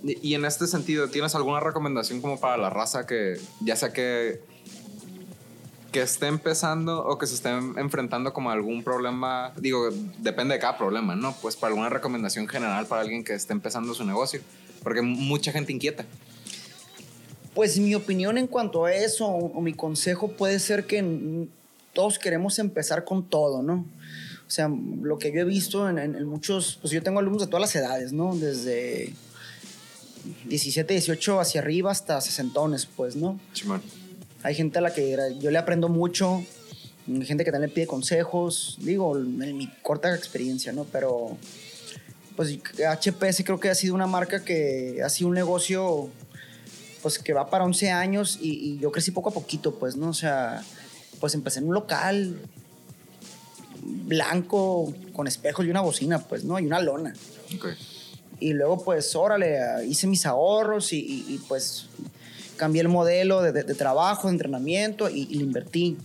Y 0.03 0.19
y 0.23 0.35
en 0.35 0.47
este 0.47 0.67
sentido, 0.67 1.09
¿tienes 1.09 1.35
alguna 1.35 1.61
recomendación 1.61 2.23
como 2.23 2.41
para 2.41 2.57
la 2.57 2.71
raza 2.71 3.07
que 3.07 3.39
ya 3.61 3.77
sea 3.77 3.93
que 3.93 4.41
que 5.93 6.03
esté 6.03 6.27
empezando 6.27 7.05
o 7.05 7.19
que 7.19 7.27
se 7.27 7.35
esté 7.35 7.51
enfrentando 7.51 8.33
como 8.33 8.51
a 8.51 8.53
algún 8.53 8.83
problema, 8.85 9.53
digo, 9.59 9.89
depende 10.19 10.55
de 10.55 10.61
cada 10.61 10.79
problema, 10.79 11.17
¿no? 11.17 11.35
Pues 11.43 11.57
para 11.57 11.69
alguna 11.73 11.89
recomendación 11.89 12.47
general 12.49 12.87
para 12.87 13.03
alguien 13.03 13.25
que 13.25 13.35
esté 13.35 13.53
empezando 13.53 13.93
su 13.95 14.05
negocio, 14.05 14.41
porque 14.83 15.03
mucha 15.03 15.51
gente 15.53 15.73
inquieta. 15.73 16.05
Pues 17.55 17.79
mi 17.79 17.95
opinión 17.95 18.39
en 18.39 18.47
cuanto 18.47 18.85
a 18.85 18.93
eso, 18.95 19.27
o, 19.27 19.61
mi 19.61 19.73
consejo 19.75 20.29
puede 20.33 20.61
ser 20.61 20.87
que 20.87 21.49
todos 21.93 22.19
queremos 22.19 22.59
empezar 22.61 23.05
con 23.05 23.25
todo, 23.29 23.63
¿no? 23.63 23.85
O 24.47 24.51
sea, 24.51 24.69
lo 25.03 25.19
que 25.19 25.33
yo 25.33 25.41
he 25.41 25.45
visto 25.45 25.89
en, 25.89 25.99
en- 25.99 26.15
en 26.15 26.25
muchos, 26.27 26.79
pues 26.81 26.93
yo 26.93 27.03
tengo 27.03 27.19
alumnos 27.19 27.43
de 27.43 27.49
todas 27.49 27.61
las 27.63 27.75
edades, 27.77 28.13
¿no? 28.13 28.37
Desde 28.37 29.13
17, 30.47 30.93
18 30.95 31.41
hacia 31.41 31.61
arriba 31.61 31.91
hasta 31.91 32.21
sesentones, 32.21 32.87
pues, 32.87 33.17
¿no? 33.17 33.39
Chimón. 33.53 33.83
Hay 34.43 34.55
gente 34.55 34.79
a 34.79 34.83
la 34.83 34.93
que 34.95 35.17
yo 35.41 35.51
le 35.51 35.59
aprendo 35.59 35.89
mucho, 35.89 36.43
gente 37.23 37.45
que 37.45 37.51
también 37.53 37.69
le 37.71 37.75
pide 37.75 37.87
consejos, 37.87 38.77
digo, 38.81 39.17
en 39.17 39.57
mi 39.57 39.69
corta 39.83 40.15
experiencia, 40.15 40.73
¿no? 40.73 40.85
Pero, 40.85 41.37
pues 42.37 42.57
HPS 42.79 43.45
creo 43.45 43.61
que 43.61 43.69
ha 43.69 43.75
sido 43.75 43.95
una 43.95 44.07
marca 44.07 44.43
que 44.45 45.01
ha 45.05 45.09
sido 45.11 45.29
un 45.29 45.35
negocio, 45.35 46.09
pues 47.03 47.19
que 47.19 47.33
va 47.35 47.51
para 47.51 47.65
11 47.65 47.91
años 47.91 48.39
y, 48.41 48.53
y 48.53 48.79
yo 48.79 48.91
crecí 48.93 49.11
poco 49.11 49.29
a 49.31 49.33
poquito, 49.33 49.75
pues, 49.75 49.97
¿no? 49.97 50.09
O 50.11 50.15
sea, 50.15 50.63
pues 51.19 51.35
empecé 51.35 51.59
en 51.59 51.67
un 51.69 51.75
local 51.75 52.39
blanco 53.83 54.93
con 55.13 55.27
espejos 55.27 55.67
y 55.67 55.71
una 55.71 55.81
bocina, 55.81 56.19
pues, 56.21 56.45
¿no? 56.45 56.59
Y 56.59 56.67
una 56.67 56.81
lona. 56.81 57.15
Ok. 57.57 57.67
Y 58.41 58.53
luego, 58.55 58.83
pues, 58.83 59.15
órale, 59.15 59.59
hice 59.87 60.07
mis 60.07 60.25
ahorros 60.27 60.93
y, 60.93 60.99
y- 60.99 61.35
y, 61.35 61.39
pues 61.47 61.87
cambié 62.61 62.83
el 62.83 62.89
modelo 62.89 63.41
de, 63.43 63.53
de- 63.53 63.65
de 63.65 63.75
trabajo, 63.75 64.29
de 64.29 64.35
entrenamiento 64.35 65.09
y, 65.09 65.23
y 65.31 65.35
le 65.37 65.45
invertí. 65.45 65.97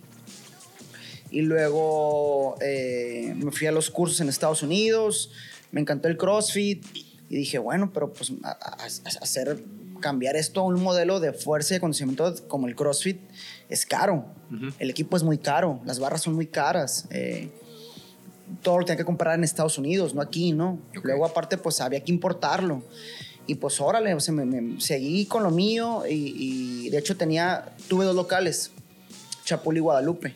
Y 1.32 1.42
luego 1.42 2.56
eh, 2.62 3.34
me 3.36 3.52
fui 3.52 3.68
a 3.68 3.72
los 3.72 3.90
cursos 3.92 4.22
en 4.22 4.30
Estados 4.30 4.64
Unidos, 4.64 5.32
me 5.72 5.82
encantó 5.82 6.08
el 6.08 6.18
CrossFit 6.18 6.86
y 7.30 7.36
dije, 7.36 7.58
bueno, 7.58 7.92
pero 7.94 8.14
pues 8.14 8.32
a- 8.44 8.52
a- 8.52 8.78
a- 8.84 8.86
hacer, 9.22 9.60
cambiar 10.00 10.36
esto 10.36 10.62
a 10.62 10.64
un 10.64 10.82
modelo 10.82 11.20
de 11.20 11.34
fuerza 11.34 11.74
y 11.74 11.78
de 11.78 11.82
conocimiento 11.82 12.34
como 12.48 12.68
el 12.68 12.76
CrossFit 12.76 13.20
es 13.70 13.86
caro. 13.86 14.26
El 14.80 14.90
equipo 14.90 15.18
es 15.18 15.24
muy 15.24 15.38
caro, 15.40 15.82
las 15.86 16.00
barras 16.00 16.22
son 16.22 16.36
muy 16.36 16.48
caras. 16.48 17.06
eh, 17.10 17.50
todo 18.62 18.78
lo 18.78 18.86
tenía 18.86 18.98
que 18.98 19.06
comprar 19.06 19.34
en 19.36 19.44
Estados 19.44 19.80
Unidos, 19.80 20.14
no 20.14 20.22
aquí, 20.22 20.52
¿no? 20.54 20.78
Ok. 20.96 21.04
Luego 21.06 21.26
aparte 21.26 21.58
pues 21.58 21.82
había 21.82 22.00
que 22.04 22.12
importarlo. 22.12 22.84
Y 23.48 23.56
pues 23.56 23.80
órale, 23.80 24.14
o 24.14 24.20
sea, 24.20 24.34
me, 24.34 24.46
me- 24.46 24.82
seguí 24.82 25.26
con 25.26 25.44
lo 25.44 25.52
mío 25.52 26.04
y, 26.10 26.86
y, 26.86 26.90
de 26.90 26.98
hecho 26.98 27.16
tenía, 27.16 27.74
tuve 27.88 28.06
dos 28.06 28.16
locales, 28.16 28.72
Chapul 29.46 29.78
y 29.78 29.80
Guadalupe. 29.80 30.34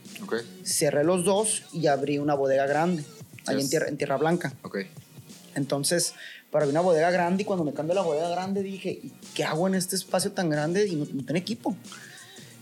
Cerré 0.63 1.03
los 1.03 1.25
dos 1.25 1.63
y 1.73 1.87
abrí 1.87 2.19
una 2.19 2.35
bodega 2.35 2.67
grande, 2.67 3.03
allá 3.47 3.53
en 3.57 3.61
Yes. 3.61 3.69
tierra, 3.71 3.87
en 3.87 3.97
tierra 3.97 4.17
Blanca. 4.17 4.53
Entonces, 5.55 6.13
para 6.51 6.63
abrir 6.65 6.73
una 6.77 6.81
bodega 6.81 7.09
grande 7.11 7.43
y 7.43 7.45
cuando 7.45 7.65
me 7.65 7.73
cambié 7.73 7.95
la 7.95 8.01
bodega 8.01 8.29
grande 8.29 8.61
dije, 8.63 8.91
¿y 8.91 9.11
¿qué 9.33 9.43
hago 9.43 9.67
en 9.67 9.75
este 9.75 9.95
espacio 9.95 10.31
tan 10.31 10.49
grande 10.49 10.87
y 10.87 10.95
no, 10.95 11.05
no 11.11 11.25
tengo 11.25 11.39
equipo? 11.39 11.75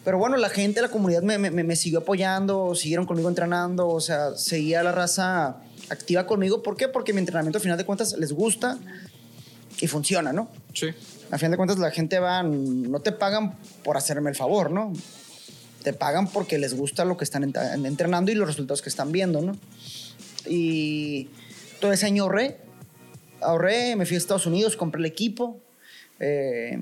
Pero 0.06 0.18
bueno, 0.18 0.38
la 0.38 0.50
gente, 0.50 0.82
la 0.82 0.88
comunidad 0.88 1.22
me, 1.22 1.38
me- 1.38 1.52
me 1.52 1.76
siguió 1.76 2.00
apoyando, 2.00 2.74
siguieron 2.76 3.06
conmigo 3.06 3.28
entrenando, 3.28 3.90
o 3.90 4.00
sea, 4.00 4.36
seguía 4.38 4.82
la 4.84 4.94
raza 4.94 5.58
activa 5.90 6.26
conmigo. 6.26 6.64
¿Por 6.64 6.78
qué? 6.78 6.88
Porque 6.88 7.12
mi 7.12 7.20
entrenamiento, 7.20 7.58
al 7.58 7.62
final 7.64 7.78
de 7.78 7.86
cuentas, 7.86 8.14
les 8.18 8.32
gusta 8.32 8.78
y 9.80 9.88
funciona, 9.88 10.34
¿no? 10.34 10.50
Sí. 10.74 10.88
A 11.32 11.38
fin 11.38 11.52
de 11.52 11.58
cuentas, 11.58 11.78
la 11.80 11.92
gente 11.92 12.20
va, 12.20 12.42
no 12.44 13.00
te 13.02 13.12
pagan 13.12 13.58
por 13.84 13.98
hacerme 13.98 14.30
el 14.30 14.36
favor, 14.36 14.72
¿no? 14.72 14.94
Te 15.84 15.94
pagan 15.94 16.28
porque 16.28 16.58
les 16.58 16.74
gusta 16.76 17.06
lo 17.06 17.18
que 17.18 17.24
están 17.24 17.44
ent- 17.52 17.86
entrenando 17.86 18.32
y 18.32 18.36
los 18.36 18.48
resultados 18.48 18.82
que 18.82 18.90
están 18.90 19.12
viendo, 19.12 19.42
¿no? 19.42 19.58
Y 20.48 21.30
todo 21.80 21.92
ese 21.92 22.06
año 22.06 22.24
ahorré, 22.24 22.58
ahorré, 23.42 23.96
me 23.96 24.06
fui 24.06 24.16
a 24.16 24.18
Estados 24.18 24.46
Unidos, 24.46 24.76
compré 24.76 25.00
el 25.00 25.06
equipo. 25.06 25.60
eh, 26.20 26.80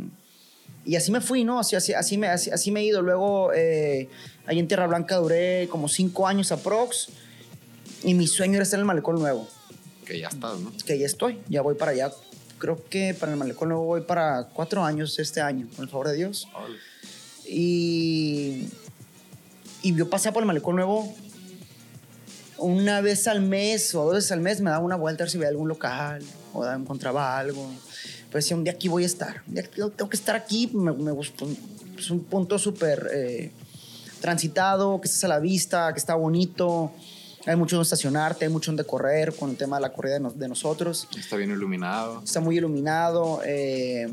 y 0.88 0.96
así 0.96 1.12
me 1.12 1.20
fui, 1.20 1.44
¿no? 1.44 1.60
Así, 1.60 1.76
así, 1.76 1.94
así, 1.94 2.16
me, 2.16 2.28
así, 2.28 2.52
así 2.52 2.70
me 2.72 2.82
he 2.82 2.84
ido. 2.86 3.02
Luego, 3.02 3.52
eh, 3.56 4.08
ahí 4.46 4.60
en 4.60 4.68
Tierra 4.68 4.86
Blanca 4.86 5.16
duré 5.16 5.68
como 5.72 5.88
cinco 5.90 6.28
años 6.28 6.52
aprox. 6.52 7.08
Y 8.04 8.14
mi 8.14 8.28
sueño 8.28 8.54
era 8.56 8.64
estar 8.64 8.78
en 8.78 8.82
el 8.82 8.86
Malecón 8.86 9.16
Nuevo 9.18 9.48
Que 10.06 10.20
ya 10.20 10.28
estás, 10.28 10.60
¿no? 10.60 10.72
que 10.86 11.00
ya 11.00 11.08
estoy, 11.08 11.40
ya 11.50 11.62
voy 11.64 11.74
para 11.74 11.92
allá. 11.92 12.12
Creo 12.66 12.84
que 12.90 13.14
para 13.14 13.32
el 13.32 13.38
malecón 13.38 13.70
nuevo 13.70 13.86
voy 13.86 14.02
para 14.02 14.46
cuatro 14.52 14.84
años 14.84 15.20
este 15.20 15.40
año, 15.40 15.68
con 15.76 15.86
el 15.86 15.92
favor 15.92 16.08
de 16.08 16.16
Dios. 16.16 16.48
Y, 17.48 18.70
y 19.84 19.96
yo 19.96 20.10
pasaba 20.10 20.34
por 20.34 20.42
el 20.42 20.48
malecón 20.48 20.76
nuevo 20.76 21.16
una 22.58 23.02
vez 23.02 23.28
al 23.28 23.42
mes 23.42 23.94
o 23.94 24.06
dos 24.06 24.16
veces 24.16 24.32
al 24.32 24.42
mes, 24.42 24.62
me 24.62 24.72
daba 24.72 24.84
una 24.84 24.96
vuelta 24.96 25.22
a 25.22 25.26
ver 25.26 25.30
si 25.30 25.38
veía 25.38 25.50
algún 25.50 25.68
local 25.68 26.24
o 26.54 26.66
encontraba 26.66 27.38
algo. 27.38 27.70
pues 28.32 28.46
decía, 28.46 28.58
un 28.58 28.64
día 28.64 28.74
aquí 28.74 28.88
voy 28.88 29.04
a 29.04 29.06
estar, 29.06 29.44
un 29.48 29.54
día 29.54 29.70
tengo 29.72 30.10
que 30.10 30.18
estar 30.18 30.36
aquí, 30.36 30.66
me, 30.74 30.92
me 30.92 31.12
gustó, 31.12 31.48
es 31.96 32.10
un 32.10 32.24
punto 32.24 32.58
súper 32.58 33.12
eh, 33.14 33.52
transitado, 34.22 35.00
que 35.00 35.08
estés 35.08 35.24
a 35.24 35.28
la 35.28 35.38
vista, 35.38 35.94
que 35.94 36.00
está 36.00 36.16
bonito, 36.16 36.92
hay 37.46 37.56
mucho 37.56 37.76
donde 37.76 37.84
estacionarte, 37.84 38.46
hay 38.46 38.52
mucho 38.52 38.72
donde 38.72 38.84
correr 38.86 39.36
con 39.36 39.52
el 39.52 39.58
tema 39.58 39.78
de 39.78 39.84
la 39.84 39.94
corrida 39.94 40.20
de, 40.20 40.48
nosotros. 40.48 41.08
Está 41.18 41.36
bien 41.36 41.52
iluminado. 41.52 42.22
Está 42.24 42.40
muy 42.40 42.58
iluminado. 42.58 43.42
Eh, 43.46 44.12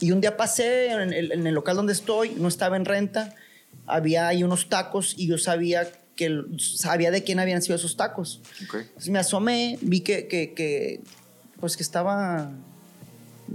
y 0.00 0.10
un 0.12 0.20
día 0.20 0.36
pasé 0.36 0.90
en 0.90 1.12
el, 1.12 1.32
en 1.32 1.46
el, 1.46 1.54
local 1.54 1.76
donde 1.76 1.92
estoy, 1.92 2.30
no 2.30 2.48
estaba 2.48 2.76
en 2.76 2.84
renta, 2.84 3.34
había 3.86 4.28
ahí 4.28 4.42
unos 4.42 4.68
tacos 4.68 5.14
y 5.16 5.26
yo 5.26 5.38
sabía 5.38 5.90
que 6.16 6.42
sabía 6.58 7.10
de 7.10 7.22
quién 7.22 7.38
habían 7.38 7.62
sido 7.62 7.76
esos 7.76 7.96
tacos. 7.96 8.40
Entonces 8.60 9.10
me 9.10 9.18
asomé, 9.18 9.78
vi 9.82 10.00
que, 10.00 10.26
que, 10.26 10.54
que, 10.54 11.02
pues 11.60 11.76
que 11.76 11.82
estaba, 11.82 12.50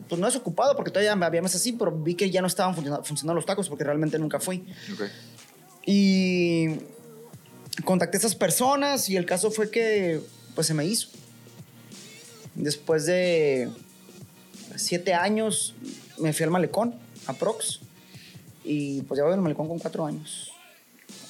pues 0.08 0.22
no 0.22 0.28
desocupado 0.28 0.76
porque 0.76 0.92
todavía 0.92 1.14
había 1.14 1.42
más 1.42 1.56
así, 1.56 1.74
pero 1.74 1.92
vi 1.92 2.14
que 2.14 2.30
ya 2.30 2.42
no 2.42 2.48
estaban 2.48 2.76
funcionando, 2.76 3.04
funcionando 3.04 3.36
los 3.36 3.46
tacos 3.46 3.68
porque 3.68 3.84
realmente 3.84 4.20
nunca 4.20 4.40
fui. 4.40 4.64
Y 5.86 6.68
contacté 7.86 8.18
a 8.18 8.20
esas 8.20 8.36
personas 8.36 9.10
y 9.10 9.18
el 9.18 9.26
caso 9.26 9.52
fue 9.52 9.70
que 9.70 10.22
pues 10.56 10.68
se 10.68 10.74
me 10.74 10.86
hizo. 10.86 11.08
Después 12.56 13.06
de 13.06 13.70
siete 14.76 15.14
años 15.14 15.74
me 16.20 16.34
fui 16.34 16.44
al 16.44 16.52
malecón, 16.52 16.96
a 17.28 17.34
Prox. 17.34 17.80
Y 18.64 19.02
pues 19.04 19.18
ya 19.18 19.24
voy 19.24 19.34
al 19.34 19.42
malecón 19.42 19.68
con 19.68 19.80
cuatro 19.80 20.06
años 20.06 20.52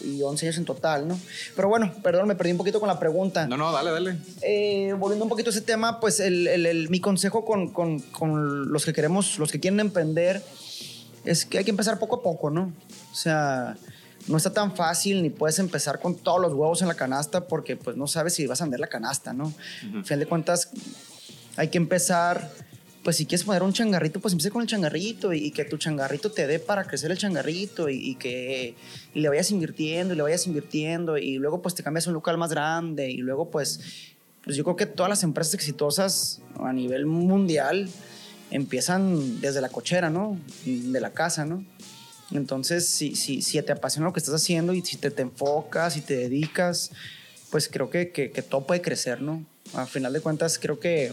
y 0.03 0.21
11 0.21 0.45
años 0.45 0.57
en 0.57 0.65
total, 0.65 1.07
¿no? 1.07 1.19
Pero 1.55 1.69
bueno, 1.69 1.91
perdón, 2.03 2.27
me 2.27 2.35
perdí 2.35 2.51
un 2.51 2.57
poquito 2.57 2.79
con 2.79 2.87
la 2.87 2.99
pregunta. 2.99 3.47
No, 3.47 3.57
no, 3.57 3.71
dale, 3.71 3.91
dale. 3.91 4.17
Eh, 4.41 4.93
volviendo 4.97 5.25
un 5.25 5.29
poquito 5.29 5.49
a 5.49 5.51
ese 5.51 5.61
tema, 5.61 5.99
pues 5.99 6.19
el, 6.19 6.47
el, 6.47 6.89
mi 6.89 6.99
consejo 6.99 7.45
con, 7.45 7.69
con, 7.69 7.99
con, 7.99 8.71
los 8.71 8.85
que 8.85 8.93
queremos, 8.93 9.39
los 9.39 9.51
que 9.51 9.59
quieren 9.59 9.79
emprender, 9.79 10.41
es 11.25 11.45
que 11.45 11.59
hay 11.59 11.63
que 11.63 11.71
empezar 11.71 11.99
poco 11.99 12.17
a 12.17 12.23
poco, 12.23 12.49
¿no? 12.49 12.73
O 13.11 13.15
sea, 13.15 13.77
no 14.27 14.37
está 14.37 14.53
tan 14.53 14.75
fácil 14.75 15.23
ni 15.23 15.29
puedes 15.29 15.59
empezar 15.59 15.99
con 15.99 16.15
todos 16.15 16.41
los 16.41 16.53
huevos 16.53 16.81
en 16.81 16.87
la 16.87 16.95
canasta 16.95 17.47
porque 17.47 17.75
pues 17.75 17.97
no 17.97 18.07
sabes 18.07 18.33
si 18.33 18.45
vas 18.47 18.61
a 18.61 18.65
vender 18.65 18.79
la 18.79 18.87
canasta, 18.87 19.33
¿no? 19.33 19.53
Al 19.93 20.05
final 20.05 20.19
de 20.19 20.25
cuentas, 20.25 20.69
hay 21.57 21.69
que 21.69 21.77
empezar 21.77 22.51
pues 23.03 23.15
si 23.15 23.25
quieres 23.25 23.43
poner 23.43 23.63
un 23.63 23.73
changarrito, 23.73 24.19
pues 24.19 24.33
empieza 24.33 24.51
con 24.51 24.61
el 24.61 24.67
changarrito 24.67 25.33
y, 25.33 25.51
que 25.51 25.65
tu 25.65 25.77
changarrito 25.77 26.31
te 26.31 26.45
dé 26.45 26.59
para 26.59 26.83
crecer 26.83 27.09
el 27.11 27.17
changarrito 27.17 27.89
y, 27.89 28.15
que 28.15 28.75
y 29.13 29.19
le 29.19 29.29
vayas 29.29 29.49
invirtiendo 29.51 30.13
y 30.13 30.17
le 30.17 30.23
vayas 30.23 30.45
invirtiendo 30.45 31.17
y 31.17 31.37
luego 31.37 31.61
pues 31.61 31.73
te 31.73 31.83
cambias 31.83 32.05
a 32.05 32.11
un 32.11 32.15
local 32.15 32.37
más 32.37 32.51
grande 32.51 33.09
y 33.09 33.17
luego 33.17 33.49
pues, 33.49 33.79
pues 34.43 34.55
yo 34.55 34.63
creo 34.63 34.75
que 34.75 34.85
todas 34.85 35.09
las 35.09 35.23
empresas 35.23 35.55
exitosas 35.55 36.41
a 36.59 36.71
nivel 36.73 37.05
mundial 37.07 37.89
empiezan 38.51 39.41
desde 39.41 39.61
la 39.61 39.69
cochera, 39.69 40.09
¿no? 40.09 40.37
De 40.65 41.01
la 41.01 41.11
casa, 41.11 41.45
¿no? 41.45 41.65
Entonces, 42.31 42.87
si, 42.87 43.15
si, 43.15 43.41
si 43.41 43.61
te 43.61 43.71
apasiona 43.71 44.07
lo 44.07 44.13
que 44.13 44.19
estás 44.19 44.35
haciendo 44.35 44.73
y 44.73 44.81
si 44.81 44.97
te, 44.97 45.11
te 45.11 45.21
enfocas 45.21 45.97
y 45.97 46.01
te 46.01 46.15
dedicas, 46.15 46.91
pues 47.49 47.67
creo 47.67 47.89
que, 47.89 48.11
que, 48.11 48.31
que 48.31 48.41
todo 48.41 48.65
puede 48.65 48.81
crecer, 48.81 49.21
¿no? 49.21 49.45
A 49.73 49.85
final 49.85 50.13
de 50.13 50.21
cuentas, 50.21 50.57
creo 50.57 50.79
que 50.79 51.11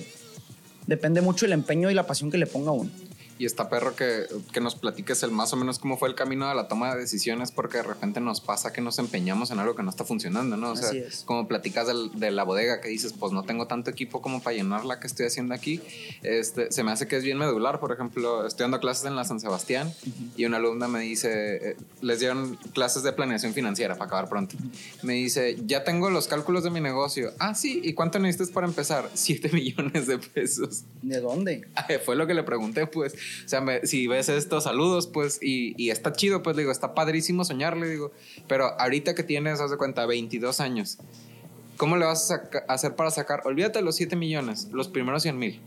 depende 0.86 1.20
mucho 1.20 1.46
el 1.46 1.52
empeño 1.52 1.90
y 1.90 1.94
la 1.94 2.06
pasión 2.06 2.30
que 2.30 2.38
le 2.38 2.46
ponga 2.46 2.72
uno 2.72 2.90
y 3.38 3.46
está 3.46 3.68
perro 3.68 3.94
que, 3.94 4.26
que, 4.52 4.60
nos 4.60 4.74
platiques 4.74 5.22
el 5.22 5.30
más 5.30 5.52
o 5.52 5.56
menos 5.56 5.78
cómo 5.78 5.96
fue 5.96 6.08
el 6.08 6.14
camino 6.14 6.48
de 6.48 6.54
la 6.54 6.68
toma 6.68 6.92
de 6.94 7.00
decisiones, 7.00 7.52
porque 7.52 7.78
de 7.78 7.84
repente 7.84 8.20
nos 8.20 8.40
pasa 8.40 8.72
que 8.72 8.80
nos 8.80 8.98
empeñamos 8.98 9.50
en 9.50 9.60
algo 9.60 9.74
que 9.74 9.82
no 9.82 9.90
está 9.90 10.04
funcionando, 10.04 10.56
¿no? 10.56 10.72
O 10.72 10.76
sea, 10.76 10.90
como 11.24 11.46
platicas 11.48 11.88
de 12.14 12.30
la 12.30 12.44
bodega 12.44 12.80
que 12.80 12.88
dices, 12.88 13.12
pues 13.12 13.32
no 13.32 13.44
tengo 13.44 13.66
tanto 13.66 13.90
equipo 13.90 14.20
como 14.20 14.42
para 14.42 14.56
llenar 14.56 14.84
la 14.84 15.00
que 15.00 15.06
estoy 15.06 15.26
haciendo 15.26 15.54
aquí, 15.54 15.80
este, 16.22 16.72
se 16.72 16.82
me 16.82 16.92
hace 16.92 17.06
que 17.06 17.16
es 17.16 17.24
bien 17.24 17.38
medular. 17.38 17.80
Por 17.80 17.92
ejemplo, 17.92 18.46
estoy 18.46 18.64
dando 18.64 18.80
clases 18.80 19.06
en 19.06 19.16
la 19.16 19.24
San 19.24 19.40
Sebastián 19.40 19.92
y 20.36 20.44
una 20.44 20.56
alumna 20.56 20.88
me 20.88 21.00
dice, 21.00 21.70
eh, 21.70 21.76
les 22.00 22.20
dieron 22.20 22.56
clases 22.72 23.02
de 23.02 23.12
planeación 23.12 23.54
financiera 23.54 23.94
para 23.94 24.06
acabar 24.06 24.28
pronto. 24.28 24.56
Me 25.02 25.14
dice, 25.14 25.56
ya 25.66 25.84
tengo 25.84 26.10
los 26.10 26.28
cálculos 26.28 26.64
de 26.64 26.70
mi 26.70 26.80
negocio. 26.80 27.32
Ah, 27.38 27.54
sí, 27.54 27.80
¿y 27.82 27.94
cuánto 27.94 28.18
necesitas 28.18 28.50
para 28.50 28.66
empezar? 28.66 29.10
Siete 29.14 29.50
millones 29.52 30.06
de 30.06 30.18
pesos. 30.18 30.84
¿De 31.02 31.20
dónde? 31.20 31.68
Fue 32.04 32.16
lo 32.16 32.26
que 32.26 32.34
le 32.34 32.42
pregunté, 32.42 32.86
pues. 32.86 33.14
O 33.44 33.48
sea, 33.48 33.62
si 33.84 34.06
ves 34.06 34.28
estos 34.28 34.64
saludos, 34.64 35.06
pues, 35.06 35.38
y, 35.42 35.90
está 35.90 36.12
chido, 36.12 36.42
pues, 36.42 36.56
digo, 36.56 36.70
está 36.70 36.94
padrísimo 36.94 37.44
soñar, 37.44 37.76
le 37.76 37.88
digo, 37.88 38.12
pero 38.46 38.78
ahorita 38.80 39.14
que 39.14 39.22
tienes, 39.22 39.60
haz 39.60 39.70
de 39.70 39.76
cuenta, 39.76 40.06
22 40.06 40.60
años, 40.60 40.98
¿cómo 41.76 41.96
le 41.96 42.04
vas 42.04 42.30
a, 42.30 42.42
hacer 42.68 42.94
para 42.94 43.10
sacar? 43.10 43.42
Olvídate 43.44 43.82
los 43.82 43.96
7 43.96 44.16
millones, 44.16 44.68
los 44.72 44.88
primeros 44.88 45.22
100 45.22 45.38
mil. 45.38 45.60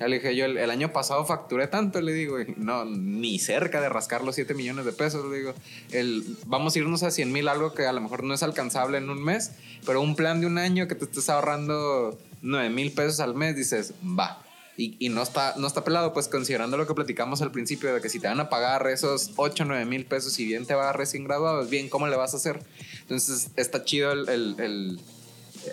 Ya 0.00 0.08
le 0.08 0.16
dije 0.16 0.34
yo, 0.34 0.46
el, 0.46 0.70
año 0.70 0.92
pasado 0.92 1.24
facturé 1.24 1.68
tanto, 1.68 2.00
le 2.00 2.12
digo, 2.12 2.36
no, 2.56 2.84
ni 2.84 3.38
cerca 3.38 3.80
de 3.80 3.88
rascar 3.88 4.24
los 4.24 4.34
7 4.34 4.54
millones 4.54 4.84
de 4.84 4.92
pesos, 4.92 5.24
le 5.30 5.36
digo, 5.36 5.54
el, 5.92 6.24
vamos 6.46 6.74
a 6.74 6.78
irnos 6.78 7.02
a 7.02 7.10
100 7.10 7.30
mil, 7.30 7.46
algo 7.46 7.72
que 7.72 7.86
a 7.86 7.92
lo 7.92 8.00
mejor 8.00 8.24
no 8.24 8.34
es 8.34 8.42
alcanzable 8.42 8.98
en 8.98 9.10
un 9.10 9.22
mes, 9.22 9.52
pero 9.86 10.00
un 10.00 10.16
plan 10.16 10.40
de 10.40 10.46
un 10.46 10.58
año 10.58 10.88
que 10.88 10.94
te 10.94 11.04
estés 11.04 11.28
ahorrando 11.28 12.18
9 12.40 12.70
mil 12.70 12.90
pesos 12.92 13.20
al 13.20 13.34
mes, 13.34 13.54
dices, 13.54 13.94
va 14.02 14.42
y, 14.76 15.10
no, 15.10 15.22
está, 15.22 15.54
no 15.58 15.66
está 15.66 15.84
pelado, 15.84 16.14
pues 16.14 16.28
considerando 16.28 16.78
lo 16.78 16.86
que 16.86 16.94
platicamos 16.94 17.42
al 17.42 17.52
principio 17.52 17.94
de 17.94 18.00
que 18.00 18.08
si 18.08 18.18
te 18.18 18.28
van 18.28 18.40
a 18.40 18.48
pagar 18.48 18.86
esos 18.86 19.32
8 19.36 19.64
o 19.64 19.66
9 19.66 19.84
mil 19.84 20.06
pesos 20.06 20.38
y 20.40 20.46
bien 20.46 20.64
te 20.64 20.74
va 20.74 20.92
recién 20.92 21.24
graduado, 21.24 21.66
bien, 21.66 21.90
¿cómo 21.90 22.08
le 22.08 22.16
vas 22.16 22.32
a 22.32 22.38
hacer? 22.38 22.58
Entonces 23.02 23.50
está 23.56 23.84
chido 23.84 24.12
el, 24.12 24.28
el, 24.28 24.98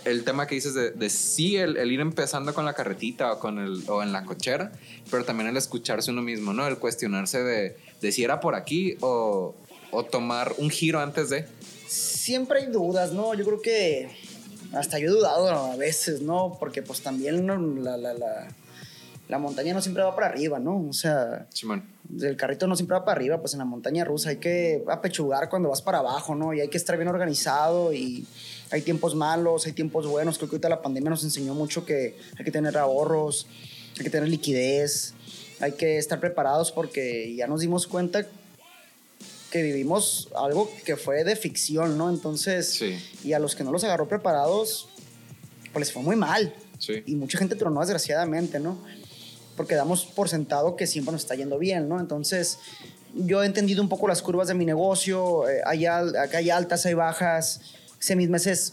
el, 0.03 0.23
tema 0.25 0.47
que 0.47 0.55
dices 0.55 0.73
de, 0.73 0.91
de 0.91 1.09
sí, 1.09 1.55
el, 1.55 1.89
ir 1.89 2.01
empezando 2.01 2.53
con 2.53 2.65
la 2.65 2.73
carretita 2.73 3.31
o, 3.31 3.39
con 3.39 3.59
el, 3.59 3.83
o 3.87 4.03
en 4.03 4.11
la 4.11 4.25
cochera, 4.25 4.73
pero 5.09 5.23
también 5.23 5.49
el 5.49 5.55
escucharse 5.55 6.11
uno 6.11 6.21
mismo, 6.21 6.51
¿no? 6.51 6.67
El 6.67 6.77
cuestionarse 6.77 7.41
de, 7.41 7.77
de 8.01 8.11
si 8.11 8.25
era 8.25 8.41
por 8.41 8.53
aquí 8.53 8.97
o, 8.99 9.55
o 9.91 10.03
tomar 10.03 10.55
un 10.57 10.69
giro 10.69 10.99
antes 10.99 11.29
de... 11.29 11.47
Siempre 11.87 12.59
hay 12.59 12.65
dudas, 12.67 13.13
¿no? 13.13 13.33
Yo 13.33 13.45
creo 13.45 13.61
que 13.61 14.09
hasta 14.73 14.99
yo 14.99 15.07
he 15.07 15.11
dudado 15.11 15.47
a 15.47 15.75
veces, 15.77 16.21
¿no? 16.21 16.57
Porque 16.59 16.83
pues 16.83 17.01
también 17.01 17.47
la, 17.83 17.97
la, 17.97 18.13
la 18.13 18.47
la 19.29 19.37
montaña 19.37 19.75
no 19.75 19.81
siempre 19.81 20.03
va 20.03 20.15
para 20.15 20.27
arriba, 20.27 20.57
¿no? 20.57 20.87
O 20.89 20.91
sea, 20.91 21.47
el 22.19 22.35
carrito 22.35 22.65
no 22.65 22.75
siempre 22.75 22.97
va 22.97 23.05
para 23.05 23.15
arriba, 23.15 23.39
pues 23.39 23.53
en 23.53 23.59
la 23.59 23.65
montaña 23.65 24.03
rusa 24.03 24.31
hay 24.31 24.37
que 24.37 24.83
apechugar 24.87 25.49
cuando 25.49 25.69
vas 25.69 25.83
para 25.83 25.99
abajo, 25.99 26.33
¿no? 26.33 26.51
Y 26.51 26.61
hay 26.61 26.67
que 26.67 26.77
estar 26.77 26.97
bien 26.97 27.07
organizado 27.07 27.93
y 27.93 28.25
hay 28.71 28.81
tiempos 28.81 29.13
malos, 29.13 29.67
hay 29.67 29.73
tiempos 29.73 30.07
buenos. 30.07 30.39
Creo 30.39 30.49
que 30.49 30.55
ahorita 30.55 30.69
la 30.69 30.81
pandemia 30.81 31.11
nos 31.11 31.23
enseñó 31.23 31.53
mucho 31.53 31.85
que 31.85 32.17
hay 32.39 32.43
que 32.43 32.49
tener 32.49 32.75
ahorros, 32.75 33.45
hay 33.97 34.03
que 34.03 34.09
tener 34.09 34.27
liquidez, 34.27 35.13
hay 35.59 35.73
que 35.73 35.99
estar 35.99 36.19
preparados 36.19 36.71
porque 36.71 37.35
ya 37.35 37.45
nos 37.45 37.61
dimos 37.61 37.85
cuenta 37.85 38.25
que 39.51 39.61
vivimos 39.61 40.29
algo 40.35 40.71
que 40.85 40.97
fue 40.97 41.23
de 41.23 41.35
ficción, 41.35 41.99
¿no? 41.99 42.09
Entonces, 42.09 42.81
y 43.23 43.33
a 43.33 43.37
los 43.37 43.55
que 43.55 43.63
no 43.63 43.71
los 43.71 43.83
agarró 43.83 44.07
preparados, 44.07 44.89
pues 45.71 45.85
les 45.85 45.93
fue 45.93 46.01
muy 46.01 46.15
mal. 46.15 46.51
Sí. 46.79 47.03
Y 47.05 47.13
mucha 47.13 47.37
gente 47.37 47.55
tronó 47.55 47.81
desgraciadamente, 47.81 48.59
¿no? 48.59 48.79
Porque 49.59 49.75
damos 49.75 50.05
por 50.05 50.29
sentado 50.29 50.77
que 50.77 50.87
siempre 50.87 51.11
nos 51.11 51.23
está 51.23 51.35
yendo 51.35 51.59
bien, 51.59 51.89
¿no? 51.89 51.99
Entonces, 51.99 52.59
yo 53.13 53.43
he 53.43 53.45
entendido 53.45 53.83
un 53.83 53.89
poco 53.89 54.07
las 54.07 54.21
curvas 54.21 54.47
de 54.47 54.53
mi 54.53 54.65
negocio, 54.65 55.49
eh, 55.49 55.59
hay 55.65 55.85
acá 55.85 56.37
hay 56.37 56.49
altas, 56.49 56.85
hay 56.85 56.93
bajas, 56.93 57.59
meses 58.09 58.71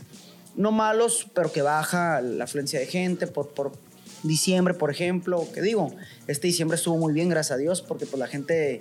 no 0.54 0.70
malos, 0.70 1.26
pero 1.34 1.50
que 1.50 1.60
baja 1.60 2.20
la 2.20 2.44
afluencia 2.44 2.78
de 2.78 2.86
gente 2.86 3.26
por, 3.26 3.48
por 3.48 3.72
diciembre, 4.22 4.74
por 4.74 4.92
ejemplo, 4.92 5.48
que 5.52 5.60
digo, 5.60 5.92
este 6.28 6.46
diciembre 6.46 6.76
estuvo 6.76 6.96
muy 6.96 7.12
bien, 7.12 7.30
gracias 7.30 7.56
a 7.56 7.58
Dios, 7.58 7.82
porque 7.82 8.06
pues 8.06 8.20
la 8.20 8.28
gente 8.28 8.80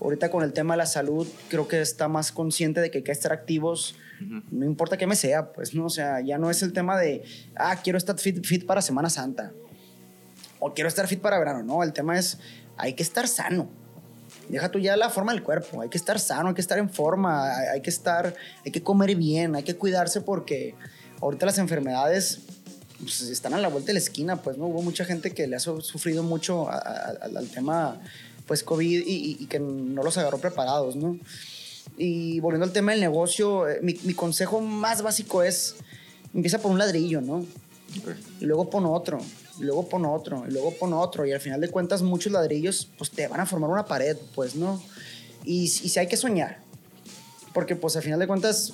ahorita 0.00 0.30
con 0.30 0.44
el 0.44 0.54
tema 0.54 0.72
de 0.72 0.78
la 0.78 0.86
salud 0.86 1.28
creo 1.50 1.68
que 1.68 1.82
está 1.82 2.08
más 2.08 2.32
consciente 2.32 2.80
de 2.80 2.90
que 2.90 2.98
hay 2.98 3.04
que 3.04 3.12
estar 3.12 3.34
activos, 3.34 3.96
no 4.50 4.64
importa 4.64 4.96
qué 4.96 5.06
me 5.06 5.14
sea, 5.14 5.52
pues 5.52 5.74
no, 5.74 5.84
o 5.84 5.90
sea, 5.90 6.22
ya 6.22 6.38
no 6.38 6.48
es 6.48 6.62
el 6.62 6.72
tema 6.72 6.98
de, 6.98 7.22
ah, 7.54 7.82
quiero 7.84 7.98
estar 7.98 8.18
fit, 8.18 8.42
fit 8.46 8.64
para 8.64 8.80
Semana 8.80 9.10
Santa 9.10 9.52
o 10.66 10.72
quiero 10.72 10.88
estar 10.88 11.06
fit 11.06 11.20
para 11.20 11.38
verano. 11.38 11.62
No, 11.62 11.82
el 11.82 11.92
tema 11.92 12.18
es, 12.18 12.38
hay 12.78 12.94
que 12.94 13.02
estar 13.02 13.28
sano. 13.28 13.68
Deja 14.48 14.70
tú 14.70 14.78
ya 14.78 14.96
la 14.96 15.10
forma 15.10 15.32
del 15.32 15.42
cuerpo, 15.42 15.82
hay 15.82 15.90
que 15.90 15.98
estar 15.98 16.18
sano, 16.18 16.48
hay 16.48 16.54
que 16.54 16.62
estar 16.62 16.78
en 16.78 16.88
forma, 16.88 17.54
hay, 17.54 17.82
que 17.82 17.90
estar, 17.90 18.34
hay 18.64 18.72
que 18.72 18.82
comer 18.82 19.14
bien, 19.14 19.56
hay 19.56 19.62
que 19.62 19.76
cuidarse 19.76 20.22
porque 20.22 20.74
ahorita 21.20 21.44
las 21.44 21.58
enfermedades 21.58 22.40
pues, 22.98 23.20
están 23.22 23.52
a 23.52 23.58
la 23.58 23.68
vuelta 23.68 23.88
de 23.88 23.94
la 23.94 23.98
esquina, 23.98 24.36
pues 24.36 24.56
no 24.56 24.66
hubo 24.66 24.80
mucha 24.80 25.04
gente 25.04 25.32
que 25.32 25.46
le 25.46 25.56
ha 25.56 25.60
sufrido 25.60 26.22
mucho 26.22 26.70
al 26.70 27.48
tema 27.48 28.00
pues 28.46 28.62
COVID 28.62 29.02
y, 29.06 29.46
que 29.46 29.60
no 29.60 30.02
los 30.02 30.16
agarró 30.16 30.38
preparados, 30.38 30.96
¿no? 30.96 31.18
Y 31.98 32.40
volviendo 32.40 32.64
al 32.64 32.72
tema 32.72 32.92
del 32.92 33.02
negocio, 33.02 33.68
eh, 33.68 33.80
mi, 33.82 33.98
mi 34.04 34.14
consejo 34.14 34.60
más 34.62 35.02
básico 35.02 35.42
es, 35.42 35.76
empieza 36.34 36.58
por 36.58 36.70
un 36.70 36.78
ladrillo, 36.78 37.20
¿no? 37.20 37.44
Y 38.40 38.46
luego 38.46 38.68
pon 38.70 38.86
otro 38.86 39.20
y 39.58 39.62
luego 39.64 39.88
pon 39.88 40.04
otro, 40.04 40.44
y 40.48 40.50
luego 40.50 40.72
pon 40.78 40.92
otro, 40.92 41.26
y 41.26 41.32
al 41.32 41.40
final 41.40 41.60
de 41.60 41.68
cuentas 41.68 42.02
muchos 42.02 42.32
ladrillos 42.32 42.88
pues 42.98 43.10
te 43.10 43.26
van 43.28 43.40
a 43.40 43.46
formar 43.46 43.70
una 43.70 43.84
pared, 43.84 44.16
pues, 44.34 44.56
¿no? 44.56 44.82
Y, 45.44 45.68
si 45.68 45.98
hay 45.98 46.06
que 46.06 46.16
soñar, 46.16 46.58
porque 47.52 47.76
pues 47.76 47.96
al 47.96 48.02
final 48.02 48.18
de 48.18 48.26
cuentas, 48.26 48.72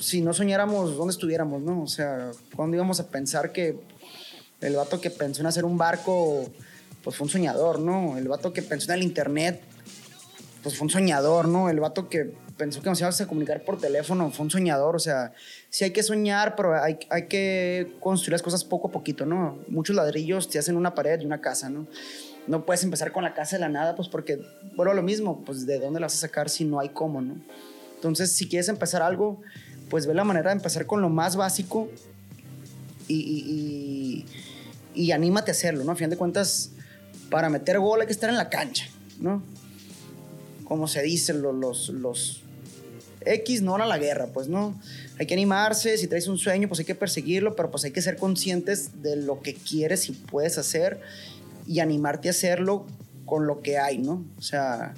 si 0.00 0.20
no 0.20 0.32
soñáramos, 0.34 0.96
¿dónde 0.96 1.12
estuviéramos, 1.12 1.62
no? 1.62 1.82
O 1.82 1.86
sea, 1.86 2.32
¿cuándo 2.56 2.76
íbamos 2.76 3.00
a 3.00 3.08
pensar 3.08 3.52
que 3.52 3.78
El 4.60 4.76
vato 4.76 5.00
que 5.00 5.10
pensó 5.10 5.42
en 5.42 5.46
hacer 5.46 5.64
un 5.64 5.76
barco, 5.76 6.48
pues 7.02 7.16
fue 7.16 7.26
un 7.26 7.30
soñador, 7.30 7.80
¿no? 7.80 8.16
El 8.16 8.28
vato 8.28 8.52
que 8.52 8.62
pensó 8.62 8.92
en 8.92 8.98
el 8.98 9.04
internet, 9.04 9.60
pues 10.64 10.78
fue 10.78 10.86
un 10.86 10.90
soñador, 10.90 11.46
¿no? 11.46 11.68
El 11.68 11.78
vato 11.78 12.08
que 12.08 12.32
pensó 12.56 12.80
que 12.80 12.88
nos 12.88 12.98
íbamos 12.98 13.20
a 13.20 13.26
comunicar 13.26 13.62
por 13.64 13.78
teléfono, 13.78 14.30
fue 14.30 14.44
un 14.44 14.50
soñador, 14.50 14.96
o 14.96 14.98
sea, 14.98 15.34
sí 15.68 15.84
hay 15.84 15.90
que 15.90 16.02
soñar, 16.02 16.56
pero 16.56 16.82
hay, 16.82 16.98
hay 17.10 17.26
que 17.26 17.92
construir 18.00 18.32
las 18.32 18.42
cosas 18.42 18.64
poco 18.64 18.88
a 18.88 18.90
poquito, 18.90 19.26
¿no? 19.26 19.58
Muchos 19.68 19.94
ladrillos 19.94 20.48
te 20.48 20.58
hacen 20.58 20.76
una 20.76 20.94
pared 20.94 21.20
y 21.20 21.26
una 21.26 21.42
casa, 21.42 21.68
¿no? 21.68 21.86
No 22.46 22.64
puedes 22.64 22.82
empezar 22.82 23.12
con 23.12 23.24
la 23.24 23.34
casa 23.34 23.56
de 23.56 23.60
la 23.60 23.68
nada, 23.68 23.94
pues 23.94 24.08
porque, 24.08 24.40
bueno, 24.74 24.94
lo 24.94 25.02
mismo, 25.02 25.44
pues 25.44 25.66
de 25.66 25.78
dónde 25.78 26.00
la 26.00 26.06
vas 26.06 26.14
a 26.14 26.18
sacar 26.18 26.48
si 26.48 26.64
no 26.64 26.80
hay 26.80 26.88
cómo, 26.88 27.20
¿no? 27.20 27.36
Entonces, 27.96 28.32
si 28.32 28.48
quieres 28.48 28.70
empezar 28.70 29.02
algo, 29.02 29.42
pues 29.90 30.06
ve 30.06 30.14
la 30.14 30.24
manera 30.24 30.48
de 30.48 30.56
empezar 30.56 30.86
con 30.86 31.02
lo 31.02 31.10
más 31.10 31.36
básico 31.36 31.90
y, 33.06 33.16
y, 33.16 34.24
y, 34.94 35.02
y 35.02 35.12
anímate 35.12 35.50
a 35.50 35.52
hacerlo, 35.52 35.84
¿no? 35.84 35.92
A 35.92 35.96
fin 35.96 36.08
de 36.08 36.16
cuentas, 36.16 36.70
para 37.28 37.50
meter 37.50 37.78
gol 37.78 38.00
hay 38.00 38.06
que 38.06 38.14
estar 38.14 38.30
en 38.30 38.36
la 38.38 38.48
cancha, 38.48 38.86
¿no? 39.20 39.42
Como 40.64 40.88
se 40.88 41.02
dice, 41.02 41.34
los, 41.34 41.54
los, 41.54 41.88
los 41.90 42.42
X 43.24 43.62
no 43.62 43.76
a 43.76 43.86
la 43.86 43.98
guerra, 43.98 44.28
pues 44.32 44.48
no. 44.48 44.78
Hay 45.18 45.26
que 45.26 45.34
animarse, 45.34 45.96
si 45.98 46.06
traes 46.06 46.28
un 46.28 46.38
sueño, 46.38 46.68
pues 46.68 46.80
hay 46.80 46.86
que 46.86 46.94
perseguirlo, 46.94 47.54
pero 47.56 47.70
pues 47.70 47.84
hay 47.84 47.90
que 47.90 48.02
ser 48.02 48.16
conscientes 48.16 49.02
de 49.02 49.16
lo 49.16 49.40
que 49.40 49.54
quieres 49.54 50.08
y 50.08 50.12
puedes 50.12 50.58
hacer 50.58 51.00
y 51.66 51.80
animarte 51.80 52.28
a 52.28 52.30
hacerlo 52.30 52.86
con 53.24 53.46
lo 53.46 53.62
que 53.62 53.78
hay, 53.78 53.98
¿no? 53.98 54.24
O 54.38 54.42
sea, 54.42 54.94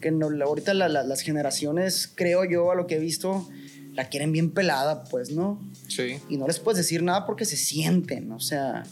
que 0.00 0.10
no, 0.10 0.28
ahorita 0.44 0.74
la, 0.74 0.88
la, 0.88 1.02
las 1.02 1.20
generaciones, 1.20 2.10
creo 2.14 2.44
yo, 2.44 2.70
a 2.70 2.74
lo 2.74 2.86
que 2.86 2.96
he 2.96 3.00
visto, 3.00 3.48
la 3.94 4.08
quieren 4.08 4.32
bien 4.32 4.50
pelada, 4.50 5.04
pues, 5.04 5.30
¿no? 5.30 5.60
Sí. 5.88 6.18
Y 6.28 6.36
no 6.36 6.46
les 6.46 6.60
puedes 6.60 6.78
decir 6.78 7.02
nada 7.02 7.26
porque 7.26 7.44
se 7.44 7.56
sienten, 7.56 8.32
o 8.32 8.40
sea, 8.40 8.84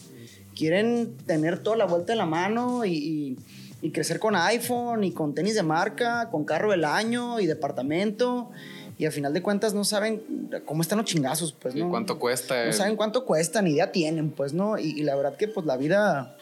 quieren 0.55 1.16
tener 1.26 1.59
toda 1.59 1.76
la 1.76 1.85
vuelta 1.87 2.12
de 2.12 2.16
la 2.16 2.26
mano 2.26 2.85
y, 2.85 2.93
y, 2.93 3.37
y 3.83 3.91
crecer 3.91 4.18
con 4.18 4.37
iPhone 4.37 5.05
y 5.05 5.12
con 5.12 5.35
tenis 5.35 5.55
de 5.55 5.62
marca, 5.62 6.29
con 6.31 6.45
carro 6.45 6.70
del 6.70 6.85
año 6.85 7.41
y 7.41 7.47
departamento. 7.47 8.51
Y 8.97 9.07
al 9.07 9.12
final 9.12 9.35
de 9.35 9.43
cuentas 9.43 9.75
no 9.75 9.85
saben 9.85 10.22
cómo 10.64 10.83
están 10.83 10.99
los 10.99 11.07
chingazos, 11.07 11.53
pues, 11.53 11.75
¿no? 11.75 11.87
¿Y 11.87 11.91
cuánto 11.91 12.18
cuesta? 12.18 12.64
No 12.64 12.72
saben 12.72 12.97
cuánto 12.97 13.25
cuesta, 13.25 13.61
ni 13.61 13.72
idea 13.72 13.91
tienen, 13.91 14.31
pues, 14.31 14.53
¿no? 14.53 14.79
Y, 14.79 14.91
y, 14.91 15.03
la 15.03 15.16
verdad 15.16 15.37
que, 15.37 15.49
pues, 15.49 15.66
la 15.66 15.77
vida, 15.77 16.37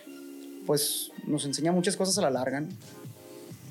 pues, 0.66 1.10
nos 1.26 1.46
enseña 1.46 1.72
muchas 1.72 1.96
cosas 1.96 2.18
a 2.18 2.22
la 2.22 2.30
larga, 2.30 2.60
¿no? 2.60 2.68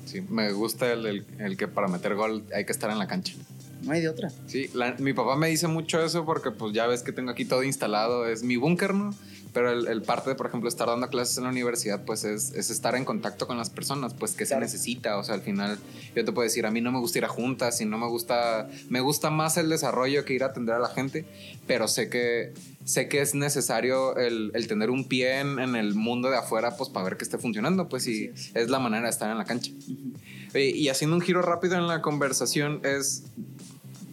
Sí, 0.04 0.20
me 0.28 0.52
gusta 0.52 0.92
el, 0.92 1.06
el, 1.06 1.26
el 1.38 1.56
que 1.56 1.68
para 1.68 1.86
meter 1.86 2.16
gol 2.16 2.44
hay 2.52 2.64
que 2.64 2.72
estar 2.72 2.90
en 2.90 2.98
la 2.98 3.06
cancha. 3.06 3.34
No 3.82 3.92
hay 3.92 4.00
de 4.00 4.08
otra. 4.08 4.30
Sí, 4.46 4.68
la, 4.74 4.94
mi 4.98 5.12
papá 5.12 5.36
me 5.36 5.48
dice 5.48 5.66
mucho 5.66 6.02
eso 6.04 6.24
porque 6.24 6.50
pues 6.50 6.72
ya 6.72 6.86
ves 6.86 7.02
que 7.02 7.12
tengo 7.12 7.30
aquí 7.30 7.44
todo 7.44 7.62
instalado, 7.62 8.26
es 8.26 8.42
mi 8.42 8.56
búnker, 8.56 8.94
¿no? 8.94 9.14
Pero 9.52 9.70
el, 9.70 9.86
el, 9.86 10.02
parte 10.02 10.30
de, 10.30 10.36
por 10.36 10.46
ejemplo, 10.46 10.68
estar 10.68 10.88
dando 10.88 11.08
clases 11.08 11.36
en 11.36 11.44
la 11.44 11.50
universidad, 11.50 12.04
pues 12.04 12.24
es, 12.24 12.52
es 12.52 12.70
estar 12.70 12.94
en 12.94 13.04
contacto 13.04 13.46
con 13.46 13.58
las 13.58 13.68
personas, 13.68 14.14
pues 14.14 14.32
que 14.32 14.46
claro. 14.46 14.60
se 14.60 14.72
necesita. 14.72 15.18
O 15.18 15.24
sea, 15.24 15.34
al 15.34 15.42
final 15.42 15.78
yo 16.16 16.24
te 16.24 16.32
puedo 16.32 16.44
decir, 16.44 16.64
a 16.64 16.70
mí 16.70 16.80
no 16.80 16.90
me 16.90 16.98
gusta 16.98 17.18
ir 17.18 17.24
a 17.24 17.28
juntas 17.28 17.80
y 17.80 17.84
no 17.84 17.98
me 17.98 18.06
gusta, 18.06 18.68
me 18.88 19.00
gusta 19.00 19.30
más 19.30 19.58
el 19.58 19.68
desarrollo 19.68 20.24
que 20.24 20.32
ir 20.32 20.42
a 20.42 20.46
atender 20.46 20.74
a 20.74 20.78
la 20.78 20.88
gente, 20.88 21.26
pero 21.66 21.86
sé 21.86 22.08
que, 22.08 22.54
sé 22.84 23.08
que 23.08 23.20
es 23.20 23.34
necesario 23.34 24.16
el, 24.16 24.52
el 24.54 24.66
tener 24.66 24.90
un 24.90 25.04
pie 25.04 25.40
en, 25.40 25.58
en, 25.58 25.76
el 25.76 25.94
mundo 25.94 26.30
de 26.30 26.38
afuera, 26.38 26.76
pues 26.76 26.88
para 26.88 27.04
ver 27.04 27.16
que 27.18 27.24
esté 27.24 27.36
funcionando, 27.36 27.88
pues 27.88 28.06
y 28.06 28.26
es. 28.26 28.50
es. 28.54 28.70
la 28.70 28.78
manera 28.78 29.04
de 29.04 29.10
estar 29.10 29.30
en 29.30 29.38
la 29.38 29.44
cancha. 29.44 29.70
Uh 29.70 29.92
-huh. 29.92 30.74
y 30.74 30.88
haciendo 30.88 31.16
un 31.16 31.22
giro 31.22 31.42
rápido 31.42 31.74
en 31.76 31.86
la 31.86 32.00
conversación 32.00 32.80
es 32.84 33.24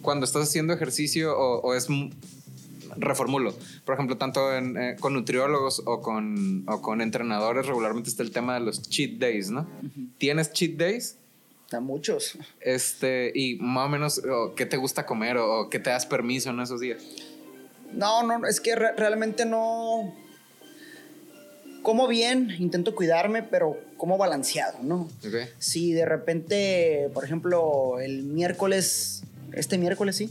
cuando 0.02 0.26
estás 0.26 0.44
haciendo 0.44 0.74
ejercicio 0.74 1.38
o, 1.38 1.62
o 1.62 1.74
es 1.76 1.88
reformulo. 3.00 3.54
Por 3.86 3.96
ejemplo, 3.96 4.18
tanto 4.18 4.54
en, 4.54 4.78
eh, 4.78 4.96
con 5.00 5.14
nutriólogos 5.14 5.82
o 5.86 6.02
con, 6.02 6.68
o 6.68 6.82
con 6.82 7.02
entrenadores 7.02 7.66
regularmente 7.66 8.10
está 8.10 8.24
el 8.24 8.32
tema 8.32 8.56
de 8.56 8.62
los 8.62 8.82
cheat 8.90 9.20
days, 9.20 9.50
¿no? 9.50 9.62
Uh 9.62 9.86
-huh. 9.86 10.10
¿Tienes 10.18 10.52
cheat 10.52 10.74
days? 10.74 11.18
A 11.72 11.80
muchos. 11.80 12.38
Este, 12.62 13.32
y 13.36 13.58
más 13.58 13.86
o 13.86 13.90
menos, 13.90 14.22
o, 14.26 14.56
¿qué 14.56 14.66
te 14.66 14.78
gusta 14.78 15.06
comer 15.06 15.38
o, 15.38 15.70
qué 15.70 15.80
te 15.80 15.92
das 15.92 16.06
permiso 16.06 16.50
en 16.50 16.60
esos 16.60 16.80
días? 16.80 17.04
No, 17.94 18.24
no, 18.24 18.48
es 18.48 18.60
que 18.60 18.76
re 18.76 18.94
realmente 18.96 19.46
no. 19.46 20.14
Como 21.84 22.08
bien, 22.08 22.56
intento 22.60 22.94
cuidarme, 22.96 23.44
pero 23.44 23.78
como 23.98 24.18
balanceado, 24.18 24.80
¿no? 24.84 25.08
Okay. 25.26 25.48
Si 25.60 25.94
de 25.94 26.06
repente, 26.06 27.10
por 27.14 27.24
ejemplo, 27.24 28.00
el 28.00 28.24
miércoles, 28.24 29.24
este 29.54 29.78
miércoles 29.78 30.18
sí, 30.18 30.30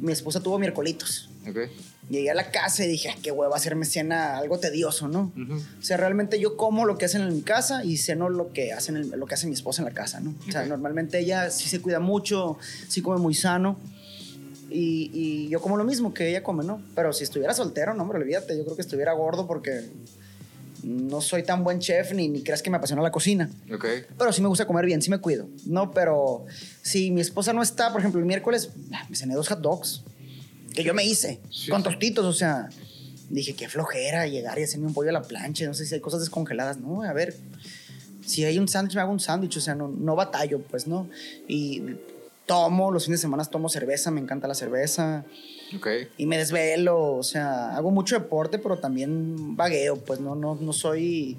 mi 0.00 0.12
esposa 0.12 0.42
tuvo 0.42 0.58
miércolitos. 0.58 1.30
Okay. 1.48 1.70
Llegué 2.10 2.30
a 2.30 2.34
la 2.34 2.50
casa 2.50 2.84
y 2.84 2.88
dije, 2.88 3.14
qué 3.22 3.30
huevo 3.30 3.54
hacerme 3.54 3.86
cena 3.86 4.36
algo 4.36 4.58
tedioso, 4.58 5.06
¿no? 5.06 5.32
Uh 5.36 5.40
-huh. 5.40 5.62
O 5.78 5.82
sea, 5.82 5.96
realmente 5.96 6.40
yo 6.40 6.56
como 6.56 6.84
lo 6.84 6.98
que 6.98 7.04
hacen 7.04 7.22
en 7.22 7.32
mi 7.32 7.42
casa 7.42 7.84
y 7.84 7.98
ceno 7.98 8.28
lo 8.28 8.52
que 8.52 8.72
hacen 8.72 8.96
el, 8.96 9.10
lo 9.10 9.26
que 9.26 9.34
hace 9.34 9.46
mi 9.46 9.54
esposa 9.54 9.82
en 9.82 9.86
la 9.86 9.94
casa, 9.94 10.18
¿no? 10.18 10.30
Okay. 10.30 10.48
O 10.48 10.52
sea, 10.52 10.66
normalmente 10.66 11.20
ella 11.20 11.50
sí 11.50 11.68
se 11.68 11.80
cuida 11.80 12.00
mucho, 12.00 12.58
sí 12.88 13.00
come 13.00 13.18
muy 13.18 13.34
sano. 13.34 13.78
Y, 14.68 15.10
y, 15.12 15.48
yo 15.48 15.60
como 15.60 15.76
lo 15.76 15.84
mismo 15.84 16.12
que 16.12 16.28
ella 16.28 16.42
come, 16.42 16.64
¿no? 16.64 16.82
Pero 16.94 17.12
si 17.12 17.24
estuviera 17.24 17.54
soltero, 17.54 17.94
no, 17.94 18.02
hombre, 18.02 18.18
olvídate, 18.18 18.56
yo 18.56 18.64
creo 18.64 18.76
que 18.76 18.82
estuviera 18.82 19.12
gordo 19.12 19.46
porque 19.46 19.88
no 20.82 21.20
soy 21.20 21.42
tan 21.42 21.62
buen 21.64 21.78
chef 21.78 22.12
ni, 22.12 22.28
ni 22.28 22.42
creas 22.42 22.62
que 22.62 22.70
me 22.70 22.76
apasiona 22.76 23.02
la 23.02 23.10
cocina. 23.10 23.50
Okay. 23.72 24.04
Pero 24.18 24.32
sí 24.32 24.42
me 24.42 24.48
gusta 24.48 24.66
comer 24.66 24.86
bien, 24.86 25.02
sí 25.02 25.10
me 25.10 25.18
cuido. 25.18 25.48
No, 25.66 25.90
pero 25.90 26.46
si 26.82 27.10
mi 27.10 27.20
esposa 27.20 27.52
no 27.52 27.62
está, 27.62 27.92
por 27.92 28.00
ejemplo, 28.00 28.20
el 28.20 28.26
miércoles 28.26 28.70
me 29.08 29.16
cené 29.16 29.34
dos 29.34 29.48
hot 29.48 29.60
dogs 29.60 30.02
que 30.74 30.84
yo 30.84 30.94
me 30.94 31.04
hice 31.04 31.40
sí. 31.50 31.70
con 31.70 31.82
tostitos, 31.82 32.24
o 32.24 32.32
sea, 32.32 32.68
dije, 33.28 33.54
qué 33.54 33.68
flojera 33.68 34.26
llegar 34.26 34.58
y 34.58 34.64
hacerme 34.64 34.86
un 34.86 34.94
pollo 34.94 35.10
a 35.10 35.12
la 35.12 35.22
plancha, 35.22 35.66
no 35.66 35.74
sé 35.74 35.86
si 35.86 35.94
hay 35.94 36.00
cosas 36.00 36.20
descongeladas, 36.20 36.78
no, 36.78 37.02
a 37.02 37.12
ver, 37.12 37.36
si 38.24 38.44
hay 38.44 38.58
un 38.58 38.68
sándwich, 38.68 38.94
me 38.94 39.00
hago 39.00 39.12
un 39.12 39.20
sándwich, 39.20 39.56
o 39.56 39.60
sea, 39.60 39.74
no, 39.74 39.88
no 39.88 40.14
batallo, 40.14 40.60
pues, 40.60 40.86
¿no? 40.86 41.08
Y 41.48 41.82
tomo, 42.46 42.90
los 42.90 43.04
fines 43.04 43.20
de 43.20 43.22
semana 43.22 43.44
tomo 43.44 43.68
cerveza, 43.68 44.10
me 44.10 44.20
encanta 44.20 44.48
la 44.48 44.54
cerveza. 44.54 45.24
Okay. 45.76 46.08
Y 46.16 46.26
me 46.26 46.36
desvelo, 46.36 47.14
o 47.14 47.22
sea, 47.22 47.76
hago 47.76 47.90
mucho 47.90 48.16
deporte, 48.16 48.58
pero 48.58 48.78
también 48.78 49.56
vagueo, 49.56 49.96
pues, 49.96 50.20
no, 50.20 50.34
no, 50.34 50.56
no 50.56 50.72
soy, 50.72 51.36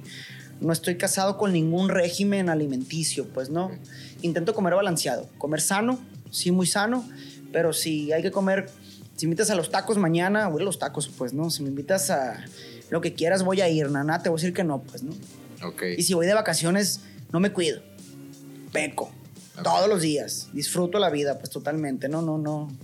no 0.60 0.72
estoy 0.72 0.98
casado 0.98 1.38
con 1.38 1.54
ningún 1.54 1.90
régimen 1.90 2.50
alimenticio, 2.50 3.28
pues, 3.28 3.50
¿no? 3.50 3.66
Okay. 3.66 3.80
Intento 4.22 4.54
comer 4.54 4.76
balanceado, 4.76 5.28
comer 5.38 5.62
sano, 5.62 6.00
sí, 6.30 6.52
muy 6.52 6.68
sano, 6.68 7.08
pero 7.52 7.74
si 7.74 8.12
hay 8.12 8.22
que 8.22 8.32
comer 8.32 8.70
si 9.22 9.28
me 9.28 9.34
invitas 9.34 9.52
a 9.52 9.56
los 9.56 9.70
tacos 9.70 10.00
mañana, 10.00 10.48
voy 10.48 10.64
a 10.64 10.66
los 10.66 10.80
tacos, 10.80 11.08
pues, 11.08 11.32
¿no? 11.32 11.52
Si 11.52 11.62
me 11.62 11.70
invitas 11.70 12.10
a 12.10 12.44
lo 12.90 13.02
que 13.02 13.14
quieras, 13.14 13.44
voy 13.44 13.62
a 13.62 13.70
ir, 13.70 13.88
nana, 13.92 14.24
te 14.24 14.30
voy 14.30 14.38
a 14.38 14.42
decir 14.42 14.52
que 14.52 14.64
no, 14.64 14.82
pues, 14.82 15.04
¿no? 15.04 15.14
Ok. 15.64 15.84
Y 15.96 16.02
si 16.02 16.16
voy 16.16 16.26
de 16.26 16.34
vacaciones, 16.34 17.02
no 17.32 17.40
me 17.40 17.52
cuido. 17.52 17.84
Peco. 18.72 19.12
Okay. 19.52 19.64
Todos 19.64 19.88
los 19.88 20.02
días. 20.02 20.50
Disfruto 20.54 20.98
la 20.98 21.12
vida, 21.12 21.38
pues, 21.38 21.52
totalmente. 21.52 22.10
No, 22.10 22.24
no, 22.24 22.40
no. 22.40 22.76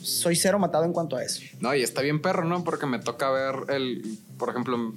Soy 0.00 0.34
cero 0.34 0.58
matado 0.58 0.84
en 0.84 0.92
cuanto 0.92 1.14
a 1.14 1.22
eso. 1.22 1.40
No, 1.60 1.72
y 1.76 1.84
está 1.84 2.02
bien 2.02 2.20
perro, 2.20 2.44
¿no? 2.44 2.64
Porque 2.64 2.86
me 2.86 2.98
toca 2.98 3.30
ver 3.30 3.54
el... 3.68 4.18
Por 4.38 4.50
ejemplo, 4.50 4.92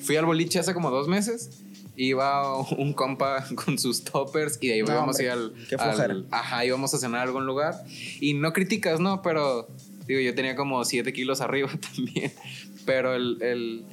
fui 0.00 0.14
al 0.14 0.26
boliche 0.26 0.60
hace 0.60 0.74
como 0.74 0.92
dos 0.92 1.08
meses 1.08 1.50
iba 1.98 2.56
un 2.56 2.92
compa 2.92 3.44
con 3.64 3.78
sus 3.78 4.04
toppers 4.04 4.58
y 4.60 4.68
de 4.68 4.74
ahí 4.74 4.82
no, 4.82 4.92
íbamos 4.92 5.16
hombre, 5.16 5.30
a 5.30 5.34
ir 5.34 5.42
al, 5.42 5.54
qué 5.68 5.74
al, 5.74 6.26
ajá 6.30 6.64
íbamos 6.64 6.94
a 6.94 6.98
cenar 6.98 7.20
a 7.20 7.22
algún 7.24 7.44
lugar 7.44 7.74
y 8.20 8.34
no 8.34 8.52
criticas 8.52 9.00
no 9.00 9.20
pero 9.20 9.68
digo 10.08 10.20
yo 10.20 10.34
tenía 10.34 10.56
como 10.56 10.84
7 10.84 11.12
kilos 11.12 11.40
arriba 11.40 11.70
también 11.94 12.32
pero 12.84 13.14
el, 13.14 13.40
el 13.42 13.84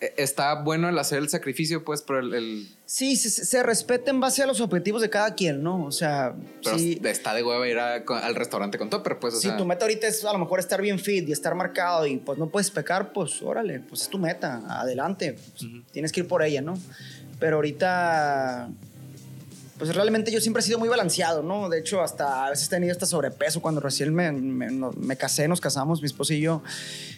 eh, 0.00 0.14
está 0.16 0.60
bueno 0.62 0.88
el 0.88 0.98
hacer 0.98 1.18
el 1.18 1.28
sacrificio 1.28 1.84
pues 1.84 2.02
pero 2.02 2.18
el, 2.18 2.34
el... 2.34 2.68
sí 2.84 3.14
se, 3.14 3.30
se, 3.30 3.62
respeta 3.62 4.10
en 4.10 4.18
base 4.18 4.42
a 4.42 4.46
los 4.46 4.60
objetivos 4.60 5.00
de 5.00 5.08
cada 5.08 5.34
quien 5.36 5.62
no 5.62 5.84
o 5.84 5.92
sea 5.92 6.34
pero 6.64 6.76
sí, 6.76 7.00
está 7.04 7.32
de 7.32 7.44
hueva 7.44 7.68
ir 7.68 7.78
a, 7.78 7.94
al 7.94 8.34
restaurante 8.34 8.76
con 8.76 8.90
topper 8.90 9.20
pues 9.20 9.34
o 9.34 9.36
si 9.36 9.46
sea, 9.46 9.56
tu 9.56 9.64
meta 9.64 9.84
ahorita 9.84 10.08
es 10.08 10.24
a 10.24 10.32
lo 10.32 10.40
mejor 10.40 10.58
estar 10.58 10.82
bien 10.82 10.98
fit 10.98 11.28
y 11.28 11.32
estar 11.32 11.54
marcado 11.54 12.04
y 12.06 12.16
pues 12.16 12.38
no 12.38 12.48
puedes 12.48 12.72
pecar 12.72 13.12
pues 13.12 13.40
órale 13.40 13.78
pues 13.78 14.02
es 14.02 14.08
tu 14.08 14.18
meta 14.18 14.60
adelante. 14.80 15.34
Pues, 15.34 15.62
uh 15.62 15.66
-huh. 15.66 15.84
tienes 15.92 16.10
que 16.10 16.20
ir 16.20 16.26
por 16.26 16.42
ella 16.42 16.60
no 16.60 16.76
pero 17.38 17.56
ahorita 17.56 18.68
pues 19.82 19.96
realmente 19.96 20.30
yo 20.30 20.40
siempre 20.40 20.60
he 20.60 20.64
sido 20.64 20.78
muy 20.78 20.88
balanceado, 20.88 21.42
¿no? 21.42 21.68
De 21.68 21.80
hecho, 21.80 22.02
hasta 22.02 22.46
a 22.46 22.50
veces 22.50 22.68
he 22.68 22.70
tenido 22.70 22.92
hasta 22.92 23.04
sobrepeso. 23.04 23.60
Cuando 23.60 23.80
recién 23.80 24.14
me, 24.14 24.30
me, 24.30 25.16
casé, 25.16 25.48
nos 25.48 25.60
casamos, 25.60 26.00
mi 26.00 26.06
esposa 26.06 26.34
y 26.34 26.40
yo, 26.40 26.62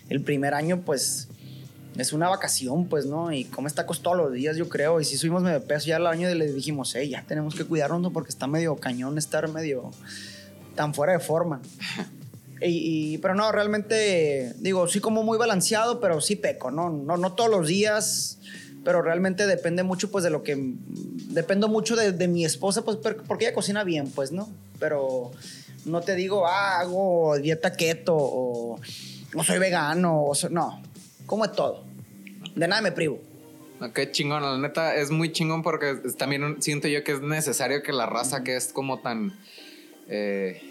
el 0.08 0.22
primer 0.22 0.54
año, 0.54 0.80
pues, 0.80 1.28
es 1.98 2.14
una 2.14 2.30
vacación, 2.30 2.86
pues, 2.86 3.04
¿no? 3.04 3.30
Y 3.32 3.44
comes 3.44 3.74
tacos 3.74 4.00
todos 4.00 4.16
los 4.16 4.32
días, 4.32 4.56
yo 4.56 4.70
creo. 4.70 4.98
Y 4.98 5.04
si 5.04 5.18
subimos 5.18 5.42
medio 5.42 5.62
peso, 5.62 5.88
ya 5.88 5.96
al 5.96 6.06
año 6.06 6.26
le 6.34 6.54
dijimos, 6.54 6.94
hey, 6.94 7.10
ya 7.10 7.22
tenemos 7.28 7.54
que 7.54 7.66
cuidarnos, 7.66 8.00
¿no? 8.00 8.14
Porque 8.14 8.30
está 8.30 8.46
medio 8.46 8.76
cañón 8.76 9.18
estar 9.18 9.46
medio 9.50 9.90
tan 10.74 10.94
fuera 10.94 11.12
de 11.12 11.20
forma. 11.20 11.60
Y, 12.66 13.18
pero 13.18 13.34
no, 13.34 13.52
realmente, 13.52 14.54
digo, 14.58 14.88
sí 14.88 14.98
como 14.98 15.22
muy 15.22 15.36
balanceado, 15.36 16.00
pero 16.00 16.22
sí 16.22 16.34
peco, 16.34 16.70
¿no? 16.70 16.88
No, 16.88 17.18
no 17.18 17.34
todos 17.34 17.50
los 17.50 17.68
días 17.68 18.38
pero 18.84 19.02
realmente 19.02 19.46
depende 19.46 19.82
mucho 19.82 20.10
pues 20.10 20.24
de 20.24 20.30
lo 20.30 20.42
que 20.42 20.56
dependo 21.30 21.68
mucho 21.68 21.96
de, 21.96 22.28
mi 22.28 22.44
esposa 22.44 22.82
pues 22.82 22.96
porque 22.96 23.46
ella 23.46 23.54
cocina 23.54 23.84
bien 23.84 24.10
pues 24.10 24.32
no 24.32 24.50
pero 24.78 25.30
no 25.84 26.00
te 26.00 26.14
digo 26.14 26.46
ah, 26.46 26.80
hago 26.80 27.36
dieta 27.38 27.72
keto 27.72 28.14
o 28.16 28.80
no 29.34 29.42
soy 29.44 29.58
vegano 29.58 30.24
o 30.24 30.34
so, 30.34 30.48
no 30.48 30.82
como 31.26 31.46
de 31.46 31.54
todo. 31.54 31.84
De 32.54 32.68
nada 32.68 32.82
me 32.82 32.92
privo. 32.92 33.20
Qué 33.94 34.10
chingón, 34.10 34.42
la 34.42 34.56
neta 34.56 34.94
es 34.94 35.10
muy 35.10 35.32
chingón 35.32 35.62
porque 35.62 35.96
también 36.16 36.62
siento 36.62 36.88
yo 36.88 37.04
que 37.04 37.12
es 37.12 37.20
necesario 37.20 37.82
que 37.82 37.92
la 37.92 38.06
raza 38.06 38.42
que 38.42 38.56
es 38.56 38.72
como 38.72 39.00
tan. 39.00 39.32
eh, 40.08 40.62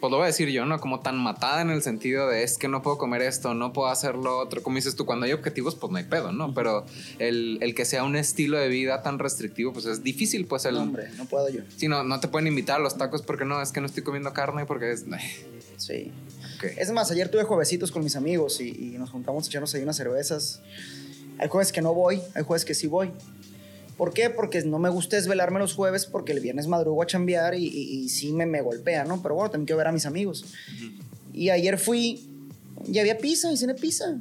pues 0.00 0.10
lo 0.10 0.18
voy 0.18 0.24
a 0.24 0.26
decir 0.26 0.48
yo, 0.50 0.66
¿no? 0.66 0.78
Como 0.78 1.00
tan 1.00 1.16
matada 1.16 1.62
en 1.62 1.70
el 1.70 1.82
sentido 1.82 2.28
de 2.28 2.44
es 2.44 2.58
que 2.58 2.68
no 2.68 2.82
puedo 2.82 2.96
comer 2.96 3.22
esto, 3.22 3.54
no 3.54 3.72
puedo 3.72 3.88
hacer 3.88 4.14
lo 4.14 4.38
otro. 4.38 4.62
Como 4.62 4.76
dices 4.76 4.94
tú, 4.94 5.04
cuando 5.04 5.26
hay 5.26 5.32
objetivos, 5.32 5.74
pues 5.74 5.90
no 5.90 5.98
hay 5.98 6.04
pedo, 6.04 6.32
¿no? 6.32 6.54
Pero 6.54 6.84
el, 7.18 7.58
el 7.60 7.74
que 7.74 7.84
sea 7.84 8.04
un 8.04 8.14
estilo 8.14 8.58
de 8.58 8.68
vida 8.68 9.02
tan 9.02 9.18
restrictivo, 9.18 9.72
pues 9.72 9.86
es 9.86 10.02
difícil, 10.02 10.46
pues 10.46 10.64
el. 10.64 10.74
No, 10.74 10.82
hombre, 10.82 11.10
no 11.16 11.24
puedo 11.24 11.48
yo. 11.48 11.62
Sí, 11.76 11.88
no, 11.88 12.04
no 12.04 12.20
te 12.20 12.28
pueden 12.28 12.46
invitar 12.46 12.76
a 12.76 12.82
los 12.82 12.96
tacos 12.96 13.22
porque 13.22 13.44
no, 13.44 13.60
es 13.60 13.72
que 13.72 13.80
no 13.80 13.86
estoy 13.86 14.02
comiendo 14.02 14.32
carne 14.32 14.64
porque 14.66 14.92
es. 14.92 15.04
Sí. 15.76 16.12
Es 16.78 16.90
más, 16.92 17.10
ayer 17.10 17.28
tuve 17.28 17.42
juevesitos 17.42 17.90
con 17.90 18.04
mis 18.04 18.16
amigos 18.16 18.60
y, 18.60 18.68
y 18.68 18.98
nos 18.98 19.10
juntamos 19.10 19.44
a 19.44 19.48
echarnos 19.48 19.74
ahí 19.74 19.82
unas 19.82 19.96
cervezas. 19.96 20.62
Hay 21.38 21.48
jueves 21.48 21.72
que 21.72 21.82
no 21.82 21.92
voy, 21.94 22.20
hay 22.34 22.44
jueves 22.44 22.64
que 22.64 22.74
sí 22.74 22.86
voy. 22.86 23.10
¿Por 23.96 24.12
qué? 24.12 24.28
Porque 24.30 24.62
no 24.62 24.78
me 24.78 24.88
gusta 24.88 25.16
desvelarme 25.16 25.58
los 25.60 25.72
jueves 25.74 26.06
porque 26.06 26.32
el 26.32 26.40
viernes 26.40 26.66
madrugo 26.66 27.02
a 27.02 27.06
chambear 27.06 27.54
y, 27.54 27.66
y- 27.66 28.00
y 28.04 28.08
sí 28.08 28.32
me, 28.32 28.44
me 28.46 28.60
golpea, 28.60 29.04
¿no? 29.04 29.22
Pero 29.22 29.36
bueno, 29.36 29.50
también 29.50 29.66
quiero 29.66 29.78
ver 29.78 29.86
a 29.88 29.92
mis 29.92 30.04
amigos. 30.06 30.44
Y 31.32 31.50
ayer 31.50 31.78
fui 31.78 32.28
y 32.86 32.98
había 32.98 33.18
pizza 33.18 33.52
y 33.52 33.56
cené 33.56 33.74
pizza. 33.74 34.16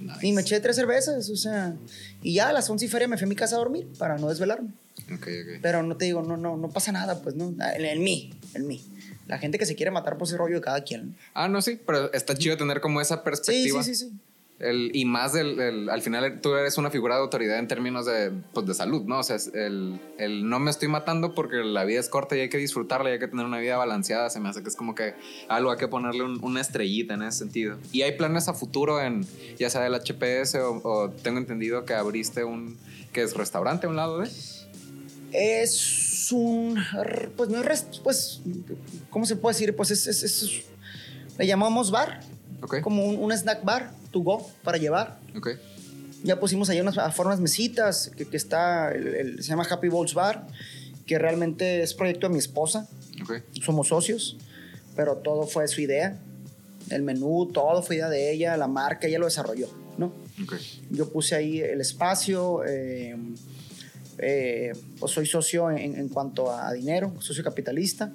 Nice. 0.00 0.26
Y 0.26 0.32
me 0.32 0.42
eché 0.42 0.60
tres 0.60 0.76
cervezas, 0.76 1.28
o 1.30 1.36
sea. 1.36 1.74
Y 2.22 2.34
ya 2.34 2.48
a 2.48 2.52
las 2.52 2.68
once 2.68 2.84
y 2.84 2.88
feria 2.88 3.08
me 3.08 3.16
fui 3.16 3.24
a 3.24 3.28
mi 3.28 3.36
casa 3.36 3.56
a 3.56 3.58
dormir 3.58 3.86
para 3.98 4.18
no 4.18 4.28
desvelarme. 4.28 4.70
Ok, 5.12 5.22
ok. 5.26 5.58
Pero 5.62 5.82
no 5.82 5.96
te 5.96 6.04
digo, 6.06 6.22
no, 6.22 6.36
no, 6.36 6.56
no 6.56 6.68
pasa 6.70 6.92
nada, 6.92 7.20
pues, 7.22 7.34
¿no? 7.34 7.54
En, 7.76 7.84
en 7.84 8.02
mí, 8.02 8.32
en 8.54 8.66
mí. 8.66 8.84
La 9.26 9.38
gente 9.38 9.58
que 9.58 9.64
se 9.66 9.74
quiere 9.74 9.90
matar, 9.90 10.18
pues 10.18 10.30
es 10.32 10.36
rollo 10.38 10.56
de 10.56 10.60
cada 10.60 10.82
quien. 10.84 11.16
Ah, 11.32 11.48
no, 11.48 11.62
sí, 11.62 11.80
pero 11.86 12.12
está 12.12 12.36
chido 12.36 12.56
tener 12.58 12.80
como 12.80 13.00
esa 13.00 13.16
Sí, 13.16 13.22
perspectiva. 13.24 13.82
sí, 13.82 13.94
sí, 13.94 14.06
sí. 14.10 14.12
El, 14.60 14.92
y 14.94 15.04
más 15.04 15.32
del, 15.32 15.58
el- 15.58 15.90
al 15.90 16.00
final 16.00 16.40
tú 16.40 16.54
eres 16.54 16.78
una 16.78 16.88
figura 16.88 17.16
de 17.16 17.22
autoridad 17.22 17.58
en 17.58 17.66
términos 17.66 18.06
de, 18.06 18.30
pues, 18.52 18.64
de 18.66 18.72
salud, 18.74 19.02
¿no? 19.02 19.18
O 19.18 19.22
sea, 19.24 19.36
el, 19.52 20.00
el 20.16 20.48
no 20.48 20.60
me 20.60 20.70
estoy 20.70 20.86
matando 20.88 21.34
porque 21.34 21.56
la 21.56 21.84
vida 21.84 21.98
es 21.98 22.08
corta 22.08 22.36
y 22.36 22.40
hay 22.40 22.48
que 22.48 22.58
disfrutarla 22.58 23.10
y 23.10 23.14
hay 23.14 23.18
que 23.18 23.26
tener 23.26 23.44
una 23.44 23.58
vida 23.58 23.76
balanceada. 23.76 24.30
Se 24.30 24.38
me 24.38 24.48
hace 24.48 24.62
que 24.62 24.68
es 24.68 24.76
como 24.76 24.94
que 24.94 25.14
algo 25.48 25.72
hay 25.72 25.76
que 25.78 25.88
ponerle 25.88 26.22
un- 26.22 26.42
una 26.42 26.60
estrellita 26.60 27.14
en 27.14 27.22
ese 27.22 27.38
sentido. 27.38 27.78
Y 27.92 28.02
hay 28.02 28.12
planes 28.16 28.46
a 28.48 28.54
futuro 28.54 29.00
en, 29.00 29.26
ya 29.58 29.68
sea 29.70 29.80
del 29.82 29.94
HPS 29.94 30.54
o, 30.60 30.80
o 30.84 31.10
tengo 31.10 31.38
entendido 31.38 31.84
que 31.84 31.94
abriste 31.94 32.44
un, 32.44 32.78
que 33.12 33.22
es 33.22 33.34
restaurante 33.36 33.86
a 33.86 33.90
un 33.90 33.96
lado 33.96 34.20
de. 34.20 34.28
Es 35.32 36.28
un. 36.32 36.78
Pues 37.36 37.50
no 37.50 37.60
es. 37.62 37.82
Pues. 38.04 38.40
¿Cómo 39.10 39.26
se 39.26 39.34
puede 39.36 39.54
decir? 39.54 39.74
Pues 39.74 39.90
es. 39.90 40.06
es- 40.06 40.22
es- 40.22 40.62
le 41.38 41.46
llamamos 41.46 41.90
bar. 41.90 42.20
Ok. 42.62 42.80
Como 42.80 43.04
un, 43.04 43.16
un 43.20 43.32
snack 43.32 43.64
bar, 43.64 43.90
to 44.14 44.20
go, 44.20 44.46
para 44.62 44.78
llevar. 44.78 45.18
Ya 46.22 46.40
pusimos 46.40 46.70
ahí 46.70 46.80
unas, 46.80 46.96
unas 47.18 47.40
mesitas, 47.40 48.10
que, 48.16 48.24
que 48.26 48.36
está. 48.38 48.90
el- 48.92 49.08
el- 49.14 49.42
se 49.42 49.48
llama 49.50 49.66
Happy 49.68 49.88
Balls 49.88 50.14
Bar, 50.14 50.46
que 51.06 51.18
realmente 51.18 51.82
es 51.82 51.92
proyecto 51.92 52.26
de 52.28 52.32
mi 52.32 52.38
esposa. 52.38 52.88
Somos 53.62 53.88
socios, 53.88 54.36
pero 54.96 55.16
todo 55.18 55.46
fue 55.46 55.68
su 55.68 55.82
idea. 55.82 56.18
El 56.90 57.02
menú, 57.02 57.50
todo 57.52 57.82
fue 57.82 57.96
idea 57.96 58.08
de 58.08 58.30
ella, 58.32 58.56
la 58.56 58.68
marca, 58.68 59.06
ella 59.06 59.18
lo 59.18 59.26
desarrolló, 59.26 59.68
¿no? 59.98 60.12
Yo 60.90 61.10
puse 61.10 61.34
ahí 61.34 61.60
el 61.60 61.80
espacio, 61.82 62.62
eh, 62.66 63.16
eh, 64.18 64.72
pues 65.00 65.12
soy 65.12 65.26
socio 65.26 65.70
en, 65.70 65.96
en 65.98 66.08
cuanto 66.08 66.50
a 66.50 66.72
dinero, 66.72 67.12
socio 67.20 67.42
capitalista, 67.44 68.12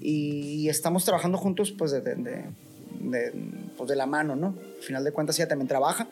y 0.00 0.68
estamos 0.68 1.04
trabajando 1.04 1.38
juntos 1.38 1.72
pues 1.72 1.90
de, 1.92 2.00
de- 2.00 2.14
de- 2.16 2.44
de- 3.00 3.32
pues, 3.76 3.88
de 3.88 3.96
la 3.96 4.06
mano, 4.06 4.36
¿no? 4.36 4.54
Al 4.78 4.82
final 4.82 5.04
de 5.04 5.12
cuentas 5.12 5.38
ella 5.38 5.48
también 5.48 5.68
trabaja. 5.68 6.08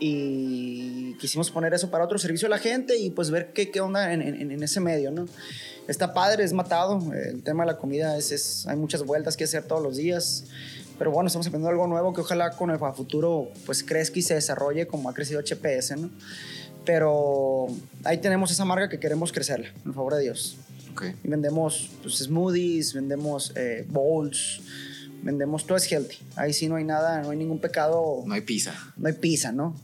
Y 0.00 1.14
quisimos 1.14 1.50
poner 1.50 1.74
eso 1.74 1.90
para 1.90 2.04
otro 2.04 2.18
servicio 2.18 2.46
a 2.46 2.50
la 2.50 2.58
gente 2.58 2.96
y 2.96 3.10
pues 3.10 3.30
ver 3.30 3.52
qué, 3.52 3.70
qué 3.70 3.80
onda 3.80 4.12
en, 4.12 4.22
en- 4.22 4.50
en 4.52 4.62
ese 4.62 4.80
medio, 4.80 5.10
¿no? 5.10 5.26
Está 5.88 6.14
padre, 6.14 6.44
es 6.44 6.52
matado. 6.52 7.12
El 7.12 7.42
tema 7.42 7.64
de 7.64 7.72
la 7.72 7.78
comida 7.78 8.16
es, 8.16 8.30
es- 8.30 8.66
hay 8.66 8.76
muchas 8.76 9.02
vueltas 9.04 9.36
que 9.36 9.44
hacer 9.44 9.64
todos 9.64 9.82
los 9.82 9.96
días. 9.96 10.44
Pero 10.98 11.10
bueno, 11.10 11.28
estamos 11.28 11.46
aprendiendo 11.46 11.70
algo 11.70 11.86
nuevo 11.86 12.12
que 12.12 12.20
ojalá 12.20 12.50
con 12.50 12.70
el 12.70 12.78
futuro 12.78 13.50
pues 13.66 13.82
crezca 13.82 14.18
y 14.18 14.22
se 14.22 14.34
desarrolle 14.34 14.86
como 14.86 15.08
ha 15.08 15.14
crecido 15.14 15.40
HPS, 15.40 15.96
¿no? 15.96 16.10
Pero 16.84 17.66
ahí 18.04 18.18
tenemos 18.18 18.50
esa 18.50 18.64
marca 18.64 18.88
que 18.88 18.98
queremos 18.98 19.32
crecerla, 19.32 19.68
en 19.84 19.94
favor 19.94 20.14
de 20.14 20.22
Dios. 20.22 20.56
Ok. 20.92 21.04
Y 21.22 21.28
vendemos 21.28 21.90
pues, 22.02 22.16
smoothies, 22.18 22.94
vendemos 22.94 23.52
eh, 23.56 23.84
bowls, 23.88 24.60
vendemos 25.22 25.66
todo 25.66 25.76
es 25.78 25.90
healthy. 25.90 26.16
Ahí 26.36 26.52
sí 26.52 26.68
no 26.68 26.76
hay 26.76 26.84
nada, 26.84 27.22
no 27.22 27.30
hay 27.30 27.36
ningún 27.38 27.58
pecado, 27.60 28.22
No 28.26 28.34
hay 28.34 28.40
pizza. 28.42 28.74
no 28.96 29.08
hay 29.08 29.14
pizza, 29.14 29.52
¿no? 29.52 29.74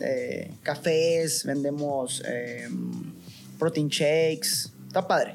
Eh, 0.00 0.50
cafés, 0.62 1.44
vendemos 1.44 2.22
eh, 2.26 2.68
protein 3.58 3.88
shakes. 3.88 4.70
Está 4.86 5.06
padre. 5.06 5.32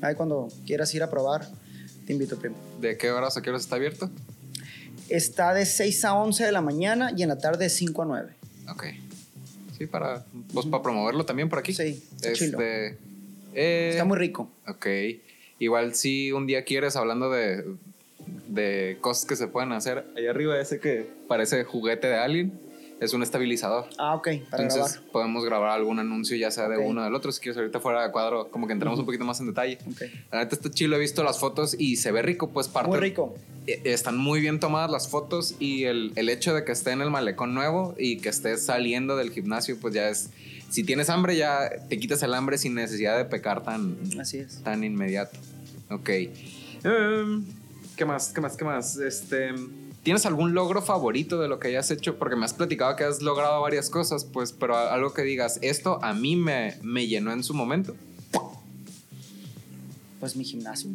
Ahí 0.00 0.14
cuando 0.14 0.48
quieras 0.66 0.94
ir 0.94 1.02
a 1.02 1.10
probar, 1.10 1.48
te 2.06 2.12
invito, 2.12 2.38
primo. 2.38 2.56
¿De 2.80 2.96
qué 2.96 3.10
horas 3.10 3.36
a 3.36 3.42
qué 3.42 3.50
horas 3.50 3.62
está 3.62 3.76
abierto? 3.76 4.10
Está 5.08 5.54
de 5.54 5.66
6 5.66 6.04
a 6.04 6.14
11 6.14 6.44
de 6.44 6.52
la 6.52 6.60
mañana 6.60 7.12
y 7.16 7.22
en 7.22 7.28
la 7.28 7.38
tarde 7.38 7.64
de 7.64 7.70
5 7.70 8.02
a 8.02 8.04
9. 8.06 8.32
Ok. 8.70 8.84
Sí, 9.78 9.86
para, 9.86 10.24
pues, 10.52 10.66
para 10.66 10.82
promoverlo 10.82 11.24
también 11.24 11.48
por 11.48 11.58
aquí. 11.58 11.72
Sí, 11.72 12.02
está 12.16 12.32
chilo. 12.32 12.60
Este, 12.60 12.98
eh, 13.54 13.90
Está 13.92 14.04
muy 14.04 14.16
rico. 14.18 14.50
Ok. 14.68 14.86
Igual 15.58 15.94
si 15.94 16.32
un 16.32 16.46
día 16.46 16.64
quieres, 16.64 16.96
hablando 16.96 17.30
de, 17.30 17.64
de 18.48 18.98
cosas 19.00 19.24
que 19.26 19.36
se 19.36 19.46
pueden 19.48 19.72
hacer, 19.72 20.04
ahí 20.16 20.26
arriba 20.26 20.58
ese 20.60 20.78
que 20.80 21.06
parece 21.28 21.64
juguete 21.64 22.06
de 22.08 22.16
alguien, 22.16 22.52
es 23.00 23.12
un 23.14 23.22
estabilizador. 23.24 23.86
Ah, 23.98 24.14
ok, 24.14 24.28
para 24.48 24.62
Entonces 24.62 24.92
grabar. 24.94 25.10
podemos 25.12 25.44
grabar 25.44 25.70
algún 25.70 25.98
anuncio 25.98 26.36
ya 26.36 26.52
sea 26.52 26.68
de 26.68 26.76
Ok. 26.76 26.84
uno 26.86 27.00
o 27.00 27.04
del 27.04 27.14
otro. 27.16 27.32
Si 27.32 27.40
quieres 27.40 27.58
ahorita 27.58 27.80
fuera 27.80 28.04
de 28.06 28.12
cuadro, 28.12 28.48
como 28.48 28.68
que 28.68 28.72
entramos 28.74 28.96
un 29.00 29.04
poquito 29.06 29.24
más 29.24 29.40
en 29.40 29.46
detalle. 29.48 29.78
Ok. 29.90 30.02
La 30.30 30.38
neta 30.38 30.54
está 30.54 30.70
chido, 30.70 30.94
he 30.94 31.00
visto 31.00 31.24
las 31.24 31.40
fotos 31.40 31.74
y 31.76 31.96
se 31.96 32.12
ve 32.12 32.22
rico, 32.22 32.50
pues 32.50 32.68
parte. 32.68 32.90
Muy 32.90 33.00
rico. 33.00 33.34
Eh, 33.66 33.80
Están 33.84 34.16
muy 34.18 34.40
bien 34.40 34.60
tomadas 34.60 34.88
las 34.88 35.08
fotos 35.08 35.56
y 35.58 35.84
el, 35.84 36.12
el 36.14 36.28
hecho 36.28 36.54
de 36.54 36.64
que 36.64 36.70
esté 36.70 36.92
en 36.92 37.00
el 37.00 37.10
malecón 37.10 37.54
nuevo 37.54 37.96
y 37.98 38.18
que 38.18 38.28
estés 38.28 38.64
saliendo 38.66 39.16
del 39.16 39.30
gimnasio, 39.32 39.76
pues 39.80 39.92
ya 39.94 40.08
es. 40.08 40.30
Si 40.70 40.84
tienes 40.84 41.10
hambre, 41.10 41.36
ya 41.36 41.70
te 41.88 41.98
quitas 41.98 42.22
el 42.22 42.32
hambre 42.34 42.56
sin 42.56 42.74
necesidad 42.74 43.18
de 43.18 43.24
pecar 43.24 43.64
tan, 43.64 43.96
Así 44.20 44.38
es. 44.38 44.62
tan 44.62 44.84
inmediato. 44.84 45.36
Ok. 45.90 46.08
Em, 46.84 47.44
¿Qué 48.02 48.06
más? 48.06 48.32
¿Qué 48.34 48.40
más? 48.40 48.56
¿Qué 48.56 48.64
más? 48.64 48.96
Este. 48.96 49.50
¿Tienes 50.02 50.26
algún 50.26 50.54
logro 50.54 50.82
favorito 50.82 51.40
de 51.40 51.46
lo 51.46 51.60
que 51.60 51.68
hayas 51.68 51.88
hecho? 51.92 52.18
Porque 52.18 52.34
me 52.34 52.44
has 52.44 52.52
platicado 52.52 52.96
que 52.96 53.04
has 53.04 53.22
logrado 53.22 53.60
varias 53.60 53.90
cosas, 53.90 54.24
pues, 54.24 54.50
pero 54.52 54.76
algo 54.76 55.12
que 55.14 55.22
digas, 55.22 55.60
esto 55.62 56.02
a 56.02 56.12
mí 56.12 56.34
me, 56.34 56.74
me 56.82 57.06
llenó 57.06 57.32
en 57.32 57.44
su 57.44 57.54
momento. 57.54 57.94
Pues 60.18 60.34
mi 60.34 60.42
gimnasio 60.44 60.90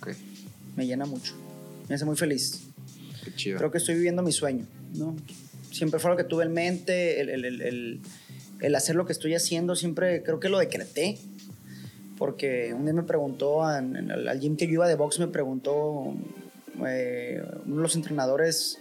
Ok, 0.00 0.12
me 0.74 0.86
llena 0.86 1.04
mucho. 1.04 1.34
Me 1.86 1.96
hace 1.96 2.06
muy 2.06 2.16
feliz. 2.16 2.62
qué 3.22 3.34
chido. 3.34 3.58
Creo 3.58 3.70
que 3.70 3.76
estoy 3.76 3.96
viviendo 3.96 4.22
mi 4.22 4.32
sueño, 4.32 4.64
¿no? 4.94 5.14
Siempre 5.70 6.00
fue 6.00 6.10
lo 6.12 6.16
que 6.16 6.24
tuve 6.24 6.44
en 6.44 6.54
mente, 6.54 7.20
el, 7.20 7.28
el- 7.28 7.44
el- 7.44 7.60
el- 7.60 8.00
el 8.60 8.74
hacer 8.74 8.96
lo 8.96 9.04
que 9.04 9.12
estoy 9.12 9.34
haciendo, 9.34 9.76
siempre 9.76 10.22
creo 10.22 10.40
que 10.40 10.48
lo 10.48 10.56
decreté. 10.58 11.18
Porque 12.18 12.72
un 12.74 12.84
día 12.84 12.94
me 12.94 13.02
preguntó, 13.02 13.70
en- 13.76 13.96
en 13.96 14.10
al 14.10 14.40
gym 14.40 14.56
que 14.56 14.66
yo 14.66 14.72
iba 14.74 14.88
de 14.88 14.94
box, 14.94 15.18
me 15.18 15.28
preguntó 15.28 16.14
eh, 16.86 17.42
uno 17.66 17.76
de 17.76 17.82
los 17.82 17.96
entrenadores 17.96 18.78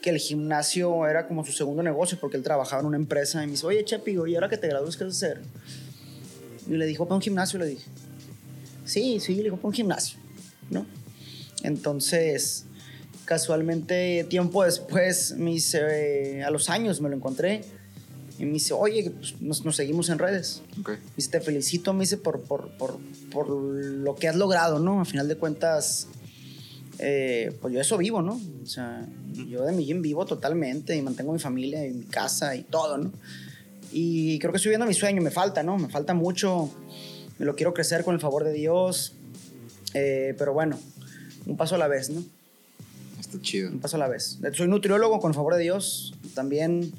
que 0.00 0.10
el 0.10 0.18
gimnasio 0.18 1.06
era 1.06 1.26
como 1.28 1.44
su 1.44 1.52
segundo 1.52 1.82
negocio 1.82 2.18
porque 2.20 2.36
él 2.36 2.42
trabajaba 2.42 2.80
en 2.80 2.86
una 2.86 2.96
empresa 2.96 3.42
y 3.42 3.46
me 3.46 3.52
dice, 3.52 3.66
oye 3.66 3.84
Chepi, 3.84 4.12
¿y 4.12 4.34
ahora 4.34 4.48
que 4.48 4.56
te 4.56 4.66
gradúes 4.68 4.96
qué 4.96 5.04
vas 5.04 5.14
a 5.22 5.26
hacer? 5.26 5.40
Y 6.68 6.72
le 6.76 6.86
dijo, 6.86 7.04
para 7.06 7.16
un 7.16 7.22
gimnasio, 7.22 7.58
le 7.58 7.66
dije. 7.66 7.88
Sí, 8.84 9.20
sí, 9.20 9.34
le 9.36 9.44
dijo, 9.44 9.56
para 9.56 9.68
un 9.68 9.74
gimnasio, 9.74 10.18
¿no? 10.70 10.86
Entonces, 11.62 12.64
casualmente, 13.24 14.24
tiempo 14.28 14.64
después, 14.64 15.34
me 15.36 15.52
dice, 15.52 15.80
eh, 16.38 16.42
a 16.44 16.50
los 16.50 16.68
años 16.68 17.00
me 17.00 17.08
lo 17.08 17.16
encontré 17.16 17.62
y 18.42 18.44
me 18.44 18.54
dice, 18.54 18.74
oye, 18.74 19.08
pues, 19.08 19.40
nos, 19.40 19.64
nos 19.64 19.76
seguimos 19.76 20.08
en 20.08 20.18
redes. 20.18 20.62
Me 20.76 20.98
dice, 21.16 21.30
te 21.30 21.40
felicito, 21.40 21.92
me 21.92 22.00
dice, 22.00 22.16
por, 22.16 22.40
por, 22.40 22.70
por, 22.70 22.98
por 23.30 23.48
lo 23.48 24.16
que 24.16 24.26
has 24.26 24.34
logrado, 24.34 24.80
¿no? 24.80 25.00
A 25.00 25.04
final 25.04 25.28
de 25.28 25.36
cuentas, 25.36 26.08
eh, 26.98 27.56
pues 27.60 27.72
yo 27.72 27.80
eso 27.80 27.96
vivo, 27.98 28.20
¿no? 28.20 28.40
O 28.60 28.66
sea, 28.66 29.06
yo 29.48 29.64
de 29.64 29.70
mi 29.70 29.86
gym 29.86 30.02
vivo 30.02 30.26
totalmente 30.26 30.96
y 30.96 31.02
mantengo 31.02 31.32
mi 31.32 31.38
familia 31.38 31.86
y 31.86 31.92
mi 31.92 32.04
casa 32.04 32.56
y 32.56 32.64
todo, 32.64 32.98
¿no? 32.98 33.12
Y 33.92 34.40
creo 34.40 34.50
que 34.50 34.56
estoy 34.56 34.70
viendo 34.70 34.86
mi 34.86 34.94
sueño, 34.94 35.22
me 35.22 35.30
falta, 35.30 35.62
¿no? 35.62 35.78
Me 35.78 35.88
falta 35.88 36.12
mucho, 36.12 36.68
me 37.38 37.46
lo 37.46 37.54
quiero 37.54 37.72
crecer 37.72 38.02
con 38.02 38.12
el 38.12 38.20
favor 38.20 38.42
de 38.42 38.52
Dios, 38.52 39.12
eh, 39.94 40.34
pero 40.36 40.52
bueno, 40.52 40.80
un 41.46 41.56
paso 41.56 41.76
a 41.76 41.78
la 41.78 41.86
vez, 41.86 42.10
¿no? 42.10 42.24
está 43.20 43.40
chido. 43.40 43.70
Un 43.70 43.78
paso 43.78 43.94
a 43.94 44.00
la 44.00 44.08
vez. 44.08 44.40
Soy 44.54 44.66
nutriólogo 44.66 45.20
con 45.20 45.30
el 45.30 45.34
favor 45.36 45.54
de 45.54 45.62
Dios, 45.62 46.12
también 46.34 46.92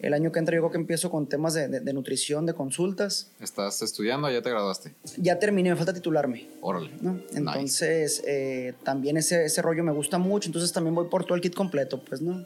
El 0.00 0.14
año 0.14 0.32
que 0.32 0.38
entra 0.38 0.54
yo 0.56 0.62
creo 0.62 0.70
que 0.72 0.78
empiezo 0.78 1.10
con 1.10 1.26
temas 1.26 1.52
de, 1.54 1.68
de- 1.68 1.80
de 1.80 1.92
nutrición, 1.92 2.46
de 2.46 2.54
consultas. 2.54 3.28
¿Estás 3.40 3.82
estudiando 3.82 4.28
o 4.28 4.30
ya 4.30 4.40
te 4.40 4.48
graduaste? 4.50 4.94
Ya 5.18 5.38
terminé, 5.38 5.70
me 5.70 5.76
falta 5.76 5.92
titularme. 5.92 6.48
Órale. 6.62 6.90
¿no? 7.02 7.12
Nice. 7.14 7.36
Entonces, 7.38 8.22
eh, 8.26 8.72
también 8.82 9.16
ese, 9.18 9.44
ese 9.44 9.60
rollo 9.60 9.84
me 9.84 9.92
gusta 9.92 10.16
mucho, 10.18 10.48
entonces 10.48 10.72
también 10.72 10.94
voy 10.94 11.08
por 11.08 11.24
todo 11.24 11.34
el 11.34 11.42
kit 11.42 11.54
completo, 11.54 12.00
pues, 12.02 12.22
¿no? 12.22 12.44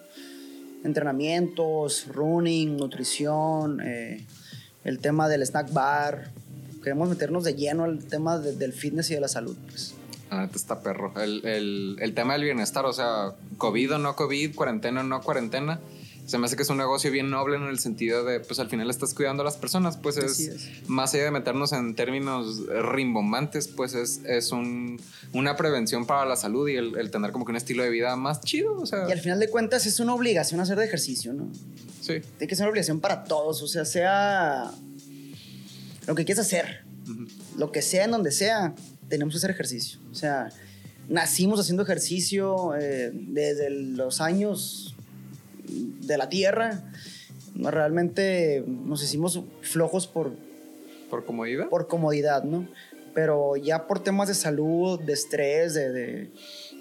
Entrenamientos, 0.84 2.06
running, 2.08 2.76
nutrición, 2.76 3.80
eh, 3.82 4.24
el 4.84 4.98
tema 4.98 5.28
del 5.28 5.42
snack 5.42 5.72
bar. 5.72 6.30
Queremos 6.82 7.08
meternos 7.08 7.44
de 7.44 7.54
lleno 7.54 7.84
al 7.84 8.04
tema 8.04 8.38
de- 8.38 8.54
del 8.56 8.72
fitness 8.72 9.10
y 9.10 9.14
de 9.14 9.20
la 9.20 9.28
salud, 9.28 9.56
pues. 9.68 9.94
La 10.30 10.42
neta 10.42 10.56
está 10.56 10.82
perro. 10.82 11.12
El, 11.22 11.44
el- 11.46 11.96
el 12.00 12.14
tema 12.14 12.34
del 12.34 12.42
bienestar, 12.44 12.84
o 12.84 12.92
sea, 12.92 13.32
COVID 13.58 13.94
o 13.94 13.98
no 13.98 14.14
COVID, 14.16 14.54
cuarentena 14.54 15.00
o 15.00 15.04
no 15.04 15.22
cuarentena, 15.22 15.80
se 16.26 16.38
me 16.38 16.46
hace 16.46 16.56
que 16.56 16.62
es 16.62 16.70
un 16.70 16.78
negocio 16.78 17.10
bien 17.10 17.30
noble 17.30 17.56
en 17.56 17.64
el 17.64 17.78
sentido 17.78 18.24
de, 18.24 18.40
pues 18.40 18.58
al 18.58 18.68
final 18.68 18.88
estás 18.88 19.12
cuidando 19.12 19.42
a 19.42 19.44
las 19.44 19.56
personas, 19.56 19.96
pues 19.96 20.16
es, 20.16 20.40
es. 20.40 20.88
más 20.88 21.12
allá 21.14 21.24
de 21.24 21.30
meternos 21.30 21.72
en 21.72 21.94
términos 21.94 22.62
rimbombantes, 22.66 23.68
pues 23.68 23.94
es, 23.94 24.22
es 24.24 24.50
un, 24.52 25.00
una 25.32 25.56
prevención 25.56 26.06
para 26.06 26.24
la 26.24 26.36
salud 26.36 26.68
y 26.68 26.76
el, 26.76 26.96
el 26.96 27.10
tener 27.10 27.32
como 27.32 27.44
que 27.44 27.52
un 27.52 27.56
estilo 27.56 27.82
de 27.82 27.90
vida 27.90 28.16
más 28.16 28.40
chido, 28.40 28.78
o 28.80 28.86
sea, 28.86 29.08
Y 29.08 29.12
al 29.12 29.20
final 29.20 29.38
de 29.38 29.50
cuentas 29.50 29.86
es 29.86 30.00
una 30.00 30.14
obligación 30.14 30.60
hacer 30.60 30.78
de 30.78 30.84
ejercicio, 30.86 31.32
¿no? 31.32 31.50
sí. 32.00 32.20
Tiene 32.38 32.48
que 32.48 32.56
ser 32.56 32.64
una 32.64 32.70
obligación 32.70 33.00
para 33.00 33.24
todos, 33.24 33.62
o 33.62 33.68
sea, 33.68 33.84
sea 33.84 34.70
lo 36.06 36.14
que 36.14 36.24
quieras 36.24 36.46
hacer, 36.46 36.84
lo 37.56 37.70
que 37.70 37.82
sea, 37.82 38.04
en 38.04 38.10
donde 38.10 38.30
sea, 38.30 38.74
tenemos 39.08 39.34
que 39.34 39.38
hacer 39.38 39.50
ejercicio. 39.50 40.00
O 40.10 40.14
sea, 40.14 40.48
nacimos 41.08 41.60
haciendo 41.60 41.82
ejercicio 41.82 42.74
eh, 42.76 43.10
desde 43.12 43.70
los 43.70 44.20
años 44.20 44.93
de 45.74 46.18
la 46.18 46.28
tierra. 46.28 46.82
No, 47.54 47.70
Realmente 47.70 48.64
nos 48.66 49.02
hicimos 49.02 49.40
flojos 49.62 50.06
por, 50.06 50.32
Por 51.10 51.24
comodidad. 51.24 51.68
por 51.68 51.86
comodidad, 51.88 52.42
¿no? 52.44 52.66
Pero 53.14 53.56
ya 53.56 53.86
por 53.86 54.00
temas 54.02 54.28
de 54.28 54.34
salud, 54.34 55.00
de 55.00 55.12
estrés, 55.12 55.74
de, 55.74 55.92
de, 55.92 56.30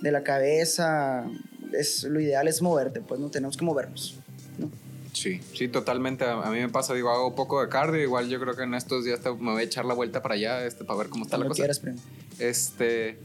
de 0.02 0.12
la 0.12 0.24
cabeza, 0.24 1.26
es, 1.74 2.04
lo 2.06 2.20
ideal 2.20 2.48
es 2.48 2.62
moverte, 2.62 3.02
pues 3.02 3.20
no 3.20 3.30
tenemos 3.30 3.56
que 3.56 3.64
movernos. 3.66 4.16
¿no? 4.58 4.72
Sí, 5.14 5.41
sí, 5.54 5.68
totalmente. 5.68 6.26
A, 6.26 6.50
mí 6.50 6.60
me 6.60 6.70
pasa, 6.70 6.96
digo, 6.96 7.12
hago 7.12 7.36
poco 7.36 7.62
de 7.62 7.70
cardio. 7.70 8.02
Igual 8.02 8.30
yo 8.30 8.39
creo 8.39 8.56
que 8.56 8.64
en 8.64 8.74
estos 8.74 9.06
días 9.06 9.20
me 9.39 9.52
voy 9.52 9.62
a 9.62 9.66
echar 9.66 9.86
la 9.86 9.94
vuelta 9.94 10.24
para 10.24 10.34
allá 10.34 10.66
este, 10.66 10.84
para 10.84 10.98
ver 11.00 11.10
cómo 11.10 11.26
está 11.26 11.38
la 11.38 11.46
cosa. 11.46 11.58
quieras, 11.62 11.80
primo. 11.80 12.00
Este, 12.39 13.20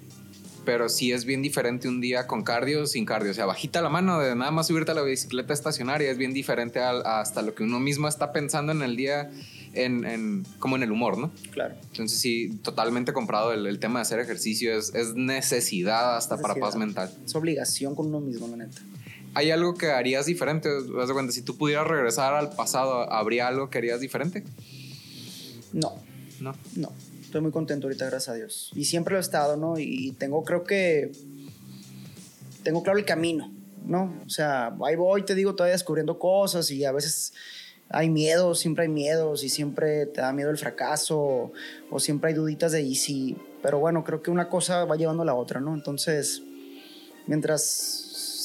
pero 0.64 0.88
sí 0.88 1.12
es 1.12 1.24
bien 1.24 1.42
diferente 1.42 1.88
un 1.88 2.00
día 2.00 2.26
con 2.26 2.42
cardio, 2.42 2.86
sin 2.86 3.04
cardio. 3.04 3.30
O 3.30 3.34
sea, 3.34 3.46
bajita 3.46 3.80
la 3.82 3.88
mano 3.88 4.18
de 4.20 4.34
nada 4.36 4.50
más 4.50 4.66
subirte 4.66 4.90
a 4.92 4.94
la 4.94 5.02
bicicleta 5.02 5.52
estacionaria 5.52 6.10
es 6.10 6.18
bien 6.18 6.32
diferente 6.32 6.80
hasta 6.80 7.42
lo 7.42 7.54
que 7.54 7.62
uno 7.62 7.80
mismo 7.80 8.08
está 8.08 8.32
pensando 8.32 8.72
en 8.72 8.82
el 8.82 8.96
día, 8.96 9.30
en, 9.74 10.04
en- 10.04 10.46
como 10.58 10.76
en 10.76 10.82
el 10.82 10.92
humor, 10.92 11.18
¿no? 11.18 11.30
Claro. 11.52 11.74
Entonces 11.92 12.18
sí, 12.18 12.58
totalmente 12.62 13.12
comprado 13.12 13.52
el, 13.52 13.66
el 13.66 13.78
tema 13.78 13.98
de 14.00 14.02
hacer 14.02 14.20
ejercicio. 14.20 14.76
Es, 14.76 14.94
es 14.94 15.14
necesidad 15.14 16.16
hasta 16.16 16.38
para 16.38 16.54
paz 16.54 16.76
mental. 16.76 17.10
Es 17.24 17.34
obligación 17.34 17.94
con 17.94 18.06
uno 18.06 18.20
mismo, 18.20 18.48
la 18.48 18.56
neta. 18.56 18.80
¿Hay 19.34 19.50
algo 19.50 19.74
que 19.74 19.86
harías 19.92 20.26
diferente? 20.26 20.68
De 20.68 21.12
cuenta, 21.12 21.32
si 21.32 21.42
tú 21.42 21.56
pudieras 21.56 21.86
regresar 21.86 22.34
al 22.34 22.50
pasado, 22.50 23.10
¿habría 23.12 23.46
algo 23.46 23.68
que 23.70 23.78
harías 23.78 24.00
diferente? 24.00 24.42
No, 25.72 25.92
No. 26.40 26.54
no. 26.76 26.92
Estoy 27.28 27.42
muy 27.42 27.50
contento 27.50 27.88
ahorita, 27.88 28.06
gracias 28.06 28.30
a 28.30 28.38
Dios. 28.38 28.70
Y 28.74 28.86
siempre 28.86 29.12
lo 29.12 29.18
he 29.18 29.20
estado, 29.20 29.58
¿no? 29.58 29.78
Y 29.78 30.12
tengo, 30.12 30.42
creo 30.44 30.64
que. 30.64 31.12
Tengo 32.62 32.82
claro 32.82 32.98
el 32.98 33.04
camino, 33.04 33.52
¿no? 33.84 34.14
O 34.24 34.30
sea, 34.30 34.74
ahí 34.82 34.96
voy, 34.96 35.26
te 35.26 35.34
digo, 35.34 35.54
todavía 35.54 35.74
descubriendo 35.74 36.18
cosas 36.18 36.70
y 36.70 36.86
a 36.86 36.92
veces 36.92 37.34
hay 37.90 38.08
miedos, 38.08 38.60
siempre 38.60 38.84
hay 38.84 38.88
miedos 38.88 39.44
y 39.44 39.50
siempre 39.50 40.06
te 40.06 40.22
da 40.22 40.32
miedo 40.32 40.48
el 40.48 40.56
fracaso 40.56 41.52
o, 41.90 42.00
siempre 42.00 42.30
hay 42.30 42.34
duditas 42.34 42.72
de 42.72 42.80
y 42.80 42.94
si. 42.94 43.36
Pero 43.62 43.78
bueno, 43.78 44.04
creo 44.04 44.22
que 44.22 44.30
una 44.30 44.48
cosa 44.48 44.86
va 44.86 44.96
llevando 44.96 45.22
a 45.22 45.26
la 45.26 45.34
otra, 45.34 45.60
¿no? 45.60 45.74
Entonces, 45.74 46.42
mientras 47.26 47.62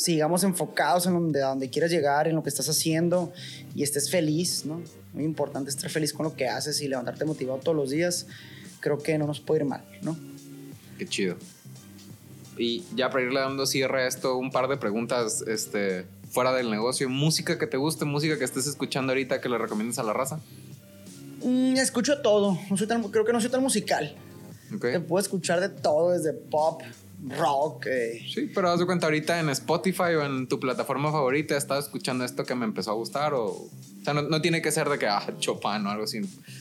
sigamos 0.03 0.43
enfocados 0.43 1.05
en 1.05 1.13
donde, 1.13 1.41
a 1.41 1.47
donde 1.47 1.69
quieras 1.69 1.89
llegar, 1.89 2.27
en 2.27 2.36
lo 2.36 2.43
que 2.43 2.49
estás 2.49 2.67
haciendo 2.67 3.31
y 3.75 3.84
estés 3.84 4.11
feliz, 4.11 4.65
¿no? 4.65 4.81
Muy 5.13 5.23
importante 5.23 5.69
estar 5.69 5.89
feliz 5.89 6.11
con 6.11 6.25
lo 6.25 6.36
que 6.36 6.49
haces 6.49 6.81
y 6.81 6.89
levantarte 6.89 7.23
motivado 7.23 7.59
todos 7.59 7.77
los 7.77 7.89
días. 7.89 8.27
Creo 8.84 8.97
que 9.01 9.17
no 9.17 9.25
nos 9.25 9.39
puede 9.39 9.61
ir 9.61 9.65
mal, 9.65 9.81
¿no? 10.01 10.15
Qué 10.99 11.07
chido. 11.07 11.38
Y 12.57 12.84
ya 12.95 13.09
para 13.09 13.23
irle 13.23 13.39
dando 13.39 13.65
cierre 13.65 14.03
a 14.03 14.07
esto, 14.07 14.36
un 14.38 14.51
par 14.51 14.67
de 14.67 14.75
preguntas 14.77 15.41
este, 15.47 16.05
fuera 16.29 16.51
del 16.51 16.69
negocio. 16.69 17.09
¿Música 17.09 17.57
que 17.57 17.65
te 17.65 17.77
guste? 17.77 18.03
¿Música 18.05 18.38
que 18.38 18.43
estés 18.43 18.67
escuchando 18.67 19.13
ahorita 19.13 19.39
que 19.41 19.47
le 19.49 19.57
recomiendes 19.57 19.97
a 19.99 20.03
la 20.03 20.11
raza? 20.13 20.39
Mm, 21.43 21.77
escucho 21.77 22.21
todo. 22.21 22.59
No 22.69 22.75
soy 22.77 22.86
tan- 22.88 23.01
creo 23.03 23.23
que 23.25 23.31
no 23.34 23.39
soy 23.41 23.49
tan 23.49 23.63
musical. 23.63 24.15
Ok. 24.75 24.81
Te 24.81 24.99
puedo 24.99 25.21
escuchar 25.21 25.61
de 25.61 25.69
todo, 25.69 26.11
desde 26.11 26.34
pop, 26.34 26.81
rock. 27.30 27.88
eh, 27.88 28.21
Sí, 28.34 28.49
pero 28.53 28.69
haz 28.69 28.80
de 28.80 28.86
cuenta 28.86 29.07
ahorita 29.07 29.39
en 29.39 29.49
Spotify 29.49 30.15
o 30.17 30.24
en 30.26 30.47
tu 30.47 30.59
plataforma 30.59 31.11
favorita, 31.11 31.55
estado 31.57 31.80
escuchando 31.80 32.26
esto 32.26 32.43
que 32.45 32.55
me 32.55 32.65
empezó 32.65 32.91
a 32.91 32.93
gustar 32.95 33.34
o... 33.34 33.45
O 33.45 33.69
sea, 34.03 34.13
no, 34.13 34.21
no 34.24 34.41
tiene 34.41 34.61
que 34.61 34.69
ser 34.71 34.89
de 34.89 34.99
que, 34.99 35.07
ah, 35.07 35.26
Chopin 35.39 35.86
o 35.86 35.89
algo 35.91 36.03
así. 36.03 36.19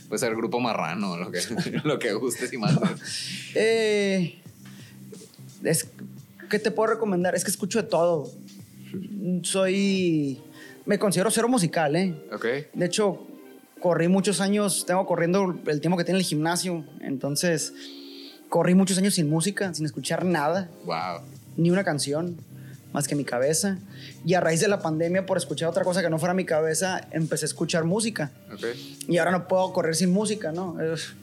Puede 0.09 0.19
ser 0.21 0.37
Grupo 0.37 0.61
Marrano 0.61 1.13
o 1.13 1.17
lo 1.17 1.31
que, 1.33 1.41
lo 1.85 1.99
que 1.99 2.13
gustes 2.15 2.53
y 2.53 2.59
más. 2.59 2.79
Eh, 3.55 4.41
es, 5.65 5.89
¿Qué 6.49 6.59
te 6.59 6.71
puedo 6.71 6.93
recomendar? 6.95 7.35
Es 7.35 7.45
que 7.45 7.51
escucho 7.51 7.83
de 7.83 7.89
todo. 7.89 8.31
Soy. 9.43 10.41
Me 10.87 10.99
considero 10.99 11.31
cero 11.31 11.49
musical, 11.49 11.97
¿eh? 11.97 12.15
Ok. 12.33 12.47
De 12.73 12.87
hecho, 12.87 13.27
corrí 13.81 14.09
muchos 14.09 14.41
años, 14.41 14.85
tengo 14.87 15.07
corriendo 15.07 15.59
el 15.67 15.81
tiempo 15.81 15.97
que 15.97 16.05
tiene 16.05 16.19
el 16.21 16.25
gimnasio. 16.25 16.85
Entonces, 17.01 17.73
corrí 18.53 18.75
muchos 18.75 18.99
años 18.99 19.15
sin 19.15 19.31
música, 19.31 19.73
sin 19.73 19.87
escuchar 19.87 20.27
nada, 20.27 20.69
Wow. 20.85 21.23
ni 21.57 21.71
una 21.71 21.85
canción, 21.85 22.37
más 22.93 23.09
que 23.09 23.15
mi 23.15 23.25
cabeza. 23.25 23.79
Y 24.27 24.35
a 24.35 24.41
raíz 24.43 24.61
de 24.61 24.69
la 24.69 24.81
pandemia, 24.81 25.25
por 25.25 25.39
escuchar 25.39 25.71
otra 25.71 25.85
cosa 25.85 26.03
que 26.03 26.11
no 26.11 26.19
fuera 26.19 26.35
mi 26.35 26.45
cabeza, 26.45 27.01
empecé 27.13 27.47
a 27.47 27.49
escuchar 27.49 27.85
música. 27.85 28.31
Ok. 28.53 28.67
Y 29.09 29.17
ahora 29.17 29.31
no 29.31 29.49
puedo 29.49 29.73
correr 29.73 29.97
sin 29.97 30.11
música, 30.13 30.53
¿no? 30.53 30.79
Es 30.83 31.15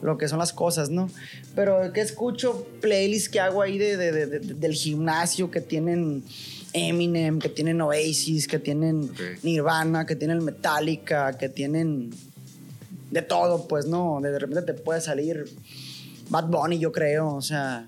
lo 0.00 0.16
que 0.16 0.28
son 0.28 0.38
las 0.38 0.54
cosas, 0.54 0.88
¿no? 0.88 1.10
Pero 1.54 1.92
que 1.92 2.00
escucho 2.00 2.66
playlists 2.80 3.28
que 3.28 3.40
hago 3.40 3.60
ahí 3.60 3.76
de, 3.76 3.98
de- 3.98 4.10
de- 4.12 4.26
de- 4.38 4.54
del 4.54 4.72
gimnasio 4.72 5.50
que 5.50 5.60
tienen 5.60 6.24
Eminem, 6.72 7.38
que 7.38 7.50
tienen 7.50 7.82
Oasis, 7.82 8.48
que 8.48 8.58
tienen 8.58 9.10
Ok. 9.10 9.42
Nirvana, 9.44 10.06
que 10.06 10.16
tienen 10.16 10.42
Metallica, 10.42 11.36
que 11.36 11.50
tienen 11.50 12.14
de 13.10 13.20
todo, 13.20 13.68
pues, 13.68 13.84
¿no? 13.84 14.20
De 14.22 14.38
repente 14.38 14.62
te 14.62 14.74
puede 14.74 15.02
salir 15.02 15.44
Bad 16.30 16.46
Bunny, 16.46 16.78
yo 16.78 16.92
creo, 16.92 17.34
o 17.34 17.42
sea, 17.42 17.86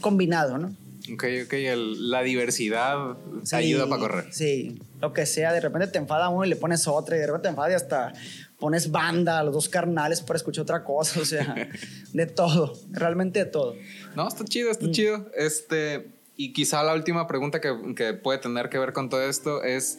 combinado, 0.00 0.58
¿no? 0.58 0.74
Ok, 1.12 1.24
ok. 1.44 1.52
el- 1.52 2.10
la 2.10 2.22
diversidad 2.22 3.16
Sí, 3.42 3.56
ayuda 3.56 3.86
para 3.86 4.00
correr. 4.00 4.24
Sí, 4.32 4.80
lo 5.02 5.12
que 5.12 5.26
sea. 5.26 5.52
De 5.52 5.60
repente 5.60 5.86
te 5.88 5.98
enfada 5.98 6.30
uno 6.30 6.46
y 6.46 6.48
le 6.48 6.56
pones 6.56 6.88
otra, 6.88 7.16
y 7.16 7.18
de 7.20 7.26
repente 7.26 7.42
te 7.44 7.48
enfada 7.50 7.70
y 7.70 7.74
hasta 7.74 8.12
pones 8.58 8.90
banda 8.90 9.38
a 9.38 9.44
los 9.44 9.52
dos 9.52 9.68
carnales 9.68 10.22
para 10.22 10.38
escuchar 10.38 10.62
otra 10.62 10.82
cosa. 10.82 11.20
O 11.20 11.24
sea, 11.26 11.54
de 12.14 12.26
todo, 12.26 12.72
realmente 12.90 13.40
de 13.40 13.44
todo. 13.44 13.74
No, 14.16 14.26
está 14.26 14.44
chido, 14.44 14.68
Mm. 14.68 14.72
está 14.72 14.90
chido. 14.90 15.30
Este, 15.36 16.06
y 16.36 16.54
quizá 16.54 16.82
la 16.82 16.94
última 16.94 17.26
pregunta 17.26 17.60
que, 17.60 17.94
que 17.94 18.14
puede 18.14 18.38
tener 18.38 18.70
que 18.70 18.78
ver 18.78 18.94
con 18.94 19.10
todo 19.10 19.22
esto 19.28 19.62
es 19.62 19.98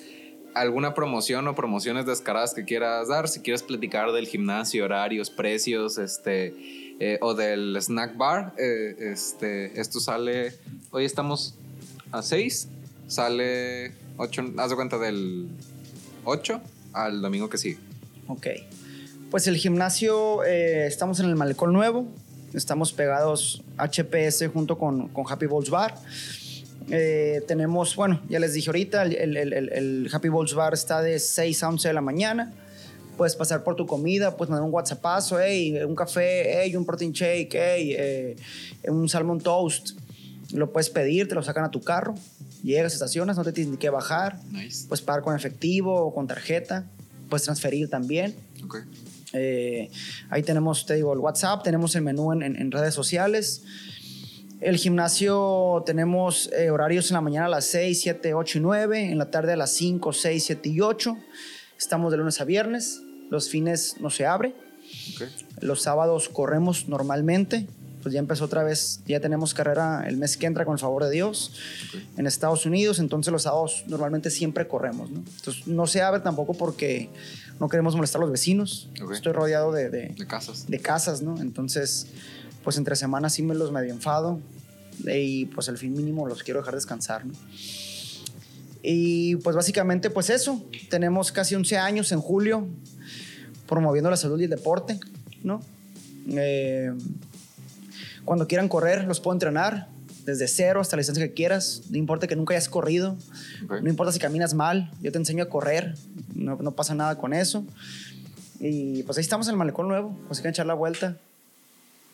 alguna 0.55 0.95
promoción 0.95 1.47
o 1.47 1.53
promociones 1.53 2.07
descaradas 2.07 2.55
que 2.55 2.63
quieras 2.65 3.09
dar. 3.09 3.27
Si 3.27 3.41
quieres 3.41 3.61
platicar 3.61 4.11
del 4.11 4.25
gimnasio, 4.25 4.85
horarios, 4.85 5.29
precios, 5.29 5.99
este, 5.99 6.55
eh, 6.99 7.17
o 7.21 7.33
del 7.33 7.75
snack 7.81 8.15
bar. 8.17 8.53
eh, 8.57 8.95
este, 9.11 9.79
esto 9.79 9.99
sale, 9.99 10.53
hoy 10.91 11.05
estamos 11.05 11.55
a 12.11 12.21
6, 12.21 12.67
sale 13.07 13.93
8, 14.17 14.53
haz 14.57 14.69
de 14.69 14.75
cuenta 14.75 14.97
del 14.97 15.47
8 16.23 16.61
al 16.93 17.21
domingo 17.21 17.49
que 17.49 17.57
sigue. 17.57 17.77
Ok. 18.27 18.47
Pues 19.31 19.47
el 19.47 19.57
gimnasio, 19.57 20.43
eh, 20.45 20.87
estamos 20.87 21.19
en 21.19 21.25
el 21.27 21.35
Malecón 21.35 21.73
Nuevo. 21.73 22.07
Estamos 22.53 22.93
pegados 22.93 23.61
HPS 23.77 24.47
junto 24.53 24.77
con, 24.77 25.09
con 25.09 25.25
Happy 25.29 25.45
Balls 25.45 25.69
Bar. 25.69 25.95
Tenemos, 27.47 27.95
bueno, 27.95 28.21
ya 28.29 28.39
les 28.39 28.53
dije 28.53 28.69
ahorita, 28.69 29.03
el, 29.03 29.15
el- 29.15 29.37
el- 29.53 29.69
el 29.73 30.09
Happy 30.13 30.29
Balls 30.29 30.53
Bar 30.53 30.73
está 30.73 31.01
de 31.01 31.19
6 31.19 31.63
a 31.63 31.69
11 31.69 31.87
de 31.89 31.93
la 31.93 32.01
mañana. 32.01 32.53
Puedes 33.17 33.35
pasar 33.35 33.63
por 33.63 33.75
tu 33.75 33.85
comida, 33.85 34.35
puedes 34.35 34.49
mandar 34.49 34.65
un 34.67 34.73
WhatsAppazo, 34.73 35.39
hey, 35.39 35.79
un 35.83 35.95
café, 35.95 36.61
hey, 36.63 36.75
un 36.75 36.85
protein 36.85 37.11
shake, 37.11 37.53
hey, 37.53 37.95
eh, 37.97 38.35
un 38.87 39.07
salmon 39.09 39.39
toast. 39.39 39.91
Lo 40.51 40.71
puedes 40.71 40.89
pedir, 40.89 41.27
te 41.27 41.35
lo 41.35 41.41
sacan 41.43 41.63
a 41.65 41.71
tu 41.71 41.81
carro. 41.81 42.15
Llegas, 42.63 42.93
estacionas, 42.93 43.37
no 43.37 43.43
te 43.43 43.51
tienes 43.51 43.71
ni 43.71 43.77
que 43.77 43.89
bajar. 43.89 44.39
Nice. 44.51 44.87
Puedes 44.87 45.03
pagar 45.03 45.21
con 45.23 45.35
efectivo 45.35 45.93
o 45.95 46.13
con 46.13 46.27
tarjeta. 46.27 46.85
Puedes 47.29 47.43
transferir 47.43 47.89
también. 47.89 48.35
Ok. 48.63 48.77
Eh, 49.33 49.89
ahí 50.29 50.43
tenemos, 50.43 50.85
te 50.85 50.95
digo, 50.95 51.11
el 51.13 51.19
WhatsApp, 51.19 51.63
tenemos 51.63 51.95
el 51.95 52.03
menú 52.03 52.31
en, 52.33 52.41
en- 52.43 52.55
en 52.55 52.71
redes 52.71 52.93
sociales. 52.93 53.63
El 54.61 54.77
gimnasio 54.77 55.83
tenemos 55.85 56.49
eh, 56.57 56.69
horarios 56.69 57.09
en 57.11 57.15
la 57.15 57.21
mañana 57.21 57.47
a 57.47 57.49
las 57.49 57.65
6, 57.65 57.99
7, 58.01 58.33
8 58.33 58.57
y 58.57 58.61
9, 58.61 59.11
en 59.11 59.17
la 59.17 59.29
tarde 59.29 59.53
a 59.53 59.57
las 59.57 59.71
5, 59.73 60.13
6, 60.13 60.43
7 60.43 60.69
y 60.69 60.81
8. 60.81 61.17
Estamos 61.77 62.09
de 62.11 62.17
lunes 62.17 62.39
a 62.39 62.45
viernes, 62.45 63.01
los 63.29 63.49
fines 63.49 63.95
no 63.99 64.09
se 64.09 64.25
abre, 64.25 64.55
los 65.61 65.81
sábados 65.81 66.29
corremos 66.29 66.87
normalmente, 66.87 67.67
pues 68.03 68.13
ya 68.13 68.19
empezó 68.19 68.45
otra 68.45 68.63
vez, 68.63 68.99
ya 69.07 69.19
tenemos 69.19 69.53
carrera 69.55 70.05
el 70.07 70.17
mes 70.17 70.37
que 70.37 70.45
entra 70.45 70.63
con 70.63 70.73
el 70.73 70.79
favor 70.79 71.03
de 71.05 71.09
Dios 71.11 71.53
en 72.17 72.27
Estados 72.27 72.65
Unidos, 72.67 72.99
entonces 72.99 73.31
los 73.31 73.43
sábados 73.43 73.83
normalmente 73.87 74.29
siempre 74.29 74.67
corremos, 74.67 75.09
¿no? 75.09 75.19
Entonces 75.37 75.65
no 75.67 75.87
se 75.87 76.01
abre 76.03 76.21
tampoco 76.21 76.53
porque 76.53 77.09
no 77.59 77.67
queremos 77.67 77.95
molestar 77.95 78.19
a 78.19 78.25
los 78.25 78.31
vecinos, 78.31 78.89
Ok. 79.01 79.13
estoy 79.13 79.31
rodeado 79.33 79.71
de, 79.71 79.89
de- 79.89 80.09
De 80.09 80.27
casas. 80.27 80.67
de 80.67 80.79
casas, 80.79 81.21
¿no? 81.23 81.41
Entonces, 81.41 82.07
pues 82.63 82.77
entre 82.77 82.95
semanas 82.95 83.33
sí 83.33 83.41
me 83.41 83.55
los 83.55 83.71
medio 83.71 83.91
enfado 83.91 84.39
y 85.03 85.45
pues 85.47 85.67
al 85.69 85.77
fin 85.79 85.93
mínimo 85.93 86.27
los 86.27 86.43
quiero 86.43 86.59
dejar 86.59 86.75
descansar, 86.75 87.25
¿no? 87.25 87.33
Y 88.87 89.37
pues 89.37 89.55
básicamente 89.55 90.09
pues 90.09 90.29
eso, 90.29 90.63
tenemos 90.89 91.31
casi 91.31 91.55
11 91.55 91.77
años 91.77 92.11
en 92.11 92.21
julio 92.21 92.67
promoviendo 93.67 94.11
la 94.11 94.17
salud 94.17 94.39
y 94.39 94.43
el 94.43 94.49
deporte, 94.49 94.99
¿no? 95.43 95.61
Eh, 96.29 96.93
cuando 98.25 98.47
quieran 98.47 98.69
correr, 98.69 99.05
los 99.05 99.19
puedo 99.19 99.33
entrenar 99.33 99.87
desde 100.23 100.47
cero 100.47 100.81
hasta 100.81 100.95
la 100.95 101.01
distancia 101.01 101.27
que 101.27 101.33
quieras, 101.33 101.83
no 101.89 101.97
importa 101.97 102.27
que 102.27 102.35
nunca 102.35 102.53
hayas 102.53 102.69
corrido, 102.69 103.15
no 103.67 103.89
importa 103.89 104.11
si 104.11 104.19
caminas 104.19 104.53
mal, 104.53 104.91
yo 105.01 105.11
te 105.11 105.17
enseño 105.17 105.43
a 105.43 105.49
correr, 105.49 105.95
no, 106.33 106.55
no 106.55 106.71
pasa 106.71 106.95
nada 106.95 107.17
con 107.17 107.33
eso. 107.33 107.65
Y 108.59 109.03
pues 109.03 109.17
ahí 109.17 109.21
estamos 109.21 109.47
en 109.47 109.53
el 109.53 109.57
malecón 109.57 109.87
nuevo, 109.87 110.17
pues 110.27 110.39
hay 110.39 110.43
que 110.43 110.49
echar 110.49 110.65
la 110.65 110.73
vuelta. 110.73 111.17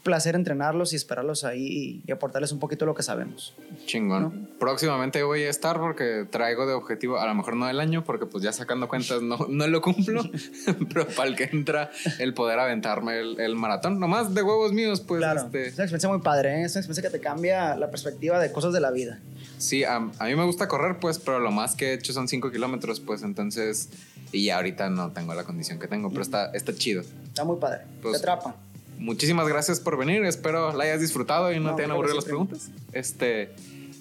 Placer 0.04 0.36
entrenarlos 0.36 0.94
y 0.94 0.96
esperarlos 0.96 1.44
ahí 1.44 2.02
y, 2.08 2.12
aportarles 2.12 2.52
un 2.52 2.60
poquito 2.60 2.86
lo 2.86 2.96
que 2.96 3.04
sabemos. 3.04 3.54
Chingón. 3.86 4.50
Próximamente 4.60 5.24
voy 5.24 5.44
a 5.44 5.50
estar 5.50 5.80
porque 5.80 6.26
traigo 6.30 6.66
de 6.66 6.74
objetivo, 6.74 7.20
a 7.20 7.28
lo 7.28 7.36
mejor 7.36 7.56
no 7.56 7.70
el 7.70 7.80
año, 7.80 8.04
porque 8.04 8.26
pues 8.26 8.44
ya 8.44 8.52
sacando 8.52 8.88
cuentas 8.88 9.22
no, 9.22 9.38
no 9.48 9.68
lo 9.68 9.82
cumplo, 9.82 10.24
pero 10.94 11.08
para 11.08 11.30
el 11.30 11.36
que 11.36 11.50
entra 11.52 11.92
el 12.20 12.34
poder 12.34 12.60
aventarme 12.60 13.20
el, 13.20 13.40
el 13.40 13.56
maratón, 13.56 14.00
nomás 14.00 14.34
de 14.34 14.42
huevos 14.42 14.74
míos, 14.74 15.02
pues 15.02 15.20
claro, 15.20 15.42
este, 15.42 15.68
es 15.68 15.74
una 15.76 15.84
experiencia 15.84 16.10
muy 16.10 16.20
padre, 16.20 16.62
¿eh? 16.62 16.66
es 16.66 16.76
una 16.76 16.82
experiencia 16.82 17.04
que 17.04 17.18
te 17.18 17.24
cambia 17.24 17.76
la 17.76 17.90
perspectiva 17.90 18.40
de 18.40 18.52
cosas 18.52 18.74
de 18.74 18.82
la 18.82 18.92
vida. 18.92 19.20
sí, 19.58 19.84
a, 19.84 19.96
a 19.96 20.26
mí 20.26 20.36
me 20.36 20.46
gusta 20.46 20.68
correr, 20.68 21.00
pues, 21.00 21.20
pero 21.20 21.40
lo 21.40 21.52
más 21.52 21.76
que 21.76 21.92
he 21.92 21.94
hecho 21.94 22.14
son 22.14 22.28
5 22.28 22.52
kilómetros, 22.52 23.00
pues 23.00 23.24
entonces, 23.24 23.90
y 24.32 24.46
ya 24.46 24.58
ahorita 24.58 24.90
no 24.90 25.12
tengo 25.12 25.34
la 25.34 25.44
condición 25.44 25.80
que 25.80 25.88
tengo, 25.88 26.10
pero 26.10 26.22
está, 26.22 26.52
está 26.54 26.74
chido. 26.74 27.04
Está 27.28 27.44
muy 27.44 27.58
padre, 27.58 27.82
Pues, 28.02 28.14
te 28.14 28.30
atrapa. 28.30 28.56
Muchísimas 29.02 29.48
gracias 29.48 29.80
por 29.80 29.98
venir. 29.98 30.24
Espero 30.26 30.74
la 30.74 30.84
hayas 30.84 31.02
disfrutado 31.02 31.52
y 31.52 31.60
no, 31.60 31.72
No, 31.72 31.76
te 31.76 31.82
hayan 31.82 31.92
aburrido 31.92 32.16
las 32.16 32.26
preguntas. 32.26 32.70
Este, 32.94 33.50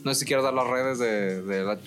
no 0.05 0.13
sé 0.13 0.21
si 0.21 0.27
quieres 0.27 0.45
dar 0.45 0.53
las 0.53 0.67
redes 0.67 0.99
de, 0.99 1.43
de 1.43 1.65
la. 1.65 1.79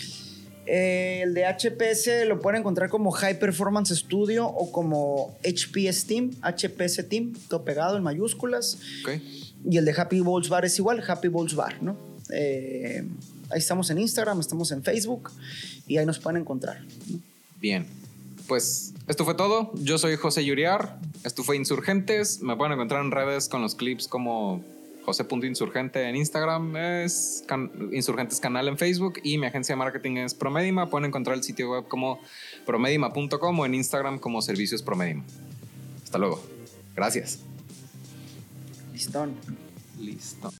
Eh, 0.65 1.21
el 1.23 1.33
de 1.33 1.45
HPS 1.45 2.27
lo 2.27 2.39
pueden 2.39 2.61
encontrar 2.61 2.89
como 2.89 3.11
High 3.11 3.37
Performance 3.37 3.95
Studio 3.95 4.47
o 4.47 4.71
como 4.71 5.37
HPS 5.43 6.05
Team, 6.07 6.31
HPS 6.41 7.07
Team, 7.07 7.33
todo 7.49 7.63
pegado 7.63 7.97
en 7.97 8.03
mayúsculas. 8.03 8.79
Ok. 9.03 9.21
Y 9.69 9.77
el 9.77 9.85
de 9.85 9.93
Happy 9.95 10.21
Balls 10.21 10.49
Bar 10.49 10.65
es 10.65 10.77
igual, 10.79 11.03
Happy 11.07 11.27
Balls 11.27 11.53
Bar, 11.55 11.83
¿no? 11.83 11.95
Eh, 12.31 13.03
ahí 13.51 13.59
estamos 13.59 13.89
en 13.91 13.99
Instagram, 13.99 14.39
estamos 14.39 14.71
en 14.71 14.83
Facebook 14.83 15.31
y 15.87 15.97
ahí 15.97 16.05
nos 16.05 16.17
pueden 16.17 16.41
encontrar. 16.41 16.81
¿no? 17.09 17.19
Bien. 17.59 17.85
Pues 18.47 18.93
esto 19.07 19.25
fue 19.25 19.35
todo. 19.35 19.71
Yo 19.75 19.97
soy 19.97 20.15
José 20.15 20.43
Yuriar. 20.45 20.99
Esto 21.23 21.43
fue 21.43 21.55
Insurgentes. 21.55 22.41
Me 22.41 22.55
pueden 22.55 22.73
encontrar 22.73 23.03
en 23.03 23.11
redes 23.11 23.47
con 23.47 23.61
los 23.61 23.75
clips 23.75 24.07
como 24.07 24.63
José.insurgente 25.05 26.07
en 26.07 26.15
Instagram, 26.15 26.77
es 26.77 27.43
can- 27.45 27.69
Insurgentes 27.91 28.39
Canal 28.39 28.69
en 28.69 28.77
Facebook 28.77 29.15
y 29.21 29.37
mi 29.37 29.47
agencia 29.47 29.73
de 29.73 29.77
marketing 29.77 30.15
es 30.17 30.33
Promedima. 30.33 30.89
Pueden 30.89 31.07
encontrar 31.07 31.35
el 31.35 31.43
sitio 31.43 31.71
web 31.71 31.87
como 31.89 32.19
promedima.com 32.65 33.59
o 33.59 33.65
en 33.65 33.75
Instagram 33.75 34.17
como 34.19 34.41
Servicios 34.41 34.81
Promedima. 34.81 35.23
Hasta 36.03 36.17
luego. 36.17 36.41
Gracias. 36.95 37.39
Listón. 38.93 39.35
Listo. 39.99 40.53